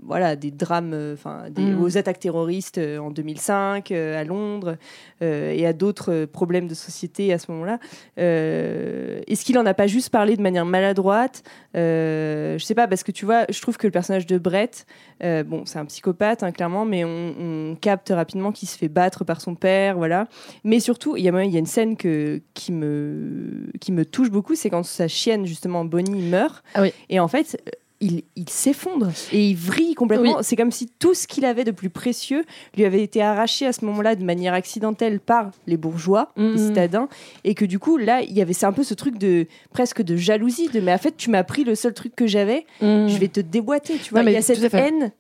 [0.02, 1.80] voilà, des drames, euh, enfin, des- Mm.
[1.82, 4.76] aux attaques terroristes euh, en 2005 euh, à Londres
[5.20, 7.78] et à d'autres problèmes de société à ce moment-là.
[8.16, 11.42] Est-ce qu'il en a pas juste parlé de manière maladroite?
[11.74, 14.86] Je sais pas, parce que tu vois, je trouve que le personnage de Brett,
[15.22, 19.24] bon, c'est un psychopathe, hein, clairement, mais on, on capte rapidement qu'il se fait battre
[19.24, 20.26] par son père, voilà.
[20.64, 24.04] Mais surtout, il y a, il y a une scène que, qui, me, qui me
[24.04, 26.64] touche beaucoup, c'est quand sa chienne, justement, Bonnie, meurt.
[26.74, 26.92] Ah oui.
[27.08, 27.62] Et en fait,
[28.02, 30.36] il, il s'effondre et il vrille complètement.
[30.38, 30.42] Oui.
[30.44, 32.44] C'est comme si tout ce qu'il avait de plus précieux
[32.76, 36.52] lui avait été arraché à ce moment-là de manière accidentelle par les bourgeois, Mhm.
[36.52, 37.08] les citadins,
[37.44, 40.02] et que du coup, là, il y avait c'est un peu ce truc de presque
[40.02, 43.06] de jalousie, de mais en fait, tu m'as pris le seul truc que j'avais, Mm.
[43.08, 44.18] je vais te déboîter, tu vois.
[44.20, 45.12] Non, mais il y a cette haine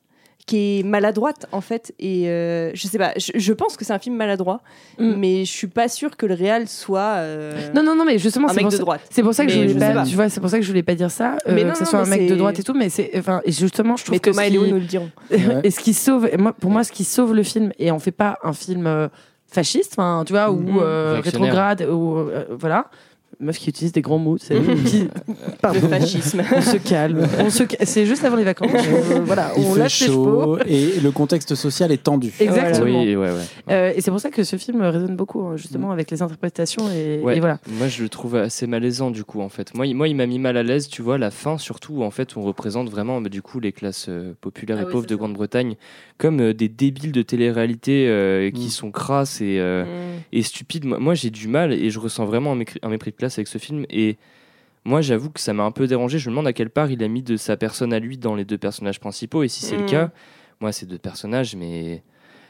[0.46, 3.92] qui est maladroite en fait et euh, je sais pas je, je pense que c'est
[3.92, 4.60] un film maladroit
[4.98, 5.14] Mm.
[5.16, 8.48] mais je suis pas sûre que le réel soit euh, Non, non, non, mais justement,
[8.48, 9.86] un c'est mec pour, de ça- droite c'est pour ça que Mais je je voulais
[9.88, 10.04] pas, pas.
[10.04, 11.78] tu vois, c'est pour ça que je voulais pas dire ça, euh, Mais non, que
[11.78, 14.04] ce non, soit un mec de droite et tout, mais c'est, enfin, et justement, je
[14.04, 15.38] trouve mais que Thomas et Léo qui- nous le diront Ouais.
[15.64, 18.10] et ce qui sauve, moi, pour moi, ce qui sauve le film, et on fait
[18.12, 19.08] pas un film euh,
[19.48, 21.22] fasciste, tu vois, ou Réactionnaire.
[21.24, 22.86] rétrograde, ou euh, voilà.
[23.42, 27.26] Meuf qui utilise des grands mots, c'est le fascisme On se calme.
[27.40, 28.70] On se ca- C'est juste avant les vacances.
[29.12, 30.56] Euh, voilà, Il on fait lâche les chevaux.
[30.56, 32.32] chaud et le contexte social est tendu.
[32.40, 32.84] Exactement.
[33.02, 33.40] Oui, ouais, ouais.
[33.70, 36.88] Euh, et c'est pour ça que ce film résonne beaucoup, hein, justement, avec les interprétations
[36.90, 37.36] et, Ouais.
[37.36, 37.58] et voilà.
[37.78, 39.74] Moi, je le trouve assez malaisant du coup, en fait.
[39.74, 42.02] Moi, il, moi, il m'a mis mal à l'aise, tu vois, la fin surtout, où
[42.04, 44.92] en fait, on représente vraiment, bah, du coup, les classes euh, populaires Ah et oui,
[44.92, 45.16] pauvres de.
[45.16, 45.76] Grande-Bretagne
[46.18, 48.70] comme euh, des débiles de télé-réalité euh, qui Mm.
[48.70, 49.84] sont crasses et, euh,
[50.32, 50.84] et stupides.
[50.84, 53.31] Moi, moi, j'ai du mal et je ressens vraiment un, mécri- un mépris de classe
[53.38, 53.84] avec ce film.
[53.90, 54.16] Et
[54.84, 56.18] moi, j'avoue que ça m'a un peu dérangé.
[56.18, 58.34] Je me demande à quelle part il a mis de sa personne à lui dans
[58.34, 59.42] les deux personnages principaux.
[59.42, 59.86] Et si c'est le Mm.
[59.86, 60.10] cas,
[60.60, 62.02] moi, ces deux personnages, mais.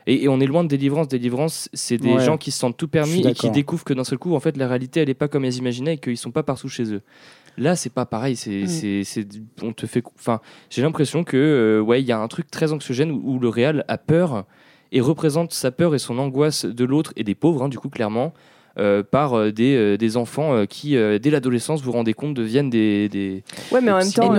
[0.07, 1.07] Et, et on est loin de délivrance.
[1.09, 2.25] Délivrance, c'est des Ouais.
[2.25, 4.57] gens qui se sentent tout permis et qui découvrent que d'un seul coup, en fait,
[4.57, 7.03] la réalité, elle est pas comme elles imaginaient et qu'ils sont pas partout chez eux.
[7.59, 8.35] Là, c'est pas pareil.
[8.35, 8.67] C'est, Mm.
[8.67, 9.29] c'est, c'est-
[9.63, 10.03] on te fait.
[10.19, 13.39] Enfin, j'ai l'impression que, euh, ouais, il y a un truc très anxiogène où, où
[13.39, 14.47] le réal a peur
[14.91, 17.89] et représente sa peur et son angoisse de l'autre et des pauvres, hein, du coup,
[17.91, 18.33] clairement.
[18.79, 22.15] Euh, par euh, des, euh, des enfants euh, qui, euh, dès l'adolescence, vous vous rendez
[22.15, 23.09] compte, deviennent des.
[23.09, 23.43] des...
[23.71, 24.33] ouais mais en même temps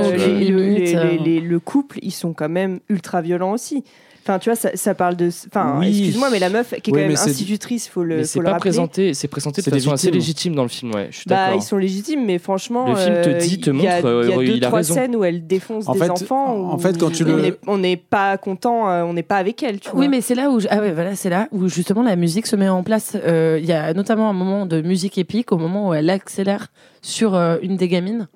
[0.88, 3.84] les- les- le couple ils sont quand même ultra violents aussi
[4.26, 5.28] Enfin, tu vois, ça, ça parle de.
[5.48, 5.90] Enfin, Oui.
[5.90, 9.14] excuse-moi, mais la meuf qui est Oui, quand même institutrice, faut le, c'est pas présenté,
[9.14, 11.08] c'est présenté de façon assez légitime dans le film, ouais.
[11.12, 13.82] Je suis Bah, ils sont légitimes, mais franchement, Le film te euh, dit, te il
[13.82, 14.94] y a, montre, euh, il y a deux il a trois raison.
[14.94, 16.72] scènes où elle défonce En des fait- enfants.
[16.72, 19.24] en où fait, quand tu on le- n'est- on n'est pas content, euh, on n'est
[19.24, 20.00] pas avec elle, tu vois.
[20.00, 22.48] Oui, mais c'est là où je- ah ouais, voilà, c'est là où justement la musique
[22.48, 23.18] se met en place.
[23.26, 26.68] Euh, Il y a notamment un moment de musique épique au moment où elle accélère
[27.02, 28.28] sur euh, une des gamines,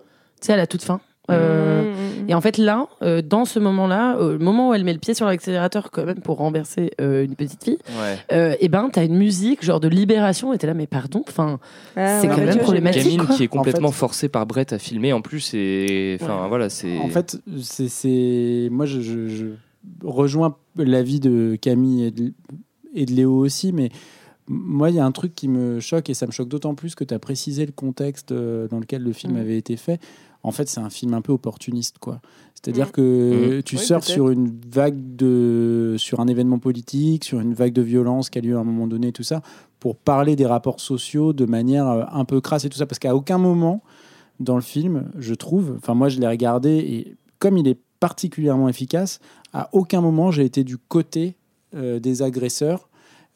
[0.41, 0.99] tu sais, à la toute fin.
[1.29, 2.29] Euh, Mmh, mmh, mmh.
[2.29, 4.99] Et en fait, là, euh, dans ce moment-là, euh, le moment où elle met le
[4.99, 8.17] pied sur l'accélérateur, quand même, pour renverser euh, une petite fille, Ouais.
[8.33, 11.59] euh, et ben, t'as une musique genre de libération, et t'es là, mais pardon, enfin,
[11.95, 13.03] Ah, c'est ouais, quand même problématique.
[13.03, 13.35] Camille quoi.
[13.35, 16.69] qui est complètement En fait- forcée par Brett à filmer en plus et enfin voilà
[16.69, 19.45] c'est En fait, c'est- c'est moi je, je- je
[20.03, 22.33] rejoins l'avis de Camille et de,
[22.93, 23.89] et de Léo aussi, mais
[24.47, 26.95] moi il y a un truc qui me choque et ça me choque d'autant plus
[26.95, 29.37] que tu as précisé le contexte dans lequel le film Mm.
[29.37, 29.99] avait été fait.
[30.47, 32.19] En fait, c'est un film un peu opportuniste, quoi.
[32.55, 32.91] C'est-à-dire Mm.
[32.91, 33.63] que Mm.
[33.63, 34.13] tu Oui, surfes peut-être.
[34.13, 38.41] sur une vague de, sur un événement politique, sur une vague de violence qui a
[38.41, 39.41] lieu à un moment donné, tout ça,
[39.79, 42.99] pour parler des rapports sociaux de manière euh, un peu crasse et tout ça, parce
[42.99, 43.83] qu'à aucun moment
[44.39, 48.69] dans le film, je trouve, enfin moi je l'ai regardé et comme il est particulièrement
[48.69, 49.19] efficace,
[49.53, 51.35] à aucun moment j'ai été du côté
[51.75, 52.87] euh, des agresseurs.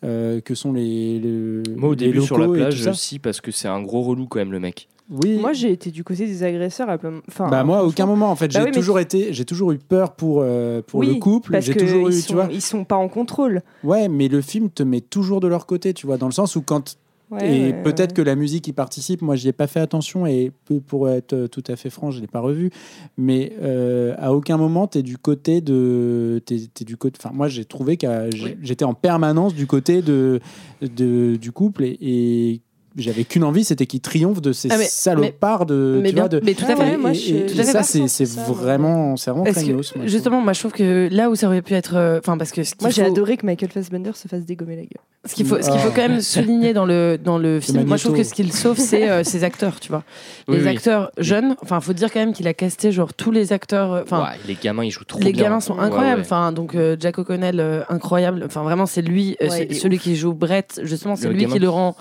[0.04, 3.52] euh, que sont les, les moi au les début sur la plage aussi parce que
[3.52, 5.38] c'est un gros relou quand même le mec Oui.
[5.40, 6.90] Moi, j'ai été du côté des agresseurs.
[6.90, 9.34] à plein- Enfin, bah moi à aucun moment en fait Bah j'ai oui, toujours été
[9.34, 12.34] j'ai toujours eu peur pour euh, pour le couple j'ai toujours ils eu sont, tu
[12.34, 13.62] vois ils sont pas en contrôle.
[13.84, 16.56] ouais mais le film te met toujours de leur côté tu vois dans le sens
[16.56, 16.98] où quand
[17.30, 18.16] Ouais, et ouais, peut-être ouais.
[18.16, 19.22] que la musique y participe.
[19.22, 20.52] Moi, j'y ai pas fait attention et
[20.86, 22.72] pour être euh, tout à fait franc, je l'ai pas revu.
[23.18, 26.42] Mais euh, à aucun moment, tu es du côté de.
[26.46, 27.18] t'es- t'es du côté.
[27.24, 28.06] Enfin, moi, j'ai trouvé que
[28.44, 28.58] Oui.
[28.62, 30.42] j'étais en permanence du côté de,
[30.82, 32.62] de- du couple et, et
[32.98, 36.00] j'avais qu'une envie, c'était qu'il triomphe de ces Ah, mais- salopards de.
[36.02, 36.82] mais tu bien- vois, de mais tout à Ah fait.
[36.84, 39.96] ouais, moi, et- je- et- tout et ça, c'est vraiment, c'est vraiment Parce que, craignos,
[39.96, 41.96] moi, justement, moi je trouve que là où ça aurait pu être.
[41.96, 44.90] euh, Enfin, parce que Moi, j'ai adoré que Michael Fassbender se fasse dégommer la gueule.
[45.28, 45.96] Ce qu'il faut, ce qu'il faut Ah.
[45.96, 48.76] quand même souligner dans le, dans le film, moi je trouve que ce qu'il sauve,
[48.80, 50.04] c'est euh, ses acteurs, tu vois.
[50.48, 50.70] Oui, les oui.
[50.70, 53.94] acteurs jeunes, enfin, faut dire quand même qu'il a casté genre tous les acteurs.
[53.94, 56.24] euh, Enfin, Ouais, les gamins ils jouent trop les bien gamins sont incroyables.
[56.30, 56.54] ouais.
[56.54, 58.44] Donc euh, Jack O'Connell, euh, incroyable.
[58.46, 60.82] Enfin, vraiment, c'est lui, euh, Ouais, c'est il est celui qui joue Brett.
[60.84, 61.54] Justement, c'est Le lui gamin.
[61.54, 61.96] qui le rend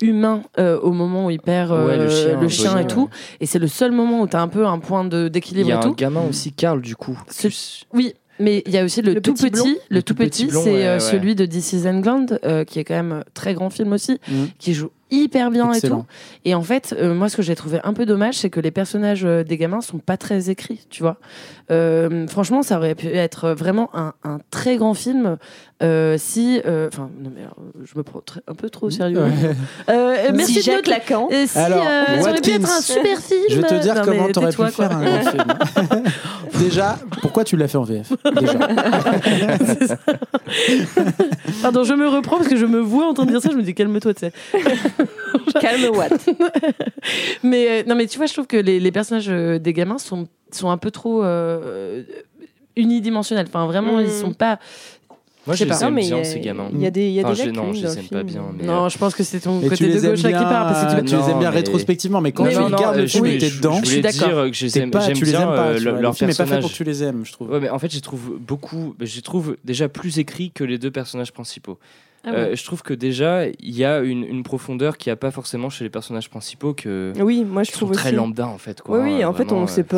[0.00, 3.02] humain euh, au moment où il perd euh, Ouais, le chien, le chien et tout.
[3.04, 3.08] ouais.
[3.40, 5.68] Et c'est le seul moment où tu as un peu un point de- il d'équilibre
[5.68, 5.94] y a et un tout.
[5.94, 7.48] gamin aussi Carl du coup Ce-
[7.94, 10.86] Oui, mais il y a aussi le, Le tout petit le, tout petit, c'est ouais,
[10.86, 11.00] euh, ouais.
[11.00, 14.48] celui de This Is England, euh, qui est quand même très grand film aussi, Mhm.
[14.58, 16.04] qui joue hyper bien et tout.
[16.44, 18.70] Et en fait, euh, moi, ce que j'ai trouvé un peu dommage, c'est que les
[18.70, 21.16] personnages euh, des gamins sont pas très écrits, tu vois.
[21.70, 25.36] Euh, franchement, ça aurait pu être vraiment un, un très grand film
[25.82, 26.60] euh, si.
[26.64, 27.42] euh, Enfin, non, mais
[27.84, 29.22] je me prends très- un peu trop au sérieux.
[29.22, 29.30] Ouais.
[29.88, 31.28] Euh, merci si Jacques Lacan.
[31.30, 33.40] Si, Alors, euh, ça aurait pu être un super film.
[33.50, 34.86] Je vais te dire Non, comment t'aurais pu faire quoi.
[34.86, 35.44] un grand film.
[36.58, 38.58] Déjà, pourquoi tu l'as fait en VF Déjà.
[41.62, 43.50] Pardon, je me reprends parce que je me vois en train de dire ça.
[43.50, 44.32] Je me dis calme-toi, tu sais.
[45.60, 46.12] Calme Watt.
[47.42, 49.98] Mais euh, non, mais tu vois, je trouve que les, les personnages euh, des gamins
[49.98, 52.02] sont, sont un peu trop euh,
[52.76, 53.46] unidimensionnels.
[53.48, 54.02] Enfin, vraiment, Mm.
[54.02, 54.58] ils sont pas.
[55.46, 55.76] Moi, Je sais je pas.
[55.78, 56.68] les aime mais bien, il y a- ces gamins.
[56.72, 58.22] Il y a des, y a Enfin, des je- non, je les le aime pas
[58.24, 60.42] bien, mais- Non, je pense que c'est ton côté de les aimes gauche qui bien,
[60.42, 60.66] part.
[60.72, 63.00] Parce que tu tu les aimes bien mais- rétrospectivement, mais quand Mais tu regardes euh,
[63.02, 64.28] le je film et t'es je dedans, je suis d'accord.
[64.28, 65.62] dire que je les t'es aime- pas, j'aime tu les bien, aimes pas.
[65.68, 66.00] euh, tu le- vois.
[66.00, 66.62] leur le film est pas fait personnage.
[66.62, 67.50] pour que tu les aimes, je trouve.
[67.50, 68.94] Ouais, mais en fait, je les trouve beaucoup.
[69.00, 71.78] Je les trouve déjà plus écrits que les deux personnages principaux.
[72.28, 72.36] Ah ouais.
[72.38, 75.30] Euh, je trouve que déjà, il y a une, une profondeur qu'il n'y a pas
[75.30, 78.16] forcément chez les personnages principaux que Oui, moi je qui sont trouve très aussi.
[78.16, 78.82] lambda en fait.
[78.82, 79.96] Quoi, Oui, oui, en fait, on euh, sait pas.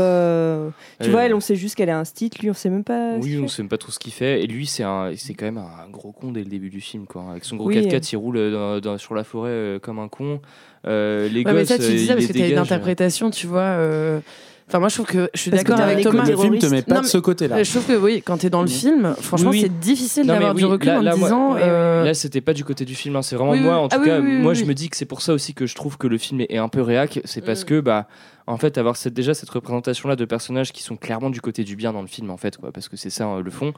[1.01, 2.85] Tu euh, vois, elle, on sait juste qu'elle a un style, lui, on sait même
[2.85, 3.14] pas.
[3.16, 3.55] Oui, on fait.
[3.55, 4.43] sait même pas trop ce qu'il fait.
[4.43, 7.07] Et lui, c'est un, c'est quand même un gros con dès le début du film,
[7.07, 7.24] quoi.
[7.31, 7.76] Avec son gros Oui.
[7.81, 10.41] 4x4, il roule euh, dans- dans- sur la forêt euh, comme un con.
[10.87, 12.49] Euh, les Ouais, gosses, mais ça, tu euh, dis il ça parce que tu as
[12.49, 14.20] une interprétation, tu vois.
[14.69, 16.25] Enfin, moi, je trouve que je suis d'accord avec Thomas.
[16.27, 17.62] Le film te met pas Non, de ce côté-là.
[17.62, 19.62] Je trouve que oui, quand t'es dans le film, franchement, Oui, oui.
[19.62, 21.55] c'est difficile d'avoir oui, du recul là- en là, disant.
[21.55, 23.79] Ouais, euh, Là, c'était pas du côté du film, hein, c'est vraiment Oui, moi.
[23.79, 23.85] oui.
[23.85, 24.59] En tout Ah oui, cas, oui, oui, moi, oui.
[24.59, 26.59] je me dis que c'est pour ça aussi que je trouve que le film est
[26.59, 27.21] un peu réac.
[27.25, 27.66] C'est parce Mm.
[27.66, 28.09] que, bah,
[28.47, 31.75] en fait, avoir cette, déjà cette représentation-là de personnages qui sont clairement du côté du
[31.75, 33.73] bien dans le film, en fait, quoi, parce que c'est ça euh, le fond.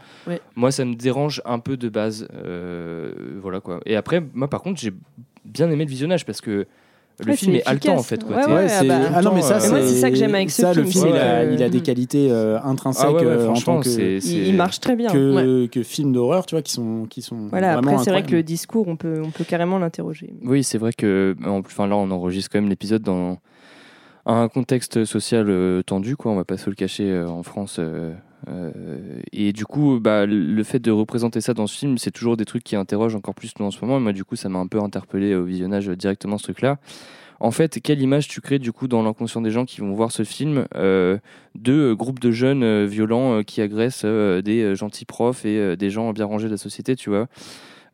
[0.57, 2.27] Moi, ça me dérange un peu de base.
[2.35, 3.81] euh, voilà quoi.
[3.87, 4.93] Et après, moi, par contre, j'ai
[5.45, 6.67] bien aimé le visionnage parce que
[7.25, 8.25] le Ouais, film est haletant en fait.
[8.25, 8.37] Quoi.
[8.37, 10.11] Ouais, T'es- ouais, Ouais, c'est- bah, ah non mais ça Et c'est moi, c'est ça
[10.11, 12.29] que j'aime avec ce ça, le film, film il a, que- il a des qualités
[12.31, 14.81] euh, intrinsèques Ah ouais, ouais, euh, en franchement, tant que c'est- c'est- Il, il marche
[14.81, 15.11] très bien.
[15.11, 18.23] que, que film d'horreur tu vois qui sont qui sont Voilà, vraiment après, c'est vrai
[18.23, 20.33] que le discours, on peut, on peut carrément l'interroger.
[20.45, 23.39] Oui, c'est vrai que en- enfin, là, on enregistre quand même l'épisode dans
[24.27, 26.33] un contexte social euh, tendu, quoi.
[26.33, 27.81] On va pas se le cacher euh, en France.
[28.49, 32.37] Euh, et du coup, bah, le fait de représenter ça dans ce film, c'est toujours
[32.37, 33.99] des trucs qui interrogent encore plus nous en ce moment.
[33.99, 36.79] Et moi, du coup, ça m'a un peu interpellé au visionnage directement ce truc-là.
[37.43, 40.13] En fait, quelle image tu crées du coup dans l'inconscient des gens qui vont voir
[40.13, 41.17] ce film euh,
[41.55, 46.27] de euh, groupes de jeunes violents qui agressent des gentils profs et des gens bien
[46.27, 47.29] rangés de la société, tu vois?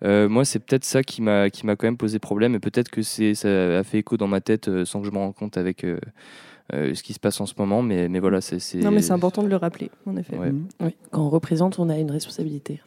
[0.03, 3.83] Moi, c'est peut-être ça qui m'a quand même posé problème et peut-être que ça a
[3.83, 5.87] fait écho dans ma tête sans que je me rende compte avec
[6.73, 7.83] ce qui se passe en ce moment.
[7.83, 10.37] Mais mais voilà, c'est c'est- Non, mais c'est important de le rappeler, en effet.
[10.37, 10.53] Ouais.
[10.81, 12.81] Oui, quand on représente, on a une responsabilité.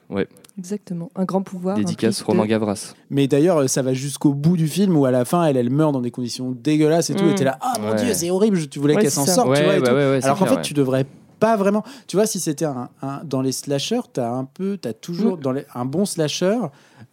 [0.58, 1.10] Exactement.
[1.16, 1.78] Un grand pouvoir.
[1.78, 2.94] dédicace Romain de- Gavras.
[3.10, 5.70] mais d'ailleurs euh, ça va jusqu'au bout du film où à la fin elle elle
[5.70, 7.30] meurt dans des conditions dégueulasses et tout Mm.
[7.30, 7.96] et t'es là ah mon Ouais.
[8.04, 9.36] dieu c'est horrible je- tu voulais Ouais, qu'elle s'en ça.
[9.36, 9.90] sorte tu vois, et tout.
[9.92, 11.06] ouais, c'est alors qu'en fait tu devrais
[11.40, 14.92] pas vraiment tu vois si c'était un, un- dans les slashers t'as un peu t'as
[14.92, 15.42] toujours Mm.
[15.42, 16.58] dans les- un bon slasher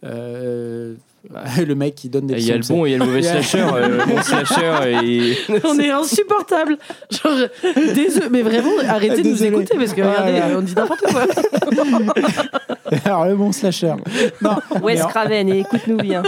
[0.03, 0.95] euh,
[1.67, 2.35] le mec qui donne des.
[2.35, 3.59] Et Il y a le bon et il y a le mauvais slasher.
[3.73, 4.71] euh, le bon slasher
[5.03, 6.77] et on est insupportable.
[7.11, 7.47] Genre,
[7.95, 9.49] désolé, mais vraiment, arrêtez de nous Désolé.
[9.49, 11.25] écouter parce que regardez, on dit n'importe quoi.
[13.05, 13.93] alors le bon slasher
[14.41, 14.51] non,
[14.81, 16.23] Wes en- Craven, et écoute-nous bien.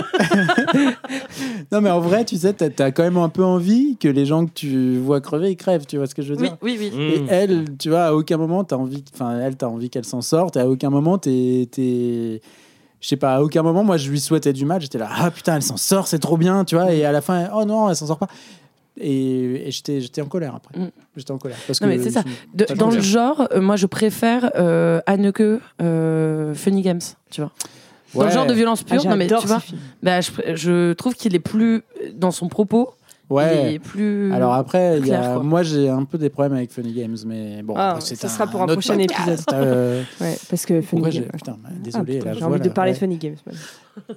[1.71, 4.25] non mais en vrai tu sais t'as as quand même un peu envie que les
[4.25, 6.57] gens que tu vois crever ils crèvent tu vois ce que je veux Oui, dire?
[6.61, 6.91] oui, oui.
[7.15, 7.25] Et Mm.
[7.29, 10.55] elle, tu vois, à aucun moment, t'as envie, enfin, elle, t'as envie qu'elle s'en sorte.
[10.55, 12.41] Et à aucun moment, t'es, t'es-
[13.01, 14.81] je sais pas, à aucun moment, moi, je lui souhaitais du mal.
[14.81, 16.91] J'étais là, ah putain, elle s'en sort, c'est trop bien, tu vois.
[16.93, 18.27] Et à la fin, oh non, elle s'en sort pas.
[19.01, 20.77] Et, et j'étais, j'étais en colère après.
[20.77, 20.89] Mm.
[21.15, 22.23] J'étais en colère parce Non, que mais c'est ça.
[22.53, 25.41] De- dans le genre, euh, moi, je préfère euh, Anneke
[25.81, 26.99] euh, Funny Games,
[27.31, 27.51] tu vois.
[28.15, 29.61] Dans le genre de violence Ah, pure, non, mais tu vois,
[30.03, 31.83] bah, je, je trouve qu'il est plus
[32.13, 32.93] dans son propos.
[33.31, 33.73] Il Ouais.
[33.75, 34.33] est plus.
[34.33, 37.75] Alors après, y a- moi, j'ai un peu des problèmes avec Funny Games, mais bon,
[37.77, 39.43] Ah, après, ça sera pour un prochain podcast.
[39.49, 39.53] épisode.
[39.53, 41.25] Euh, Ouais, parce que Funny Games.
[41.31, 42.95] putain, Ah, désolé, j'ai envie de parler ouais.
[42.95, 43.35] de Funny Games.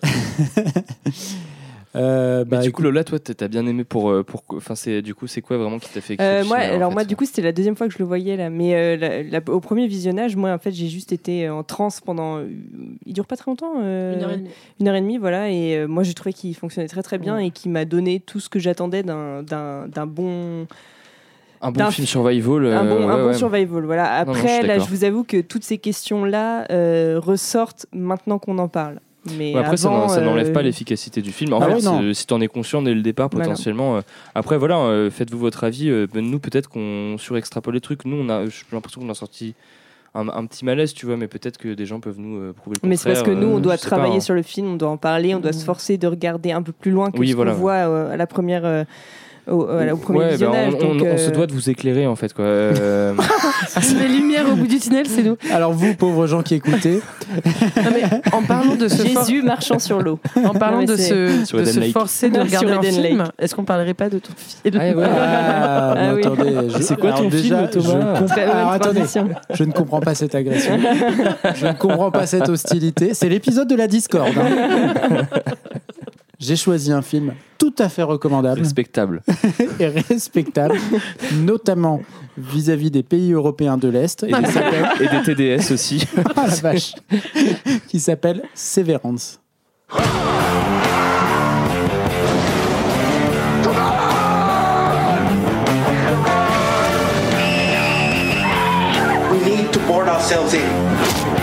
[1.95, 5.03] Euh, Mais bah, du coup, Lola, toi, t'as bien aimé pour euh, pour enfin c'est
[5.03, 7.27] du coup c'est quoi vraiment qui t'a fait Euh, moi, alors fait moi, du coup,
[7.27, 8.49] c'était la deuxième fois que je le voyais là.
[8.49, 12.01] Mais euh, la- la- au premier visionnage, moi, en fait, j'ai juste été en transe
[12.01, 12.39] pendant.
[12.39, 12.47] euh,
[13.05, 13.75] Il dure pas très longtemps.
[13.83, 14.51] euh, Une heure et demie.
[14.81, 15.51] une heure et demie, voilà.
[15.51, 18.41] Et euh, moi, j'ai trouvé qu'il fonctionnait très très bien et qu'il m'a donné tout
[18.41, 20.67] ce que j'attendais d'un d'un d'un bon
[21.61, 22.67] un bon film survival.
[22.67, 23.35] un bon, euh, un bon ouais.
[23.35, 23.85] survival.
[23.85, 24.25] Voilà.
[24.25, 27.87] Non, non, je Après, suis là, je vous avoue que toutes ces questions-là euh, ressortent
[27.93, 28.99] maintenant qu'on en parle.
[29.37, 31.53] Mais Ouais, après, ça avant, ça n'enlève euh, pas l'efficacité du film.
[31.53, 33.47] En Ah fait, euh, si t'en es conscient dès le départ, Voilà.
[33.47, 33.97] potentiellement.
[33.97, 34.01] euh,
[34.35, 35.89] après, voilà, euh, faites-vous votre avis.
[35.91, 38.05] euh, ben, nous, peut-être qu'on surextrapole les trucs.
[38.05, 39.55] Nous, on a, j'ai l'impression qu'on a sorti
[40.15, 42.77] un, un petit malaise, tu vois, mais peut-être que des gens peuvent nous euh, prouver
[42.83, 44.21] le Mais c'est parce que contraire, nous, euh, on doit je sais pas, travailler hein.
[44.21, 46.73] sur le film, on doit en parler, on doit se forcer de regarder un peu
[46.73, 48.65] plus loin que Oui, ce voilà, qu'on voit euh, à la première.
[48.65, 48.85] euh,
[49.51, 50.75] au, voilà, au premier Ouais, visionnage.
[50.75, 52.45] on, on- donc, on se euh, doit de vous éclairer en fait quoi.
[52.45, 53.13] Euh,
[53.99, 55.37] les lumières au bout du tunnel, c'est nous.
[55.53, 57.01] Alors vous, pauvres gens qui écoutez,
[57.77, 58.03] Non, mais
[58.33, 60.19] en parlant de ce for- Jésus marchant sur l'eau.
[60.45, 63.55] en parlant Non, de se, Sur de forcer de Sur regarder un Eden film, est-ce
[63.55, 65.05] qu'on parlerait pas de ton film Ah, ouais.
[65.09, 66.23] Ah, Ah oui.
[66.77, 69.03] je- C'est quoi alors ton déjà, film, Thomas je alors, attendez,
[69.55, 70.79] je ne comprends pas cette agression.
[71.55, 73.13] je ne comprends pas cette hostilité.
[73.15, 74.29] C'est l'épisode de la Discord.
[74.37, 75.23] hein.
[76.43, 79.23] J'ai choisi un film tout à fait recommandable respectable.
[79.79, 80.77] et respectable,
[81.37, 82.03] notamment
[82.37, 84.33] vis-à-vis des pays européens de l'Est, et
[85.01, 86.05] Et des TDS aussi.
[86.37, 86.95] Ah la vache
[87.87, 89.39] Qui s'appelle Severance.
[99.31, 101.42] We need to board ourselves in.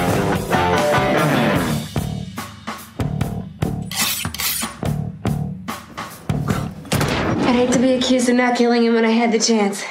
[8.09, 9.83] Accused of not killing him when I had the chance.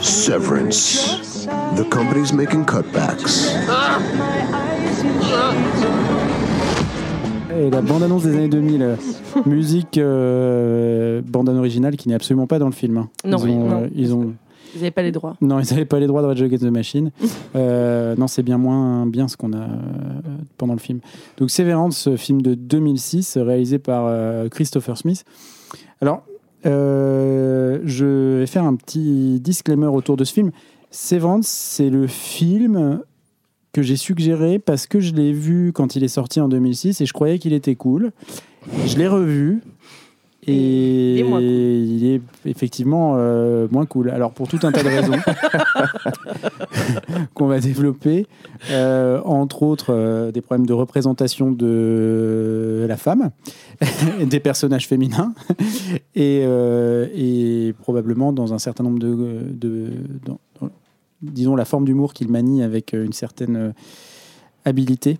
[0.00, 1.46] Severance.
[1.76, 3.48] The company's making cutbacks.
[7.58, 8.96] Et la bande-annonce des années 2000, euh,
[9.46, 12.98] musique euh, bande-annonce originale qui n'est absolument pas dans le film.
[12.98, 13.08] hein.
[13.24, 13.82] Non, ils oui, ont, non.
[13.82, 14.34] euh, ils ont,
[14.74, 15.36] Vous n'avez pas les droits.
[15.40, 17.10] non, ils n'avaient pas les droits de Rage Against the Machine.
[17.54, 19.68] Euh, non, c'est bien moins bien ce qu'on a euh,
[20.58, 21.00] pendant le film.
[21.38, 25.24] Donc Severance, film de 2006, réalisé par euh, Christopher Smith.
[26.02, 26.22] Alors,
[26.66, 30.50] euh, je vais faire un petit disclaimer autour de ce film.
[30.90, 33.00] Severance, c'est le film
[33.72, 37.06] que j'ai suggéré parce que je l'ai vu quand il est sorti en 2006 et
[37.06, 38.12] je croyais qu'il était cool.
[38.86, 39.62] Je l'ai revu
[40.46, 41.48] et Il est moins cool.
[41.48, 44.10] il est effectivement euh, moins cool.
[44.10, 45.12] Alors pour tout un tas de raisons
[47.34, 48.26] qu'on va développer,
[48.70, 53.30] euh, entre autres euh, des problèmes de représentation de la femme,
[54.24, 55.34] des personnages féminins
[56.14, 56.42] et,
[57.14, 59.14] et probablement dans un certain nombre de,
[59.50, 59.90] de-
[60.24, 60.70] dans- dans-
[61.22, 63.72] disons la forme d'humour qu'il manie avec une certaine
[64.64, 65.18] habilité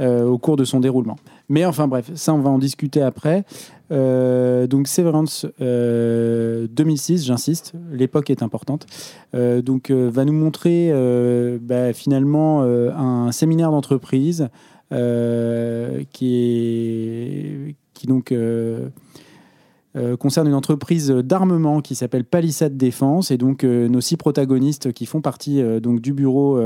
[0.00, 1.16] au cours de son déroulement.
[1.48, 3.44] Mais enfin bref, ça on va en discuter après.
[3.90, 8.86] Euh, donc Severance euh, 2006, j'insiste, l'époque est importante.
[9.34, 14.48] Euh, donc euh, va nous montrer euh, bah, finalement euh, un séminaire d'entreprise
[14.92, 18.32] euh, qui est qui donc
[19.98, 23.30] euh, concerne une entreprise d'armement qui s'appelle Palissade Défense.
[23.30, 26.60] Et donc euh, nos six protagonistes qui font partie euh, donc du bureau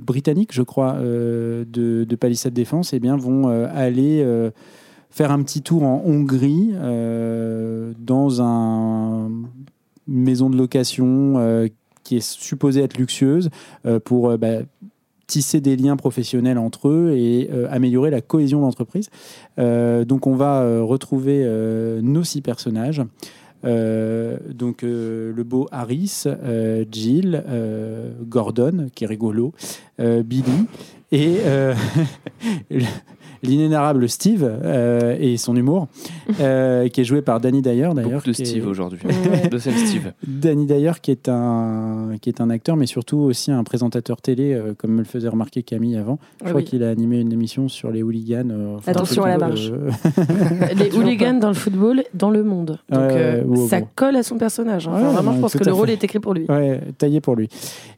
[0.00, 4.26] britannique, je crois, de, de Palissade Défense, eh bien vont aller
[5.10, 6.72] faire un petit tour en Hongrie
[7.98, 9.30] dans un
[10.08, 11.68] une maison de location
[12.02, 13.50] qui est supposée être luxueuse
[14.04, 14.62] pour bah,
[15.32, 19.08] tisser des liens professionnels entre eux et euh, améliorer la cohésion d'entreprise.
[19.58, 21.42] Euh, donc on va euh, retrouver
[22.02, 23.02] nos six personnages.
[23.64, 26.24] Donc le beau Harris,
[26.90, 27.44] Jill,
[28.22, 29.52] Gordon, qui est rigolo,
[29.98, 30.66] Billy
[31.12, 31.38] et
[33.42, 35.88] l'inénarrable Steve euh, et son humour,
[36.40, 38.10] euh, qui est joué par Danny Dyer d'ailleurs.
[38.10, 39.00] Beaucoup de qui est- Steve aujourd'hui.
[39.58, 40.12] Steve.
[40.26, 44.52] Danny Dyer qui est un qui est un acteur mais surtout aussi un présentateur télé
[44.54, 46.18] euh, comme me le faisait remarquer Camille avant.
[46.40, 46.64] Je Ah crois oui.
[46.66, 48.48] qu'il a animé une émission sur les hooligans.
[48.50, 49.70] euh, enfin, Attention à la marche.
[49.70, 49.90] euh,
[50.76, 52.78] Les hooligans dans le football, dans le monde.
[52.90, 54.88] Donc Ouais, euh, ouais, ouais, ça colle à son personnage.
[54.88, 54.92] hein.
[54.94, 55.92] Enfin, vraiment, ouais, je pense que le rôle fait.
[55.94, 56.46] est écrit pour lui.
[56.48, 57.48] Ouais, taillé pour lui.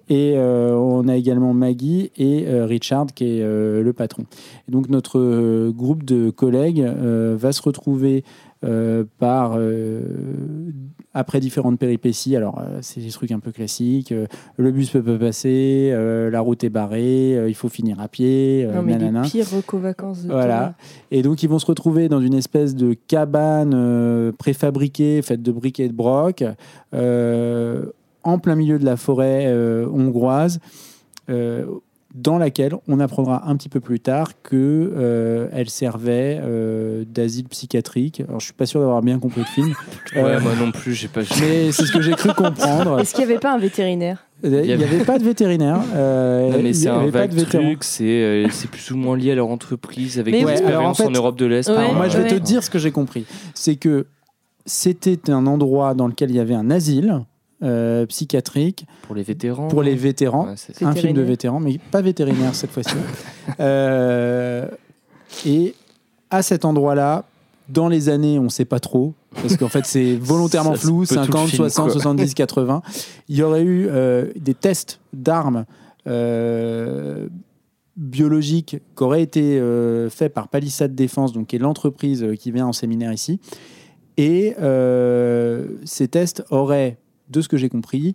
[0.08, 4.24] Et euh, on a également Maggie et euh, Richard qui est euh, le patron.
[4.68, 8.24] Et donc notre groupe de collègues va se retrouver
[9.18, 9.58] par
[11.14, 12.36] après différentes péripéties.
[12.36, 14.12] Alors euh, c'est des trucs un peu classiques.
[14.12, 14.26] euh,
[14.56, 18.68] le bus peut pas passer, euh, la route est barrée, il faut finir à pied.
[18.74, 19.22] Non, mais nanana.
[19.22, 20.74] les pires reco-vacances de Voilà.
[21.10, 25.80] Et donc, ils vont se retrouver dans une espèce de cabane préfabriquée, faite de briques
[25.80, 26.42] et de broc,
[28.24, 30.58] en plein milieu de la forêt euh, hongroise,
[31.30, 31.64] euh,
[32.14, 34.54] dans laquelle on apprendra un petit peu plus tard que
[34.96, 38.20] euh, elle servait euh, d'asile psychiatrique.
[38.28, 39.74] Alors, je suis pas sûr d'avoir bien compris le film,
[40.14, 41.22] Ouais, Euh, moi non plus, j'ai pas.
[41.40, 43.00] mais c'est ce que j'ai cru comprendre.
[43.00, 44.26] Est-ce qu'il n'y avait pas un vétérinaire?
[44.44, 45.80] Il n'y avait pas de vétérinaire.
[45.96, 49.16] euh, Non, mais c'est un avait pas vague truc, c'est euh, c'est plus ou moins
[49.16, 50.44] lié à leur entreprise avec Mais des.
[50.46, 51.68] Ouais, en expériences en, fait- Europe de l'Est.
[51.68, 52.28] Ouais, Alors, moi, je vais ouais.
[52.30, 53.24] te dire ce que j'ai compris.
[53.54, 54.06] C'est que
[54.66, 57.22] c'était un endroit dans lequel il y avait un asile
[57.62, 59.68] euh, psychiatrique Pour les vétérans.
[59.68, 60.46] pour les vétérans.
[60.48, 62.94] Ouais, c'est- un film de vétérans, mais pas vétérinaire cette fois-ci.
[63.60, 64.66] Euh,
[65.46, 65.74] et
[66.30, 67.24] à cet endroit-là,
[67.68, 71.06] dans les années, on ne sait pas trop, parce qu'en fait c'est volontairement flou, un
[71.06, 71.92] peu tout le 50, film, 60, quoi.
[71.92, 72.82] 70, 80.
[73.28, 75.64] Il y aurait eu euh, des tests d'armes
[76.06, 77.28] euh,
[77.96, 82.66] biologique qui aurait été euh, fait par Palissade Défense, donc qui est l'entreprise qui vient
[82.66, 83.40] en séminaire ici.
[84.16, 86.96] Et euh, ces tests auraient,
[87.28, 88.14] de ce que j'ai compris,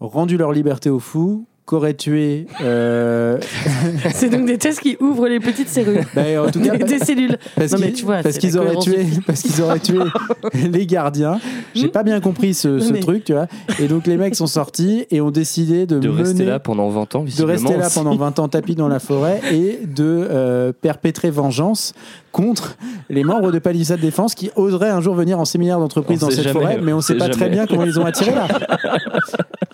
[0.00, 2.46] rendu leur liberté aux fous, qu'auraient tué.
[2.62, 3.38] euh,
[4.14, 6.04] C'est donc des tests qui ouvrent les petites cellules.
[6.14, 7.38] ben, en tout cas, des, des cellules.
[7.56, 9.78] parce non, mais qu'ils- tu vois, parce c'est qu'ils la auraient tué, parce qu'ils auraient
[9.78, 9.98] tué
[10.54, 11.38] les gardiens.
[11.74, 13.46] J'ai pas bien compris ce, ce Mais- truc, tu vois.
[13.78, 17.14] Et donc les mecs sont sortis et ont décidé de, De rester là pendant 20
[17.14, 17.94] ans, de rester là aussi.
[17.94, 21.92] pendant 20 ans tapis dans la forêt et de euh, perpétrer vengeance
[22.32, 22.76] contre
[23.08, 26.44] les membres de Palissade Défense qui oseraient un jour venir en séminaire d'entreprise dans cette
[26.44, 28.46] jamais, forêt, mais on sait pas très bien comment ils ont attiré là.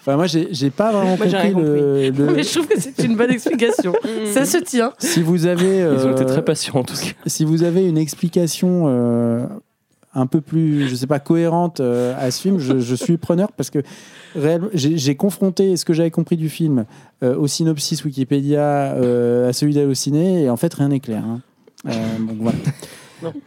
[0.06, 3.16] Enfin, moi, j'ai pas vraiment Moi, compris, le, le- Mais je trouve que c'est une
[3.16, 3.92] bonne explication.
[4.32, 4.92] Ça se tient.
[4.98, 7.10] Si vous avez, Ils ont été euh, très patients en tout cas.
[7.26, 9.44] si vous avez une explication euh,
[10.14, 13.50] un peu plus, je sais pas, cohérente euh, à ce film, je, je suis preneur
[13.52, 13.80] parce que
[14.74, 16.84] j'ai j'ai confronté ce que j'avais compris du film
[17.22, 18.60] euh, au synopsis Wikipédia,
[18.94, 21.24] euh, à celui d'Allociné, et en fait rien n'est clair.
[21.26, 21.40] hein.
[21.88, 22.58] Euh, donc voilà.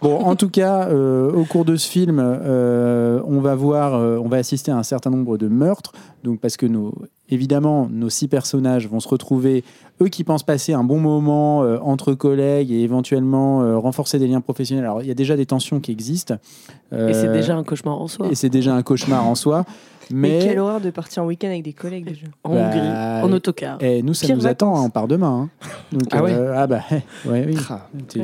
[0.01, 4.17] Bon, en tout cas, euh, au cours de ce film, euh, on va voir, euh,
[4.17, 5.93] on va assister à un certain nombre de meurtres.
[6.23, 6.93] Donc, parce que nos,
[7.29, 9.63] évidemment, nos six personnages vont se retrouver,
[10.01, 14.85] eux qui pensent passer un bon moment entre collègues et éventuellement renforcer des liens professionnels.
[14.85, 16.35] Alors, il y a déjà des tensions qui existent.
[16.91, 18.27] Et c'est déjà un cauchemar en soi.
[18.31, 19.65] et c'est déjà un cauchemar en soi.
[20.11, 22.25] Mais, Mais, quelle horreur de partir en week-end avec des collègues déjà.
[22.43, 23.77] En bah, Hongrie, en autocar.
[23.81, 25.49] eh, nous, ça Pire nous attend, hein, on part demain.
[25.61, 25.67] hein.
[25.91, 27.57] Donc, Ah ouais euh, Ah bah, eh, ouais, oui.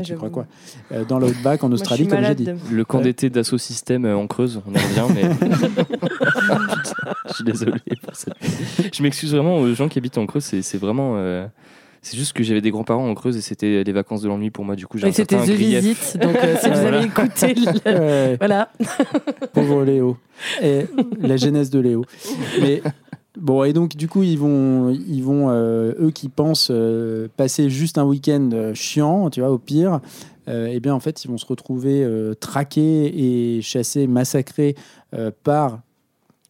[0.03, 0.45] Tu, crois quoi?
[0.91, 2.45] Euh, Dans l'outback, en Australie, comme j'ai dit.
[2.45, 5.23] de- Le camp d'été d'assaut système euh, en creuse, on y revient, mais.
[7.29, 8.33] je suis désolé pour cette.
[8.93, 11.13] Je m'excuse vraiment aux gens qui habitent en creuse, c'est c'est vraiment.
[11.17, 11.45] euh,
[12.07, 14.63] C'est juste que j'avais des grands-parents en creuse et c'était les vacances de l'ennui pour
[14.63, 15.79] moi, du coup j'ai c'était The grief.
[15.83, 16.97] Visit, donc euh, si vous Voilà.
[16.99, 17.91] avez écouté, le-
[18.31, 18.35] Ouais.
[18.37, 18.69] voilà.
[19.53, 20.15] Pauvre Léo.
[20.61, 20.81] Et
[21.19, 22.05] la genèse de Léo.
[22.61, 22.83] Mais
[23.39, 27.71] bon, et donc du coup, ils vont, ils vont euh, eux qui pensent euh, passer
[27.71, 29.99] juste un week-end euh, chiant, tu vois, au pire,
[30.47, 34.75] euh, eh bien en fait, ils vont se retrouver euh, traqués et chassés, massacrés
[35.15, 35.79] euh, par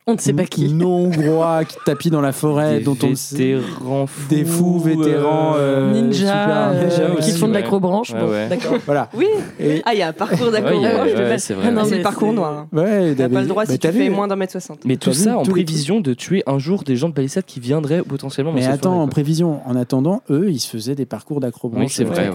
[0.08, 0.72] On ne sait pas qui.
[0.72, 4.80] non hongrois qui tapis dans la forêt, Des dont on sait- vétérans fous, des fous
[4.80, 8.12] vétérans euh, euh, Ninja, super euh, ninja qui aussi, font de l'acrobranche.
[8.14, 8.48] Ouais, bon, ouais.
[8.48, 8.78] d'accord.
[8.86, 9.10] Voilà.
[9.16, 9.26] Oui.
[9.60, 10.80] Et, Ah, il y a un parcours d'accord.
[10.80, 11.66] Ouais, c'est vrai.
[11.70, 12.54] Ah non, c'est le parcours noir.
[12.54, 12.68] hein.
[12.72, 14.82] ouais, T'as pas le droit mais si t'as tu vu fais moins d'un mètre soixante.
[14.86, 18.04] Mais tout ça en prévision de tuer un jour des gens de palissade qui viendraient
[18.04, 21.82] potentiellement Mais attends, en prévision, en attendant, eux, ils se faisaient des parcours d'acrobranche.
[21.84, 22.30] Oui, c'est euh, vrai,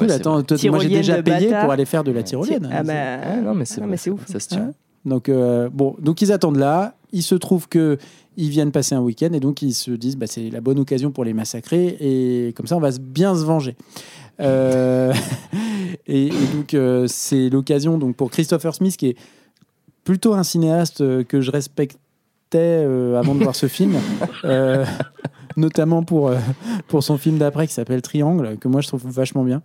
[0.71, 2.69] moi j'ai déjà payé pour aller faire de la tyrolienne.
[2.73, 2.93] Ah bah.
[3.23, 4.23] Ah, non, mais c'est mais c'est ouf.
[4.27, 4.73] Ça se tient.
[5.05, 6.95] Donc, euh, bon, donc ils attendent là.
[7.13, 7.99] Il se trouve que
[8.37, 11.11] ils viennent passer un week-end et donc ils se disent bah, c'est la bonne occasion
[11.11, 13.77] pour les massacrer et comme ça on va bien se venger.
[14.41, 15.13] Euh,
[16.07, 19.17] et, donc euh, c'est l'occasion donc pour Christopher Smith qui est
[20.05, 22.85] plutôt un cinéaste que je respectais
[23.17, 23.97] avant de voir ce film,
[25.57, 26.37] notamment pour, euh,
[26.89, 29.63] pour son film d'après qui s'appelle Triangle, que moi je trouve vachement bien.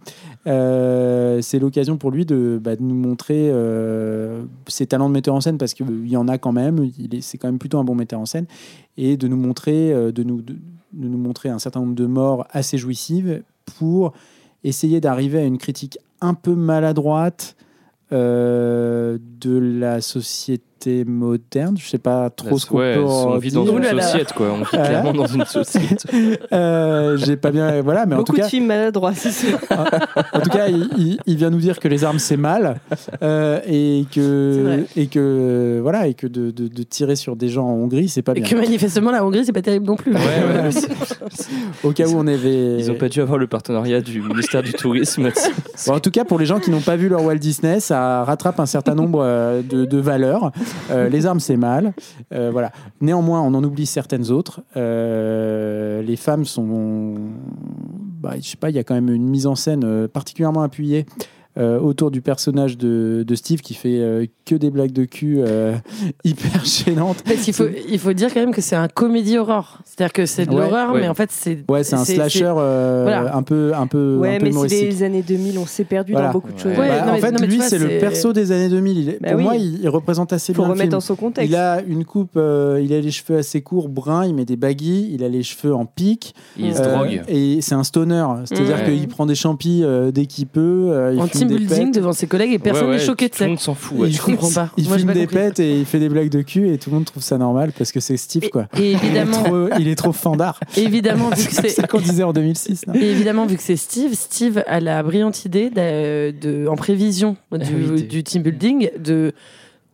[0.48, 5.36] Euh, c'est l'occasion pour lui de, bah, de nous montrer euh, ses talents de metteur
[5.36, 6.90] en scène parce qu'il y en a quand même,
[7.22, 8.46] c'est quand même plutôt un bon metteur en scène,
[8.98, 10.56] et de nous montrer, de nous, de,
[10.94, 13.44] nous montrer un certain nombre de morts assez jouissives
[13.78, 14.14] pour
[14.64, 17.56] essayer d'arriver à une critique un peu maladroite
[18.12, 20.75] de la société
[21.06, 21.76] moderne.
[21.78, 24.48] Je sais pas trop ce qu'on ouais, peut on vit dans une société, quoi.
[24.54, 25.98] On vit clairement dans une société.
[26.54, 29.58] Euh, J'ai pas bien, voilà, mais en tout Beaucoup cas, de films maladroits, c'est sûr.
[30.34, 32.76] en tout cas, il, il- il vient nous dire que les armes c'est mal
[33.24, 37.66] euh, et que et que voilà et que de, de- de tirer sur des gens
[37.66, 38.50] en Hongrie c'est pas Et bien.
[38.50, 40.14] que manifestement, la Hongrie, c'est pas terrible non plus.
[40.14, 40.70] Ouais, ouais,
[41.84, 42.78] Au cas où on avait.
[42.80, 45.30] Ils ont pas dû avoir le partenariat du ministère du Tourisme.
[45.88, 48.24] Bon, en tout cas, pour les gens qui n'ont pas vu leur Walt Disney, ça
[48.24, 50.52] rattrape un certain nombre euh, de, de valeurs.
[50.92, 51.94] Euh, les armes, c'est mal.
[52.34, 52.72] Euh, voilà.
[53.02, 54.62] Néanmoins, on en oublie certaines autres.
[54.78, 57.16] Euh, les femmes sont.
[58.22, 61.06] Bah, je sais pas, il y a quand même une mise en scène particulièrement appuyée.
[61.58, 65.38] Euh, autour du personnage de, de Steve qui fait euh, que des blagues de cul
[65.40, 65.74] euh,
[66.24, 67.24] hyper gênantes.
[67.26, 69.80] Parce qu'il faut, il faut dire quand même que c'est un comédie horreur.
[69.86, 71.02] C'est-à-dire que c'est de Ouais, l'horreur, ouais.
[71.02, 71.60] mais en fait, c'est.
[71.70, 73.36] Ouais, c'est un slasher euh, voilà.
[73.36, 76.12] un peu un peu, Ouais, un peu mais c'est les années 2000, on s'est perdu
[76.12, 76.28] Voilà.
[76.28, 76.72] dans beaucoup de choses.
[76.78, 78.70] Ouais, Bah, non, en mais- fait, non, mais tu lui, c'est le perso des années
[78.70, 78.98] 2000.
[78.98, 79.44] Il est- Bah pour oui.
[79.44, 80.92] moi, il, il représente assez Faut bien le remettre film.
[80.92, 81.50] dans son contexte.
[81.50, 84.58] Il a une coupe, euh, il a les cheveux assez courts, bruns, il met des
[84.58, 86.36] baguilles, il a les cheveux en pique.
[86.58, 87.22] Il se drogue.
[87.28, 88.98] Et c'est un stoner, c'est-à-dire Ouais.
[88.98, 89.84] qu'il prend des champis
[90.14, 91.12] dès qu'il peut.
[91.14, 93.44] il team des building devant ses collègues et personne n'est ouais, choqué de Tout ça.
[93.46, 93.98] le monde s'en fout.
[94.00, 94.10] ouais.
[94.12, 94.72] Je comprends pas.
[94.78, 96.78] Il Moi, j'ai fume pas des pètes et il fait des blagues de cul et
[96.78, 98.68] tout le monde trouve ça normal parce que c'est Steve quoi.
[98.80, 100.60] Et Il est trop, il est trop fandard.
[100.78, 102.88] évidemment, vu que C'est ça qu'on disait en 2006.
[102.88, 106.76] non Et évidemment, vu que c'est Steve, Steve a la brillante idée, de, de- en
[106.76, 109.34] prévision du, oui, t'es- du team building, de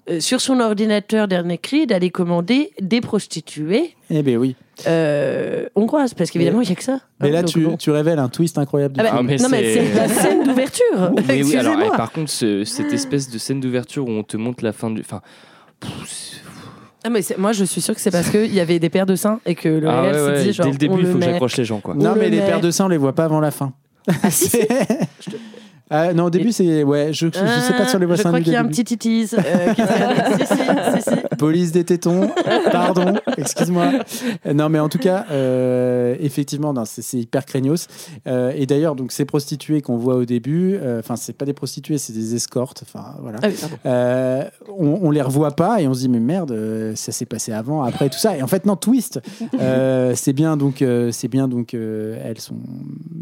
[0.10, 4.56] euh, sur son ordinateur dernier cri d'aller commander des prostituées Eh ben oui.
[4.88, 7.00] euh, hongroises, parce qu'évidemment, il n'y a que ça.
[7.20, 7.78] Mais hein, là, donc tu, bon.
[7.78, 9.28] tu révèles un twist incroyable du Ah bah, film.
[9.28, 11.12] mais non, mais c'est- la scène d'ouverture.
[11.28, 14.38] Mais oui, alors, et par contre, ce- cette espèce de scène d'ouverture où on te
[14.38, 15.02] montre la fin du.
[15.02, 15.22] Enfin.
[17.04, 19.08] Ah, mais c'est- moi, je suis sûre que c'est parce qu'il y avait des paires
[19.08, 20.66] de seins et que le Ah réel ouais, s'est ouais, dit genre.
[20.68, 21.96] dès le début, il faut que j'accroche les gens, quoi.
[21.96, 23.50] Non, on mais le les met- paires de seins, on les voit pas avant la
[23.52, 23.74] fin.
[24.08, 24.60] Ah, si, si.
[25.94, 26.84] Ah, non, au début, c'est.
[26.84, 28.86] Ouais, je, je sais pas on les voit Je crois qu'il y a un petit
[28.86, 29.30] titis.
[29.38, 30.38] euh, qui traîne.
[30.40, 31.36] si, si, si, si.
[31.38, 32.30] Police des tétons,
[32.72, 33.92] pardon, excuse-moi.
[34.46, 37.88] Euh, Non, mais en tout cas, euh, effectivement, c'est hyper craignos.
[38.28, 41.54] Euh, et d'ailleurs, donc ces prostituées qu'on voit au début, euh, enfin, c'est pas des
[41.54, 42.84] prostituées, c'est des escortes.
[42.84, 43.40] Enfin, voilà.
[43.44, 43.56] Ah oui.
[43.86, 44.44] Euh,
[44.78, 47.52] on, on les revoit pas et on se dit mais merde, euh, ça s'est passé
[47.52, 48.38] avant, après tout ça.
[48.38, 49.20] Et en fait, non, twist.
[49.60, 52.56] Euh, c'est bien donc, euh, c'est bien donc, euh, elles sont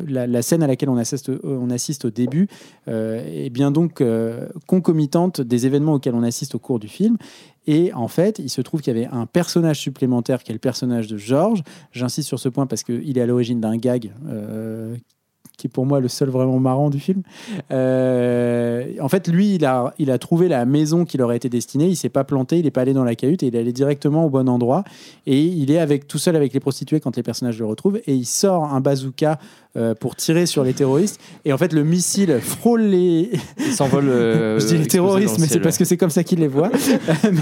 [0.07, 4.01] la, la scène à laquelle on assiste, on assiste au début euh, est bien donc
[4.01, 7.17] euh, concomitante des événements auxquels on assiste au cours du film.
[7.67, 10.59] Et en fait, il se trouve qu'il y avait un personnage supplémentaire qui est le
[10.59, 11.61] personnage de George.
[11.91, 14.95] J'insiste sur ce point parce qu'il est à l'origine d'un gag euh,
[15.59, 17.21] qui est pour moi le seul vraiment marrant du film.
[17.69, 21.49] Euh, en fait, lui, il a, il a trouvé la maison qui leur a été
[21.49, 21.87] destinée.
[21.87, 23.73] Il s'est pas planté, il n'est pas allé dans la cahute et il est allé
[23.73, 24.83] directement au bon endroit.
[25.27, 27.99] Et il est avec, tout seul avec les prostituées quand les personnages le retrouvent.
[28.07, 29.37] Et il sort un bazooka
[29.77, 31.19] euh, pour tirer sur les terroristes.
[31.45, 33.29] Et en fait, le missile frôle les.
[33.59, 34.09] Il s'envole.
[34.09, 36.47] euh, Je dis les terroristes, le mais c'est parce que c'est comme ça qu'ils les
[36.47, 36.71] voient.
[37.31, 37.39] mais,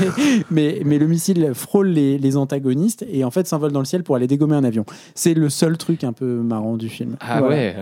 [0.51, 4.03] mais, mais le missile frôle les, les antagonistes et en fait s'envole dans le ciel
[4.03, 4.85] pour aller dégommer un avion.
[5.15, 7.15] C'est le seul truc un peu marrant du film.
[7.21, 7.55] Ah Voilà.
[7.55, 7.75] ouais.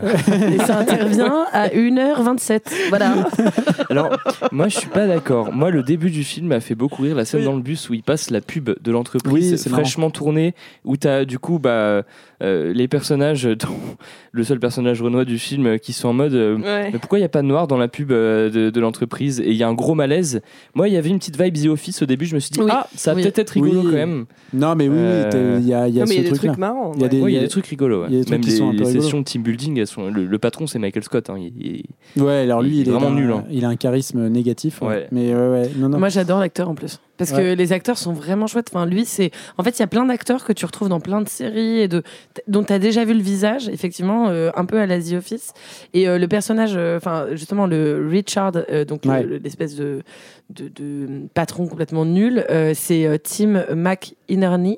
[0.54, 2.62] Et ça intervient à 1h27.
[2.90, 3.28] Voilà.
[3.90, 4.16] Alors,
[4.52, 5.52] moi, je suis pas d'accord.
[5.54, 7.16] Moi, le début du film m'a fait beaucoup rire.
[7.16, 10.10] La scène dans le bus où il passe la pub de Oui, l'entreprise c'est fraîchement
[10.10, 10.54] tournée,
[10.84, 12.04] où tu as du coup bah,
[12.44, 13.68] euh, les personnages, dont
[14.32, 16.90] le seul personnage renois du film, euh, qui sont en mode euh, Ouais.
[16.92, 19.40] Mais pourquoi il n'y a pas de noir dans la pub euh, de, de l'entreprise?
[19.40, 20.42] Et il y a un gros malaise.
[20.74, 22.26] Moi, il y avait une petite vibe The Office au début.
[22.26, 22.68] Je me suis dit Oui.
[22.72, 23.24] Ah, ça va Oui.
[23.24, 23.86] peut-être être rigolo Oui.
[23.86, 24.26] quand même.
[24.54, 26.28] Non, mais oui, Euh, il y a, il y a Non, mais ce il y
[26.28, 26.92] a des trucs marrants.
[26.96, 27.10] Il y a ouais.
[27.10, 28.02] des- Oui, il y a il y a- des trucs rigolos.
[28.02, 28.08] ouais.
[28.10, 29.42] il y a des trucs Même qui les, sont un peu les sessions de team
[29.44, 31.30] building, elles sont, le, le patron, c'est Michael Scott.
[31.30, 31.36] hein.
[31.40, 31.84] Il-
[32.16, 33.46] il- Ouais, alors lui, Il est il, est vraiment nul, hein.
[33.52, 34.82] Il a un charisme négatif.
[34.82, 34.88] ouais.
[34.88, 35.08] Ouais.
[35.12, 35.70] Mais ouais, ouais.
[35.78, 36.00] Non, non.
[36.00, 37.00] Moi, j'adore l'acteur en plus.
[37.18, 38.70] Parce que les acteurs sont vraiment chouettes.
[38.74, 39.32] Enfin, lui, c'est.
[39.58, 41.88] En fait, il y a plein d'acteurs que tu retrouves dans plein de séries et
[41.88, 42.04] de...
[42.48, 45.54] dont tu as déjà vu le visage, effectivement, euh, un peu à la The Office.
[45.94, 48.52] Et euh, le personnage, euh, enfin, justement, le Richard,
[48.88, 49.26] donc Ouais.
[49.44, 50.02] l'espèce de,
[50.50, 54.78] de, de patron complètement nul, c'est Tim McInerney.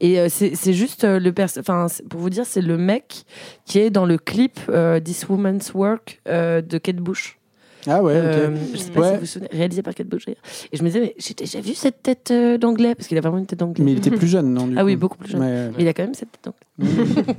[0.00, 3.24] Et euh, c'est juste euh, le enfin pour vous dire c'est le mec
[3.64, 7.38] qui est dans le clip euh, This Woman's Work de Kate Bush.
[7.86, 8.12] Ah ouais.
[8.14, 9.06] Euh, je sais pas Ouais.
[9.08, 10.26] si vous vous souvenez, réalisé par Kate Bush.
[10.26, 10.42] d'ailleurs.
[10.72, 13.20] Et je me disais, mais j'ai déjà vu cette tête euh, d'anglais, parce qu'il a
[13.20, 13.82] vraiment une tête d'anglais.
[13.84, 15.40] Mais il était plus jeune, non du Ah oui, coup beaucoup plus jeune.
[15.40, 15.70] Ouais.
[15.76, 16.56] Mais il a quand même cette tête d'anglais.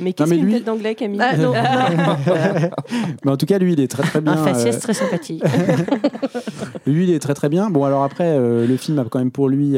[0.00, 1.52] Mais qu'est-ce qu'une lui- tête d'anglais, Camille Ah, non,
[3.24, 4.32] Mais en tout cas, lui, il est très très bien.
[4.32, 5.42] Un faciès euh, très sympathique.
[6.86, 7.70] Lui, il est très très bien.
[7.70, 9.76] Bon, alors après, euh, le film a quand même pour lui.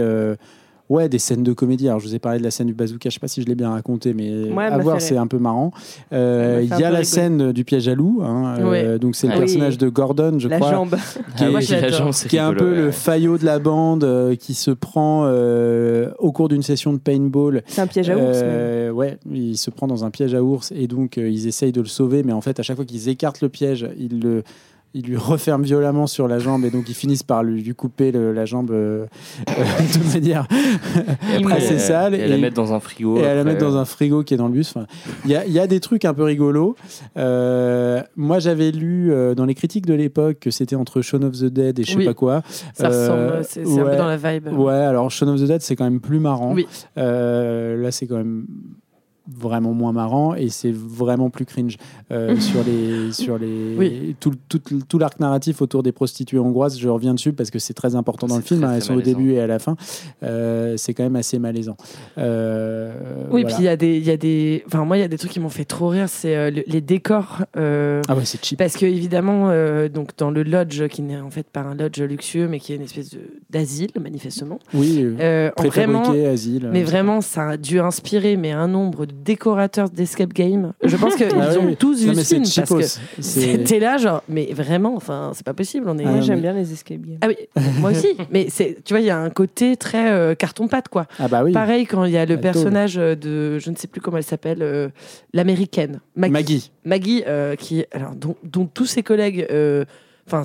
[0.89, 1.89] Ouais, des scènes de comédie.
[1.89, 3.09] Alors, je vous ai parlé de la scène du bazooka.
[3.11, 5.39] Je sais pas si je l'ai bien raconté, mais m'a à voir, c'est un peu
[5.39, 5.73] marrant.
[6.13, 8.21] Euh, Il y a un la scène du piège à loup.
[8.23, 9.41] hein, euh, donc, c'est le Ah oui.
[9.47, 10.95] personnage de Gordon, je La crois, jambe.
[11.37, 12.83] qui Ah est, l'agent, c'est qui est un rigolo, peu ouais.
[12.85, 16.99] le faillot de la bande euh, qui se prend euh, au cours d'une session de
[16.99, 17.63] paintball.
[17.67, 18.23] C'est un piège à ours.
[18.43, 21.73] Euh, ouais, il se prend dans un piège à ours et donc euh, ils essayent
[21.73, 24.45] de le sauver, mais en fait, à chaque fois qu'ils écartent le piège, ils le
[24.95, 28.13] ils lui referment violemment sur la jambe et donc ils finissent par lui, lui couper
[28.13, 29.05] le- la jambe euh,
[29.51, 30.47] euh, de manière
[31.37, 33.19] Après, assez euh, sale Et, la mettre dans un frigo.
[33.19, 34.71] et à la mettre dans un frigo qui est dans le bus.
[34.75, 34.87] Enfin,
[35.27, 36.77] Il y, a, il y a des trucs un peu rigolos.
[37.19, 41.33] Euh, moi, j'avais lu euh, dans les critiques de l'époque que c'était entre Shaun of
[41.33, 42.05] the Dead et je sais Oui.
[42.07, 42.43] pas quoi.
[42.73, 44.49] Ça ressemble, c'est un peu dans la vibe.
[44.57, 46.55] Ouais, alors Shaun of the Dead, c'est quand même plus marrant.
[46.55, 46.67] Oui.
[46.97, 48.47] Là, c'est quand même
[49.29, 51.77] vraiment moins marrant et c'est vraiment plus cringe
[52.13, 54.17] euh, sur les sur les Oui.
[54.21, 57.75] tout, tout, tout l'arc narratif autour des prostituées hongroises je reviens dessus parce que c'est
[57.75, 59.77] très important dans le film très, hein, elles sont au début et à la fin
[60.23, 61.77] Euh, c'est quand même assez malaisant
[62.19, 62.93] Euh,
[63.31, 63.47] Oui, voilà.
[63.57, 65.19] puis il y a des, il y a des, enfin moi il y a des
[65.19, 67.43] trucs qui m'ont fait trop rire, c'est le- les décors.
[67.55, 69.49] ah ouais c'est cheap Parce que évidemment,
[69.89, 72.77] donc dans le lodge qui n'est en fait pas un lodge luxueux, mais qui est
[72.77, 73.17] une espèce
[73.51, 74.59] d'asile manifestement.
[74.75, 79.13] oui en vraiment, préfabriqué asile mais vraiment, ça a dû inspirer mais un nombre de
[79.25, 80.73] décorateurs d'escape game.
[80.83, 81.77] Je pense qu'ils Ah ont oui.
[81.77, 85.87] tous vu ce film parce que c'était là genre, mais vraiment, enfin c'est pas possible.
[85.89, 86.05] On est.
[86.05, 87.19] Ah, Moi, j'aime mais- bien les escape games.
[87.23, 87.37] Ah oui,
[87.81, 88.09] moi aussi.
[88.31, 91.07] mais c'est, tu vois, il y a un côté très euh, carton-pâte quoi.
[91.19, 94.01] ah bah oui Pareil quand il y a le personnage de, je ne sais plus
[94.01, 94.89] comment elle s'appelle, euh,
[95.33, 96.33] l'américaine, Maggie.
[96.33, 99.85] Maggie Maggie, euh, qui, alors, dont, dont tous ses collègues, euh,
[100.27, 100.45] enfin, euh,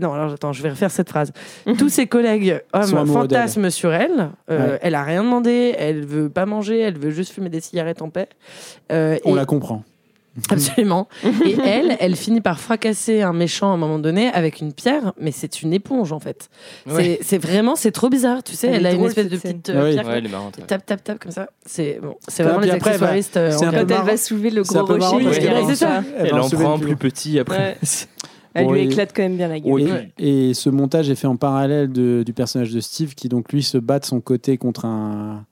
[0.00, 1.32] non, alors attends, je vais refaire cette phrase.
[1.78, 4.30] tous ses collègues hommes fantasment sur elle.
[4.50, 4.78] Euh, Ouais.
[4.82, 8.08] Elle a rien demandé, elle veut pas manger, elle veut juste fumer des cigarettes en
[8.10, 8.28] paix.
[8.92, 9.82] Euh, on et- la comprend
[10.50, 11.06] Absolument.
[11.46, 15.12] Et elle, elle finit par fracasser un méchant à un moment donné avec une pierre,
[15.20, 16.48] mais c'est une éponge en fait.
[16.88, 17.18] C'est- Ouais.
[17.22, 18.42] C'est vraiment, c'est trop bizarre.
[18.42, 19.92] Tu sais, Elle elle, a une espèce de petite euh, Oui.
[19.92, 20.06] pierre.
[20.08, 20.56] Ouais, elle est marrante.
[20.58, 20.64] ouais.
[20.66, 21.50] Tape, tape, tape comme ça.
[21.64, 23.36] C'est bon, c'est vraiment les après, bah, accessoiristes.
[23.36, 23.96] euh, c'est en Quand gars.
[24.00, 26.02] elle va soulever le C'est gros rocher, en ça.
[26.18, 27.78] Elle va en prend plus petit après.
[28.54, 29.72] Elle Bon, lui et- éclate quand même bien la gueule.
[29.72, 29.88] Oui.
[30.18, 33.52] Et, et ce montage est fait en parallèle de- du personnage de Steve qui donc
[33.52, 35.44] lui se bat de son côté contre un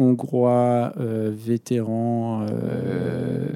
[0.00, 3.46] hongrois euh, vétéran euh,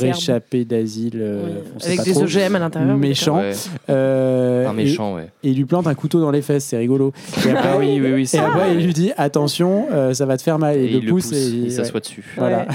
[0.00, 2.96] réchappé d'asile euh, Avec des trop, OGM à l'intérieur.
[2.96, 3.52] méchant Ouais.
[3.90, 5.28] Euh, Un méchant, ouais.
[5.42, 7.12] et, il lui plante un couteau dans les fesses c'est rigolo
[7.46, 8.30] et après, Ah oui, oui, oui.
[8.32, 10.96] et après, il lui dit attention euh, ça va te faire mal et, Et il
[10.96, 11.70] il le pousse, et il ouais.
[11.70, 12.24] s'assoit dessus.
[12.38, 12.66] voilà.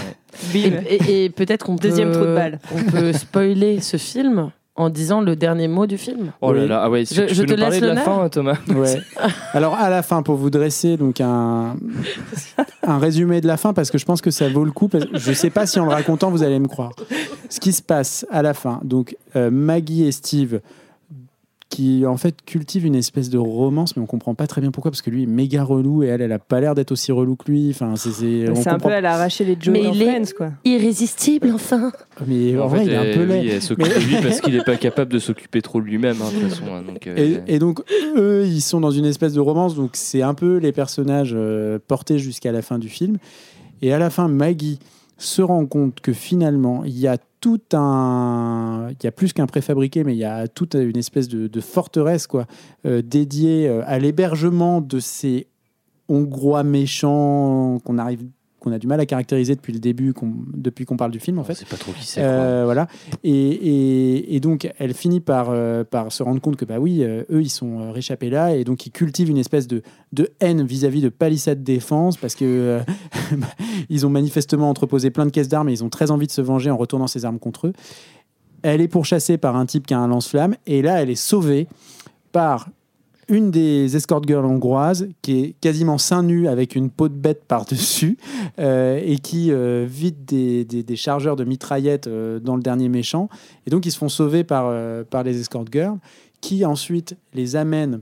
[0.53, 0.59] Et,
[0.89, 2.59] et- et peut-être qu'on peut, Deuxième trou de balle.
[2.75, 6.31] on peut spoiler ce film en disant le dernier mot du film.
[6.41, 8.01] Oh là là, ah ouais, Je- tu je peux te nous parler laisse de la
[8.01, 9.01] fin, Thomas Ouais.
[9.53, 11.75] Alors à la fin, pour vous dresser donc un,
[12.83, 14.87] un résumé de la fin, parce que je pense que ça vaut le coup.
[14.87, 16.91] Parce que je sais pas si en le racontant vous allez me croire.
[17.49, 20.59] Ce qui se passe à la fin, donc euh, Maggie et Steve,
[21.69, 24.89] qui en fait cultivent une espèce de romance, mais on comprend pas très bien pourquoi,
[24.89, 27.35] parce que lui est méga relou et elle, elle a pas l'air d'être aussi relou
[27.35, 27.69] que lui.
[27.71, 30.05] Enfin, c'est c'est- on C'est un comprend- peu à l'arracher les Joe Mais il est-
[30.05, 30.51] Friends, quoi.
[30.63, 31.91] Irrésistible, enfin.
[32.25, 33.41] Mais en, vrai, il est un elle- peu laid.
[33.41, 36.15] oui, elle s'occupe de lui parce qu'il est pas capable de s'occuper trop de lui-même,
[36.21, 36.63] hein, de toute façon.
[36.73, 37.81] hein, donc, euh, Et, et donc,
[38.15, 41.79] eux, ils sont dans une espèce de romance, donc c'est un peu les personnages euh,
[41.85, 43.17] portés jusqu'à la fin du film.
[43.81, 44.79] Et à la fin, Maggie
[45.17, 48.89] se rend compte que finalement, il y a tout un.
[48.91, 52.27] Il y a plus qu'un préfabriqué, mais il y a toute une espèce de, forteresse,
[52.27, 52.45] quoi,
[52.85, 55.47] euh, dédiée euh, à l'hébergement de ces
[56.09, 58.23] Hongrois méchants qu'on arrive
[58.59, 60.13] qu'on a du mal à caractériser depuis le début,
[60.55, 61.53] depuis qu'on parle du film en fait.
[61.53, 62.21] sait pas trop qui c'est.
[62.23, 62.87] Euh, voilà.
[63.23, 67.03] Et, et- et donc, elle finit par, euh, par se rendre compte que, bah oui,
[67.03, 69.81] euh, eux, ils sont réchappés là, et donc ils cultivent une espèce de,
[70.13, 72.79] de haine vis-à-vis de Palisade Défense, parce que
[73.89, 76.41] ils ont manifestement entreposé plein de caisses d'armes, et ils ont très envie de se
[76.41, 77.73] venger en retournant ces armes contre eux.
[78.63, 81.67] Elle est pourchassée par un type qui a un lance-flamme, et là, elle est sauvée
[82.31, 82.69] par
[83.29, 87.43] une des escort girls hongroises qui est quasiment seins nus avec une peau de bête
[87.45, 88.17] par-dessus
[88.59, 92.87] euh, et qui euh, vide des, des- des chargeurs de mitraillettes euh, dans le dernier
[92.89, 93.27] méchant.
[93.65, 94.73] Et donc, ils se font sauver par,
[95.05, 95.97] par les escort girls
[96.41, 98.01] qui ensuite les amènent,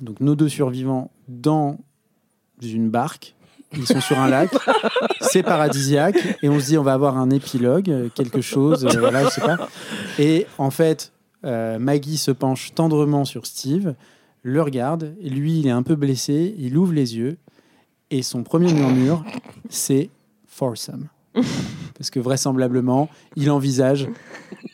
[0.00, 1.78] donc nos deux survivants, dans
[2.62, 3.34] une barque.
[3.76, 4.50] Ils sont sur un lac,
[5.20, 9.30] c'est paradisiaque, et on se dit on va avoir un épilogue, quelque chose, voilà, je
[9.30, 9.68] sais pas.
[10.20, 11.12] Et en fait,
[11.42, 13.94] Maggie se penche tendrement sur Steve,
[14.48, 17.36] le regarde, et lui il est un peu blessé, il ouvre les yeux,
[18.10, 19.24] et son premier murmure,
[19.68, 20.08] c'est
[20.46, 21.08] foursome.
[21.98, 24.06] Parce que vraisemblablement, il envisage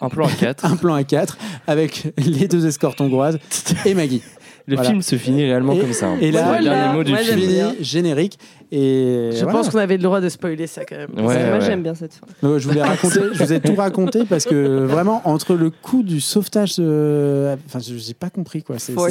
[0.03, 0.65] Un plan à 4.
[0.67, 3.39] un plan à 4 avec les deux escortes hongroises
[3.87, 4.23] et Maggie.
[4.67, 4.91] Le Voilà.
[4.91, 6.09] film se finit réellement Et- comme ça.
[6.09, 6.19] hein.
[6.21, 7.75] et là- C'est le dernier mot du Moi, film.
[7.81, 8.39] Générique.
[8.75, 9.53] Et Je voilà.
[9.59, 11.11] pense qu'on avait le droit de spoiler ça quand même.
[11.15, 11.61] Ouais, Moi, ouais.
[11.61, 12.27] j'aime bien cette fin.
[12.43, 16.03] Euh, je, voulais raconter, je vous ai tout raconté parce que vraiment, entre le coup
[16.03, 18.77] du sauvetage, euh, enfin, je n'ai pas compris quoi.
[18.79, 18.95] C'est-.
[18.95, 19.05] Non,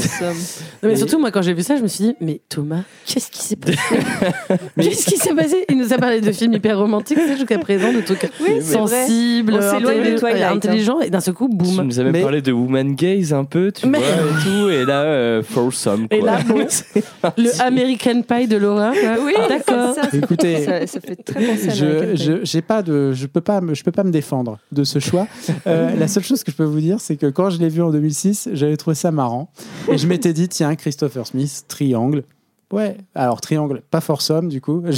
[0.82, 3.30] mais Et- surtout, moi, quand j'ai vu ça, je me suis dit, mais Thomas, qu'est-ce
[3.30, 3.78] qui s'est passé?
[4.80, 5.66] Qu'est-ce qui s'est passé?
[5.70, 8.78] Il nous a parlé de films hyper romantiques tu jusqu'à présent, de trucs Oui, c'est
[8.80, 9.06] vrai.
[9.06, 10.56] sensibles, On s'éloigne de intelli- Twilight, hein.
[10.56, 11.86] intelligents, et d'un seul coup, Tu boum.
[11.86, 14.86] nous avais Mais- parlé de Woman Gaze un peu, tu Mais- vois, et tout, et
[14.86, 16.18] là, euh, Foursome, quoi.
[16.18, 16.66] Et là, bon,
[17.38, 18.92] le American Pie de Laura.
[18.92, 19.24] quoi.
[19.24, 19.95] Oui, d'accord.
[20.14, 23.84] Écoutez, ça, ça fait très je, je, j'ai pas de, je peux pas, me, je
[23.84, 25.28] peux pas me défendre de ce choix.
[25.68, 27.82] Euh, la seule chose que je peux vous dire, c'est que quand je l'ai vu
[27.82, 29.52] en 2006, j'avais trouvé ça marrant
[29.91, 32.23] et je m'étais dit tiens Christopher Smith, Triangle.
[32.72, 34.84] Ouais, alors Triangle, pas Foursome du coup.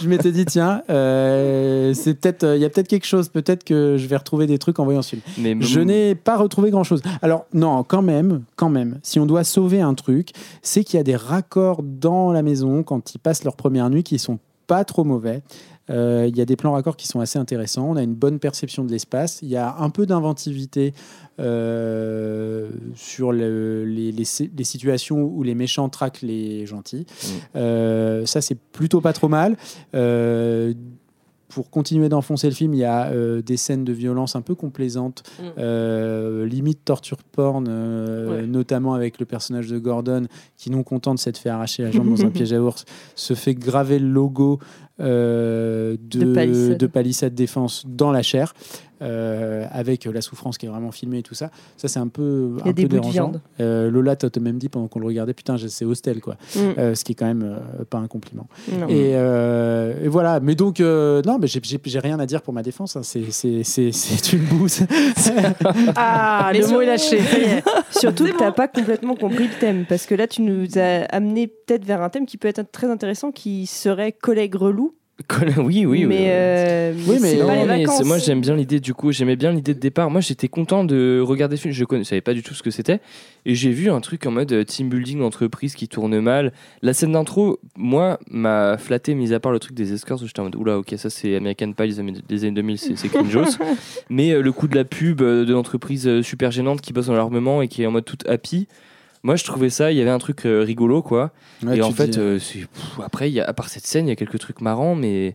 [0.00, 3.96] Je m'étais dit tiens, euh, c'est peut-être, il y a peut-être quelque chose, peut-être que
[3.98, 5.22] je vais retrouver des trucs en voyant ce film.
[5.38, 7.02] Mais Je n'ai pas retrouvé grand chose.
[7.22, 10.30] Alors, non, quand même, quand même, si on doit sauver un truc,
[10.62, 14.02] c'est qu'il y a des raccords dans la maison quand ils passent leur première nuit
[14.02, 15.42] qui sont pas trop mauvais.
[15.90, 17.88] Euh, Il y a des plans raccords qui sont assez intéressants.
[17.88, 19.40] On a une bonne perception de l'espace.
[19.42, 20.92] Il y a un peu d'inventivité
[21.38, 27.06] euh, sur le- les, les si- les situations où les méchants traquent les gentils.
[27.54, 29.56] Euh, ça, c'est plutôt pas trop mal.
[29.94, 30.74] Euh,
[31.48, 34.54] pour continuer d'enfoncer le film, il y a euh, des scènes de violence un peu
[34.54, 35.42] complaisantes, Mm.
[35.58, 38.46] euh, limite torture porn, euh, Ouais.
[38.46, 40.26] notamment avec le personnage de Gordon
[40.58, 42.84] qui, non content de s'être fait arracher la jambe dans un piège à ours,
[43.14, 46.78] se fait graver le logo euh, de, De Palisade.
[46.78, 48.54] de Palisade Défense dans la chair,
[49.02, 51.50] euh, avec la souffrance qui est vraiment filmée et tout ça.
[51.76, 53.32] Ça, c'est un peu, un des peu dérangeant.
[53.60, 56.36] Euh, Lola, t'as même dit pendant qu'on le regardait, putain, c'est hostel, quoi.
[56.54, 56.58] Mm.
[56.78, 58.46] Euh, ce qui est quand même euh, pas un compliment.
[58.88, 60.40] Et, euh, et voilà.
[60.40, 61.60] Mais donc, euh, non, mais j'ai-
[62.00, 62.96] rien à dire pour ma défense.
[62.96, 63.02] hein.
[63.02, 64.80] C'est- une bouse.
[65.96, 67.18] Ah, Mais le mot est lâché.
[67.90, 71.46] Surtout que t'as pas complètement compris le thème, parce que là tu nous as amené
[71.46, 74.94] peut-être vers un thème qui peut être très intéressant, qui serait collègue relou,
[75.58, 76.04] oui, oui.
[76.04, 76.24] mais, oui.
[76.28, 79.72] euh, Oui, mais c'est Non, mais moi j'aime bien l'idée du coup, j'aimais bien l'idée
[79.74, 80.10] de départ.
[80.10, 82.70] Moi j'étais content de regarder le film, je ne savais pas du tout ce que
[82.70, 83.00] c'était.
[83.46, 86.52] Et j'ai vu un truc en mode euh, team building d'entreprise qui tourne mal.
[86.82, 90.40] La scène d'intro, moi, m'a flatté, mis à part le truc des escorts, où j'étais
[90.40, 93.56] en mode oula, ok, ça c'est American Pie des années, des années 2000, c'est cringeos.
[94.10, 97.06] mais euh, le coup de la pub euh, de l'entreprise euh, super gênante qui bosse
[97.06, 98.68] dans l'armement et qui est en mode toute happy.
[99.26, 101.32] Moi, je trouvais ça, il y avait un truc euh, rigolo, quoi.
[101.64, 104.06] Ouais, et en fait, dis- euh, pff, après, il y a, à part cette scène,
[104.06, 105.34] il y a quelques trucs marrants, mais,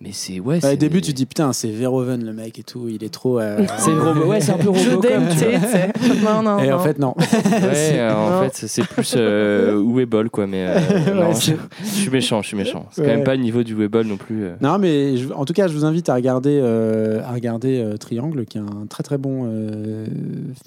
[0.00, 0.60] mais c'est ouais.
[0.60, 3.08] C'est- au début, tu te dis putain, c'est Verhoeven le mec et tout, il est
[3.12, 3.40] trop.
[3.40, 5.30] euh, C'est robo- ouais, c'est un peu Je tu vois.
[5.32, 5.90] sais.
[6.22, 7.14] Non, non, Et en fait, non.
[7.16, 8.42] Ouais, euh, en Non.
[8.50, 10.46] fait, c'est plus euh, Weeball, quoi.
[10.46, 11.52] Mais euh, non, Ouais, je,
[11.82, 12.86] je suis méchant, je suis méchant.
[12.90, 13.14] C'est quand Ouais.
[13.16, 14.44] même pas le niveau du Weeball non plus.
[14.44, 14.54] euh.
[14.60, 17.96] Non, mais je- en tout cas, je vous invite à regarder, euh, à regarder euh,
[17.96, 20.04] Triangle, qui est un très très bon euh,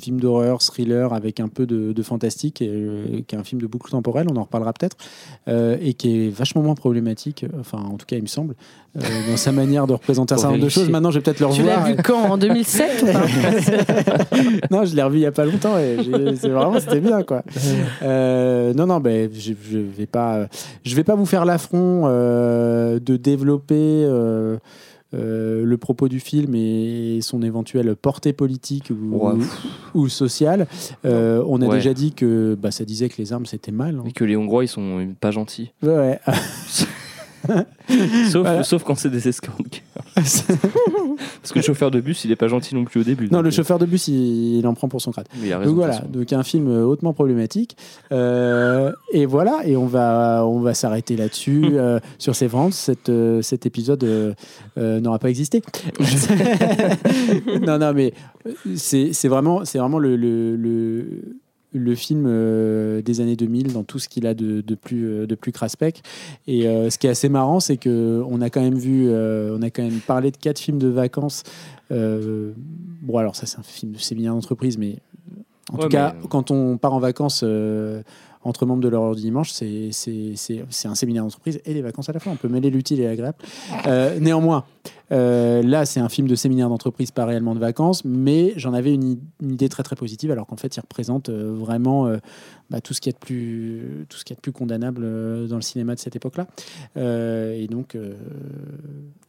[0.02, 3.62] film d'horreur, thriller avec un peu de, de fantastique, et, euh, qui est un film
[3.62, 4.98] de boucle temporelle, on en reparlera peut-être,
[5.48, 8.56] euh, et qui est vachement moins problématique, enfin en tout cas il me semble,
[8.96, 10.90] dans sa manière de représenter un certain nombre de choses.
[10.90, 11.88] Maintenant, je vais peut-être le Tu l'as revoir.
[11.96, 13.12] vu quand En 2007 ou pas
[14.72, 15.98] non, je l'ai revu il y a pas longtemps et
[16.36, 17.44] c'est vraiment c'était bien quoi.
[18.02, 20.48] Euh, non non, ben je, je vais pas, euh,
[20.84, 23.76] je vais pas vous faire l'affront euh, de développer.
[24.06, 24.58] euh,
[25.16, 29.34] euh, le propos du film et son éventuelle portée politique ou, Ouais.
[29.96, 30.68] ou sociale.
[31.04, 31.78] Euh, on a Ouais.
[31.78, 33.96] déjà dit que bah, ça disait que les armes c'était mal.
[33.98, 34.04] hein.
[34.08, 35.72] Et que les Hongrois, ils sont pas gentils.
[35.82, 36.20] Ouais.
[38.30, 38.64] Sauf, Voilà.
[38.64, 39.56] sauf quand c'est des escorts.
[40.16, 40.44] Parce
[41.52, 43.30] que le chauffeur de bus, il est pas gentil non plus au début.
[43.32, 45.26] non, le euh, chauffeur de bus, il, il en prend pour son crâne.
[45.42, 45.64] raison.
[45.64, 47.78] Donc voilà, donc un film euh, hautement problématique.
[48.12, 52.74] Euh, et voilà, et on va, on va s'arrêter là-dessus, euh, sur ces ventes.
[52.74, 53.12] Cet,
[53.42, 54.36] cet épisode
[54.78, 55.62] n'aura pas existé.
[57.66, 58.14] non, non, mais
[58.76, 61.39] c'est c'est vraiment, c'est vraiment le, le, le,
[61.72, 65.28] le film euh, des années 2000 dans tout ce qu'il a de, de plus, euh,
[65.28, 66.02] de plus craspec.
[66.48, 69.56] Et euh, ce qui est assez marrant, c'est que on a quand même vu, euh,
[69.58, 71.44] on a quand même parlé de quatre films de vacances.
[71.92, 74.98] Bon, alors ça, c'est un film de séminaire d'entreprise, mais
[75.72, 77.44] en Ouais, tout cas, quand on part en vacances
[78.44, 81.82] entre membres de l'heure du dimanche, c'est c'est- c'est- c'est un séminaire d'entreprise et des
[81.82, 82.32] vacances à la fois.
[82.32, 83.38] On peut mêler l'utile et l'agréable.
[83.86, 84.64] Euh, néanmoins,
[85.12, 88.94] euh, là, c'est un film de séminaire d'entreprise, pas réellement de vacances, mais j'en avais
[88.94, 92.18] une, idée très très positive, alors qu'en fait, il représente euh, vraiment euh,
[92.70, 94.52] bah, tout ce qu'il y a de plus tout ce qu'il y a de plus
[94.54, 96.48] condamnable euh, dans le cinéma de cette époque-là.
[96.98, 98.14] Euh, et donc, euh,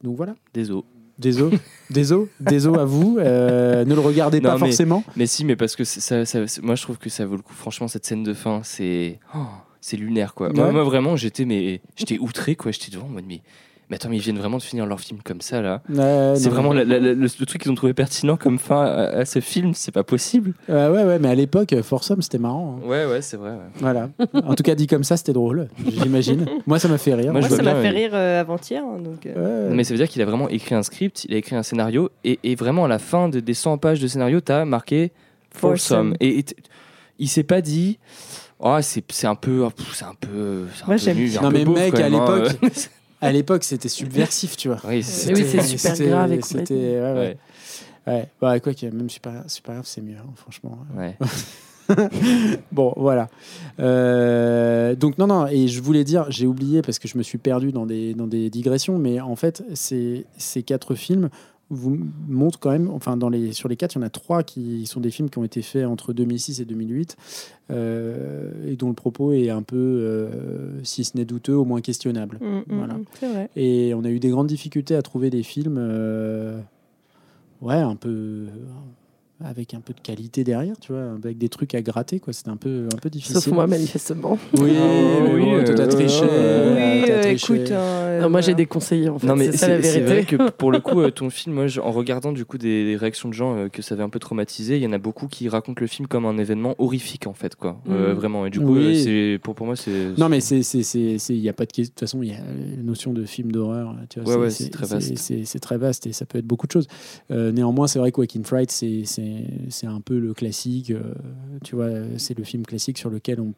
[0.05, 0.35] donc voilà.
[0.55, 0.85] Désolé.
[1.21, 1.59] Désolé,
[1.91, 3.19] désolé, désolé à vous.
[3.21, 5.05] Euh, ne le regardez pas mais- forcément.
[5.17, 7.53] Mais si, mais parce que ça, ça- moi je trouve que ça vaut le coup.
[7.53, 9.39] Franchement, cette scène de fin, c'est oh,
[9.83, 10.51] c'est lunaire quoi.
[10.53, 12.73] Moi, vraiment, j'étais mais j'étais outré quoi.
[12.73, 13.43] J'étais devant en mode mais
[13.91, 15.83] mais attends, mais ils viennent vraiment de finir leur film comme ça là.
[15.95, 18.81] Euh, c'est vraiment la- la- la- le, le truc qu'ils ont trouvé pertinent comme fin
[18.83, 19.73] à, à ce film.
[19.75, 20.55] C'est pas possible.
[20.71, 22.79] Euh, ouais, ouais, mais à l'époque, Forsum, c'était marrant.
[22.83, 22.87] hein.
[22.89, 23.51] Ouais, ouais, c'est vrai.
[23.51, 23.57] ouais.
[23.81, 24.09] Voilà.
[24.45, 26.47] En tout cas, dit comme ça, c'était drôle, j'imagine.
[26.67, 27.33] Moi, ça m'a fait rire.
[27.33, 28.83] Moi, Moi, ça m'a fait mais- rire euh, avant-hier.
[28.85, 29.75] hein, donc, euh, Ouais.
[29.75, 32.11] Mais ça veut dire qu'il a vraiment écrit un script, il a écrit un scénario,
[32.25, 35.11] et, et vraiment à la fin de- des 100 pages de scénario, t'as marqué
[35.53, 35.99] For For some.
[36.11, 36.17] some.
[36.21, 36.45] Et, et
[37.19, 37.99] il s'est pas dit.
[38.61, 39.67] Oh, c'est c'est un peu.
[39.95, 40.67] C'est un peu.
[40.83, 42.09] un Moi, peu j'aime nul, Non, mais mec, à hein.
[42.11, 42.59] l'époque,
[43.21, 44.79] À l'époque, c'était subversif, tu vois.
[44.89, 46.75] Oui, c'est- oui, super grave et C'était.
[46.75, 47.15] Ouais, ouais.
[47.19, 47.37] Ouais.
[48.07, 50.79] Ouais, bah, quoi qu'il y ait, même super, super grave, c'est mieux, hein, franchement.
[50.97, 51.17] Ouais.
[52.73, 53.29] Bon, voilà.
[53.81, 57.39] Euh, donc, non, non, et je voulais dire, j'ai oublié parce que je me suis
[57.39, 61.31] perdu dans des, dans des digressions, mais en fait, ces, ces quatre films
[61.71, 61.97] vous
[62.29, 64.87] montrent quand même, enfin, dans les, sur les quatre, il y en a trois qui
[64.87, 67.17] sont des films qui ont été faits entre 2006 et 2008,
[67.71, 71.81] euh, et dont le propos est un peu, euh, si ce n'est douteux, au moins
[71.81, 72.39] questionnable.
[72.41, 72.95] mm, mm, Voilà.
[72.95, 73.51] mm, vrai.
[73.55, 76.59] Et on a eu des grandes difficultés à trouver des films, euh,
[77.61, 78.47] ouais, un peu
[79.45, 82.33] avec un peu de qualité derrière, tu vois, avec des trucs à gratter, quoi.
[82.33, 83.37] C'était un peu, un peu difficile.
[83.37, 84.39] Sauf moi, manifestement.
[84.55, 86.25] Oui, mais oui, bon, toi, t'as euh, triché.
[86.25, 87.55] euh, oui, euh, triché.
[87.55, 87.71] écoute.
[87.73, 89.27] hein, euh, Non, moi, j'ai conseillers, en fait.
[89.27, 90.01] Non mais c'est la vérité.
[90.05, 92.85] vrai que pour le coup euh, ton film moi je- en regardant du coup des,
[92.85, 94.99] des réactions de gens euh, que ça avait un peu traumatisé il y en a
[94.99, 98.17] beaucoup qui racontent le film comme un événement horrifique en fait quoi Euh, Mm.
[98.17, 99.01] vraiment et du coup Oui.
[99.01, 101.53] euh, c'est pour pour moi c'est Non, mais c'est, c'est, c'est, c'est- il y a
[101.53, 101.91] pas de question.
[101.91, 103.95] De toute façon, il y a la notion de film d'horreur.
[104.11, 105.17] Tu vois, Ouais, ouais, c'est très vaste.
[105.17, 106.87] C'est, très vaste et ça peut être beaucoup de choses.
[107.31, 109.03] Euh, néanmoins, c'est vrai que Walking Fright, c'est,
[109.69, 110.91] c'est, un peu le classique.
[110.91, 111.15] euh,
[111.65, 113.53] tu vois, c'est le film classique sur lequel on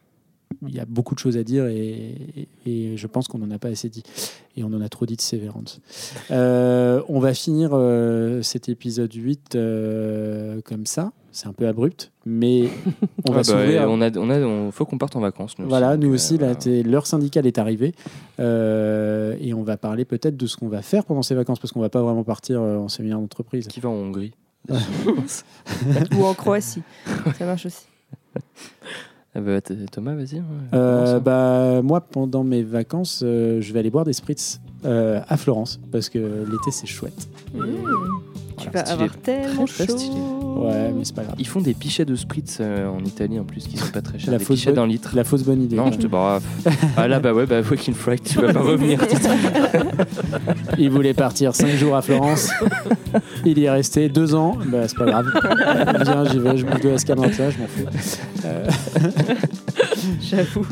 [0.69, 3.59] il y a beaucoup de choses à dire et, et je pense qu'on n'en a
[3.59, 4.03] pas assez dit.
[4.57, 5.81] Et on en a trop dit de Severance.
[6.31, 11.13] Euh, on va finir euh, cet épisode 8 euh, comme ça.
[11.31, 12.65] C'est un peu abrupt, mais
[13.27, 13.89] on va bah, s'ouvrir.
[13.89, 16.83] on a on a on- faut qu'on parte en vacances nous Voilà, aussi, nous aussi,
[16.83, 17.95] l'heure syndicale est arrivée.
[18.39, 21.81] Et on va parler peut-être de ce qu'on va faire pendant ces vacances, parce qu'on
[21.81, 23.67] va pas vraiment partir en séminaire d'entreprise.
[23.69, 24.33] qui va en Hongrie?
[24.69, 26.83] Ou en Croatie.
[27.39, 27.87] ça marche aussi.
[29.35, 29.61] Ah bah,
[29.91, 30.45] Thomas vas-y hein,
[30.75, 31.21] Euh, hein.
[31.21, 35.81] bah, moi, pendant mes vacances, euh, je vais aller boire des spritz euh, à Florence,
[35.91, 36.19] parce que
[36.51, 37.29] l'été c'est chouette.
[38.63, 38.93] Tu Voilà, vas stylé.
[39.05, 40.15] avoir tellement Très, très stylé.
[40.17, 41.35] Ouais, mais c'est pas grave.
[41.39, 44.19] Ils font des pichets de spritz euh, en Italie en plus qui sont pas très
[44.19, 44.31] chers.
[44.31, 45.11] La des fausse pichets bonne- d'un litre.
[45.15, 45.77] La fausse bonne idée.
[45.77, 46.41] Non, je te bah,
[46.97, 49.01] Ah là, bah ouais, bah fucking fright, tu vas pas revenir.
[50.79, 52.51] Il voulait partir 5 jours à Florence.
[53.45, 54.57] Il y est resté 2 ans.
[54.67, 55.27] Bah, c'est pas grave.
[56.05, 56.97] Viens, j'y vais, je bouffe de la
[57.51, 57.87] je m'en fous.
[58.45, 58.67] Euh,
[60.21, 60.67] J'avoue.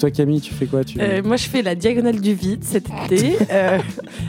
[0.00, 0.98] Toi, Camille, tu fais quoi tu...
[0.98, 3.78] Euh, moi, je fais la diagonale du vide cet été, euh,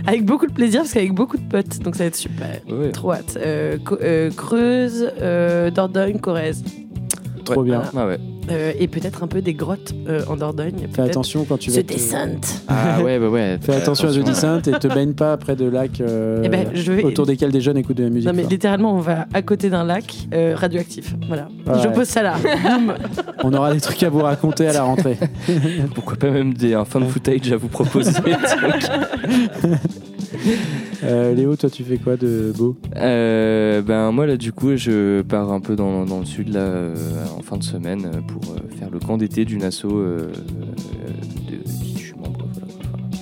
[0.06, 2.60] avec beaucoup de plaisir, parce qu'avec beaucoup de potes, donc ça va être super.
[2.70, 2.92] Ouais.
[2.92, 3.38] Trop hâte.
[3.38, 3.78] Euh,
[4.36, 5.10] Creuse,
[5.74, 6.62] Dordogne, Corrèze.
[7.54, 7.82] Trop bien.
[7.96, 8.18] Ah ouais.
[8.50, 10.88] Euh, et peut-être un peu des grottes euh, en Dordogne.
[10.94, 11.82] Fais attention quand tu vas.
[11.82, 12.42] The te- Descent.
[12.68, 13.58] Ah ouais, bah ouais.
[13.62, 16.68] Fais attention à The Descent et te baigne pas près de lacs euh, Eh ben,
[16.74, 18.28] je vais- autour desquels des jeunes écoutent de la musique.
[18.28, 18.52] Non mais fort.
[18.52, 21.16] littéralement, on va à côté d'un lac euh, radioactif.
[21.28, 21.48] Voilà.
[21.68, 21.74] Ouais.
[21.84, 22.36] Je pose ça là.
[22.64, 22.94] Boum.
[23.44, 25.18] On aura des trucs à vous raconter à la rentrée.
[25.96, 28.12] Pourquoi pas même des, un fan footage à vous proposer
[31.04, 32.78] Euh, Léo, toi, tu fais quoi de beau?
[32.96, 36.60] Euh, ben moi là du coup je pars un peu dans, dans le sud là
[36.60, 36.96] euh,
[37.36, 40.30] en fin de semaine pour euh, faire le camp d'été d'une asso de
[41.84, 42.46] qui je suis membre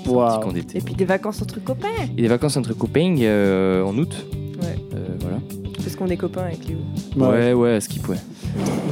[0.05, 0.55] voilà, Enfin, camp.
[0.75, 1.87] Et puis des vacances entre copains.
[2.17, 4.25] Et des vacances entre copains euh, en août.
[4.61, 4.75] Ouais.
[4.95, 5.37] Euh, voilà.
[5.77, 6.79] Parce qu'on est copains avec Léo.
[7.15, 8.17] Ouais ouais, à skip ouais.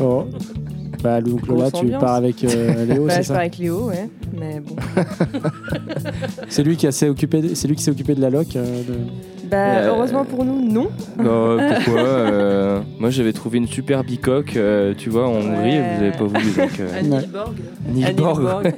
[0.02, 0.26] Oh.
[1.08, 2.02] Bah, donc là, tu ambiance.
[2.02, 4.10] pars avec euh, Léo, Bah, c'est je ça pars avec Léo, ouais.
[4.38, 4.76] Mais bon.
[6.50, 8.56] C'est lui qui s'est occupé, de- c'est lui qui s'est occupé de la loc.
[8.56, 8.94] euh, de-
[9.50, 10.88] Bah, Euh, heureusement pour nous, non.
[11.18, 16.04] Bah, pourquoi euh, Moi j'avais trouvé une super bicoque, euh, tu vois, en Hongrie, vous
[16.04, 16.80] avez pas voulu donc.
[16.80, 17.56] Euh, À Nilborg.
[17.94, 18.74] Nilborg, Nilborg.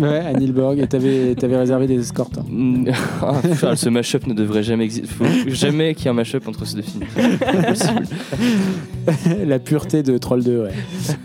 [0.00, 0.78] ouais, à Nilborg.
[0.78, 2.38] Et t'avais, t'avais réservé des escortes.
[2.38, 2.84] hein.
[3.22, 5.06] Ah, putain, ce mashup ne devrait jamais exister.
[5.08, 7.04] Faut jamais qu'il y ait un mashup entre ces deux films.
[7.16, 8.04] Impossible.
[9.46, 10.70] la pureté de Troll 2, ouais.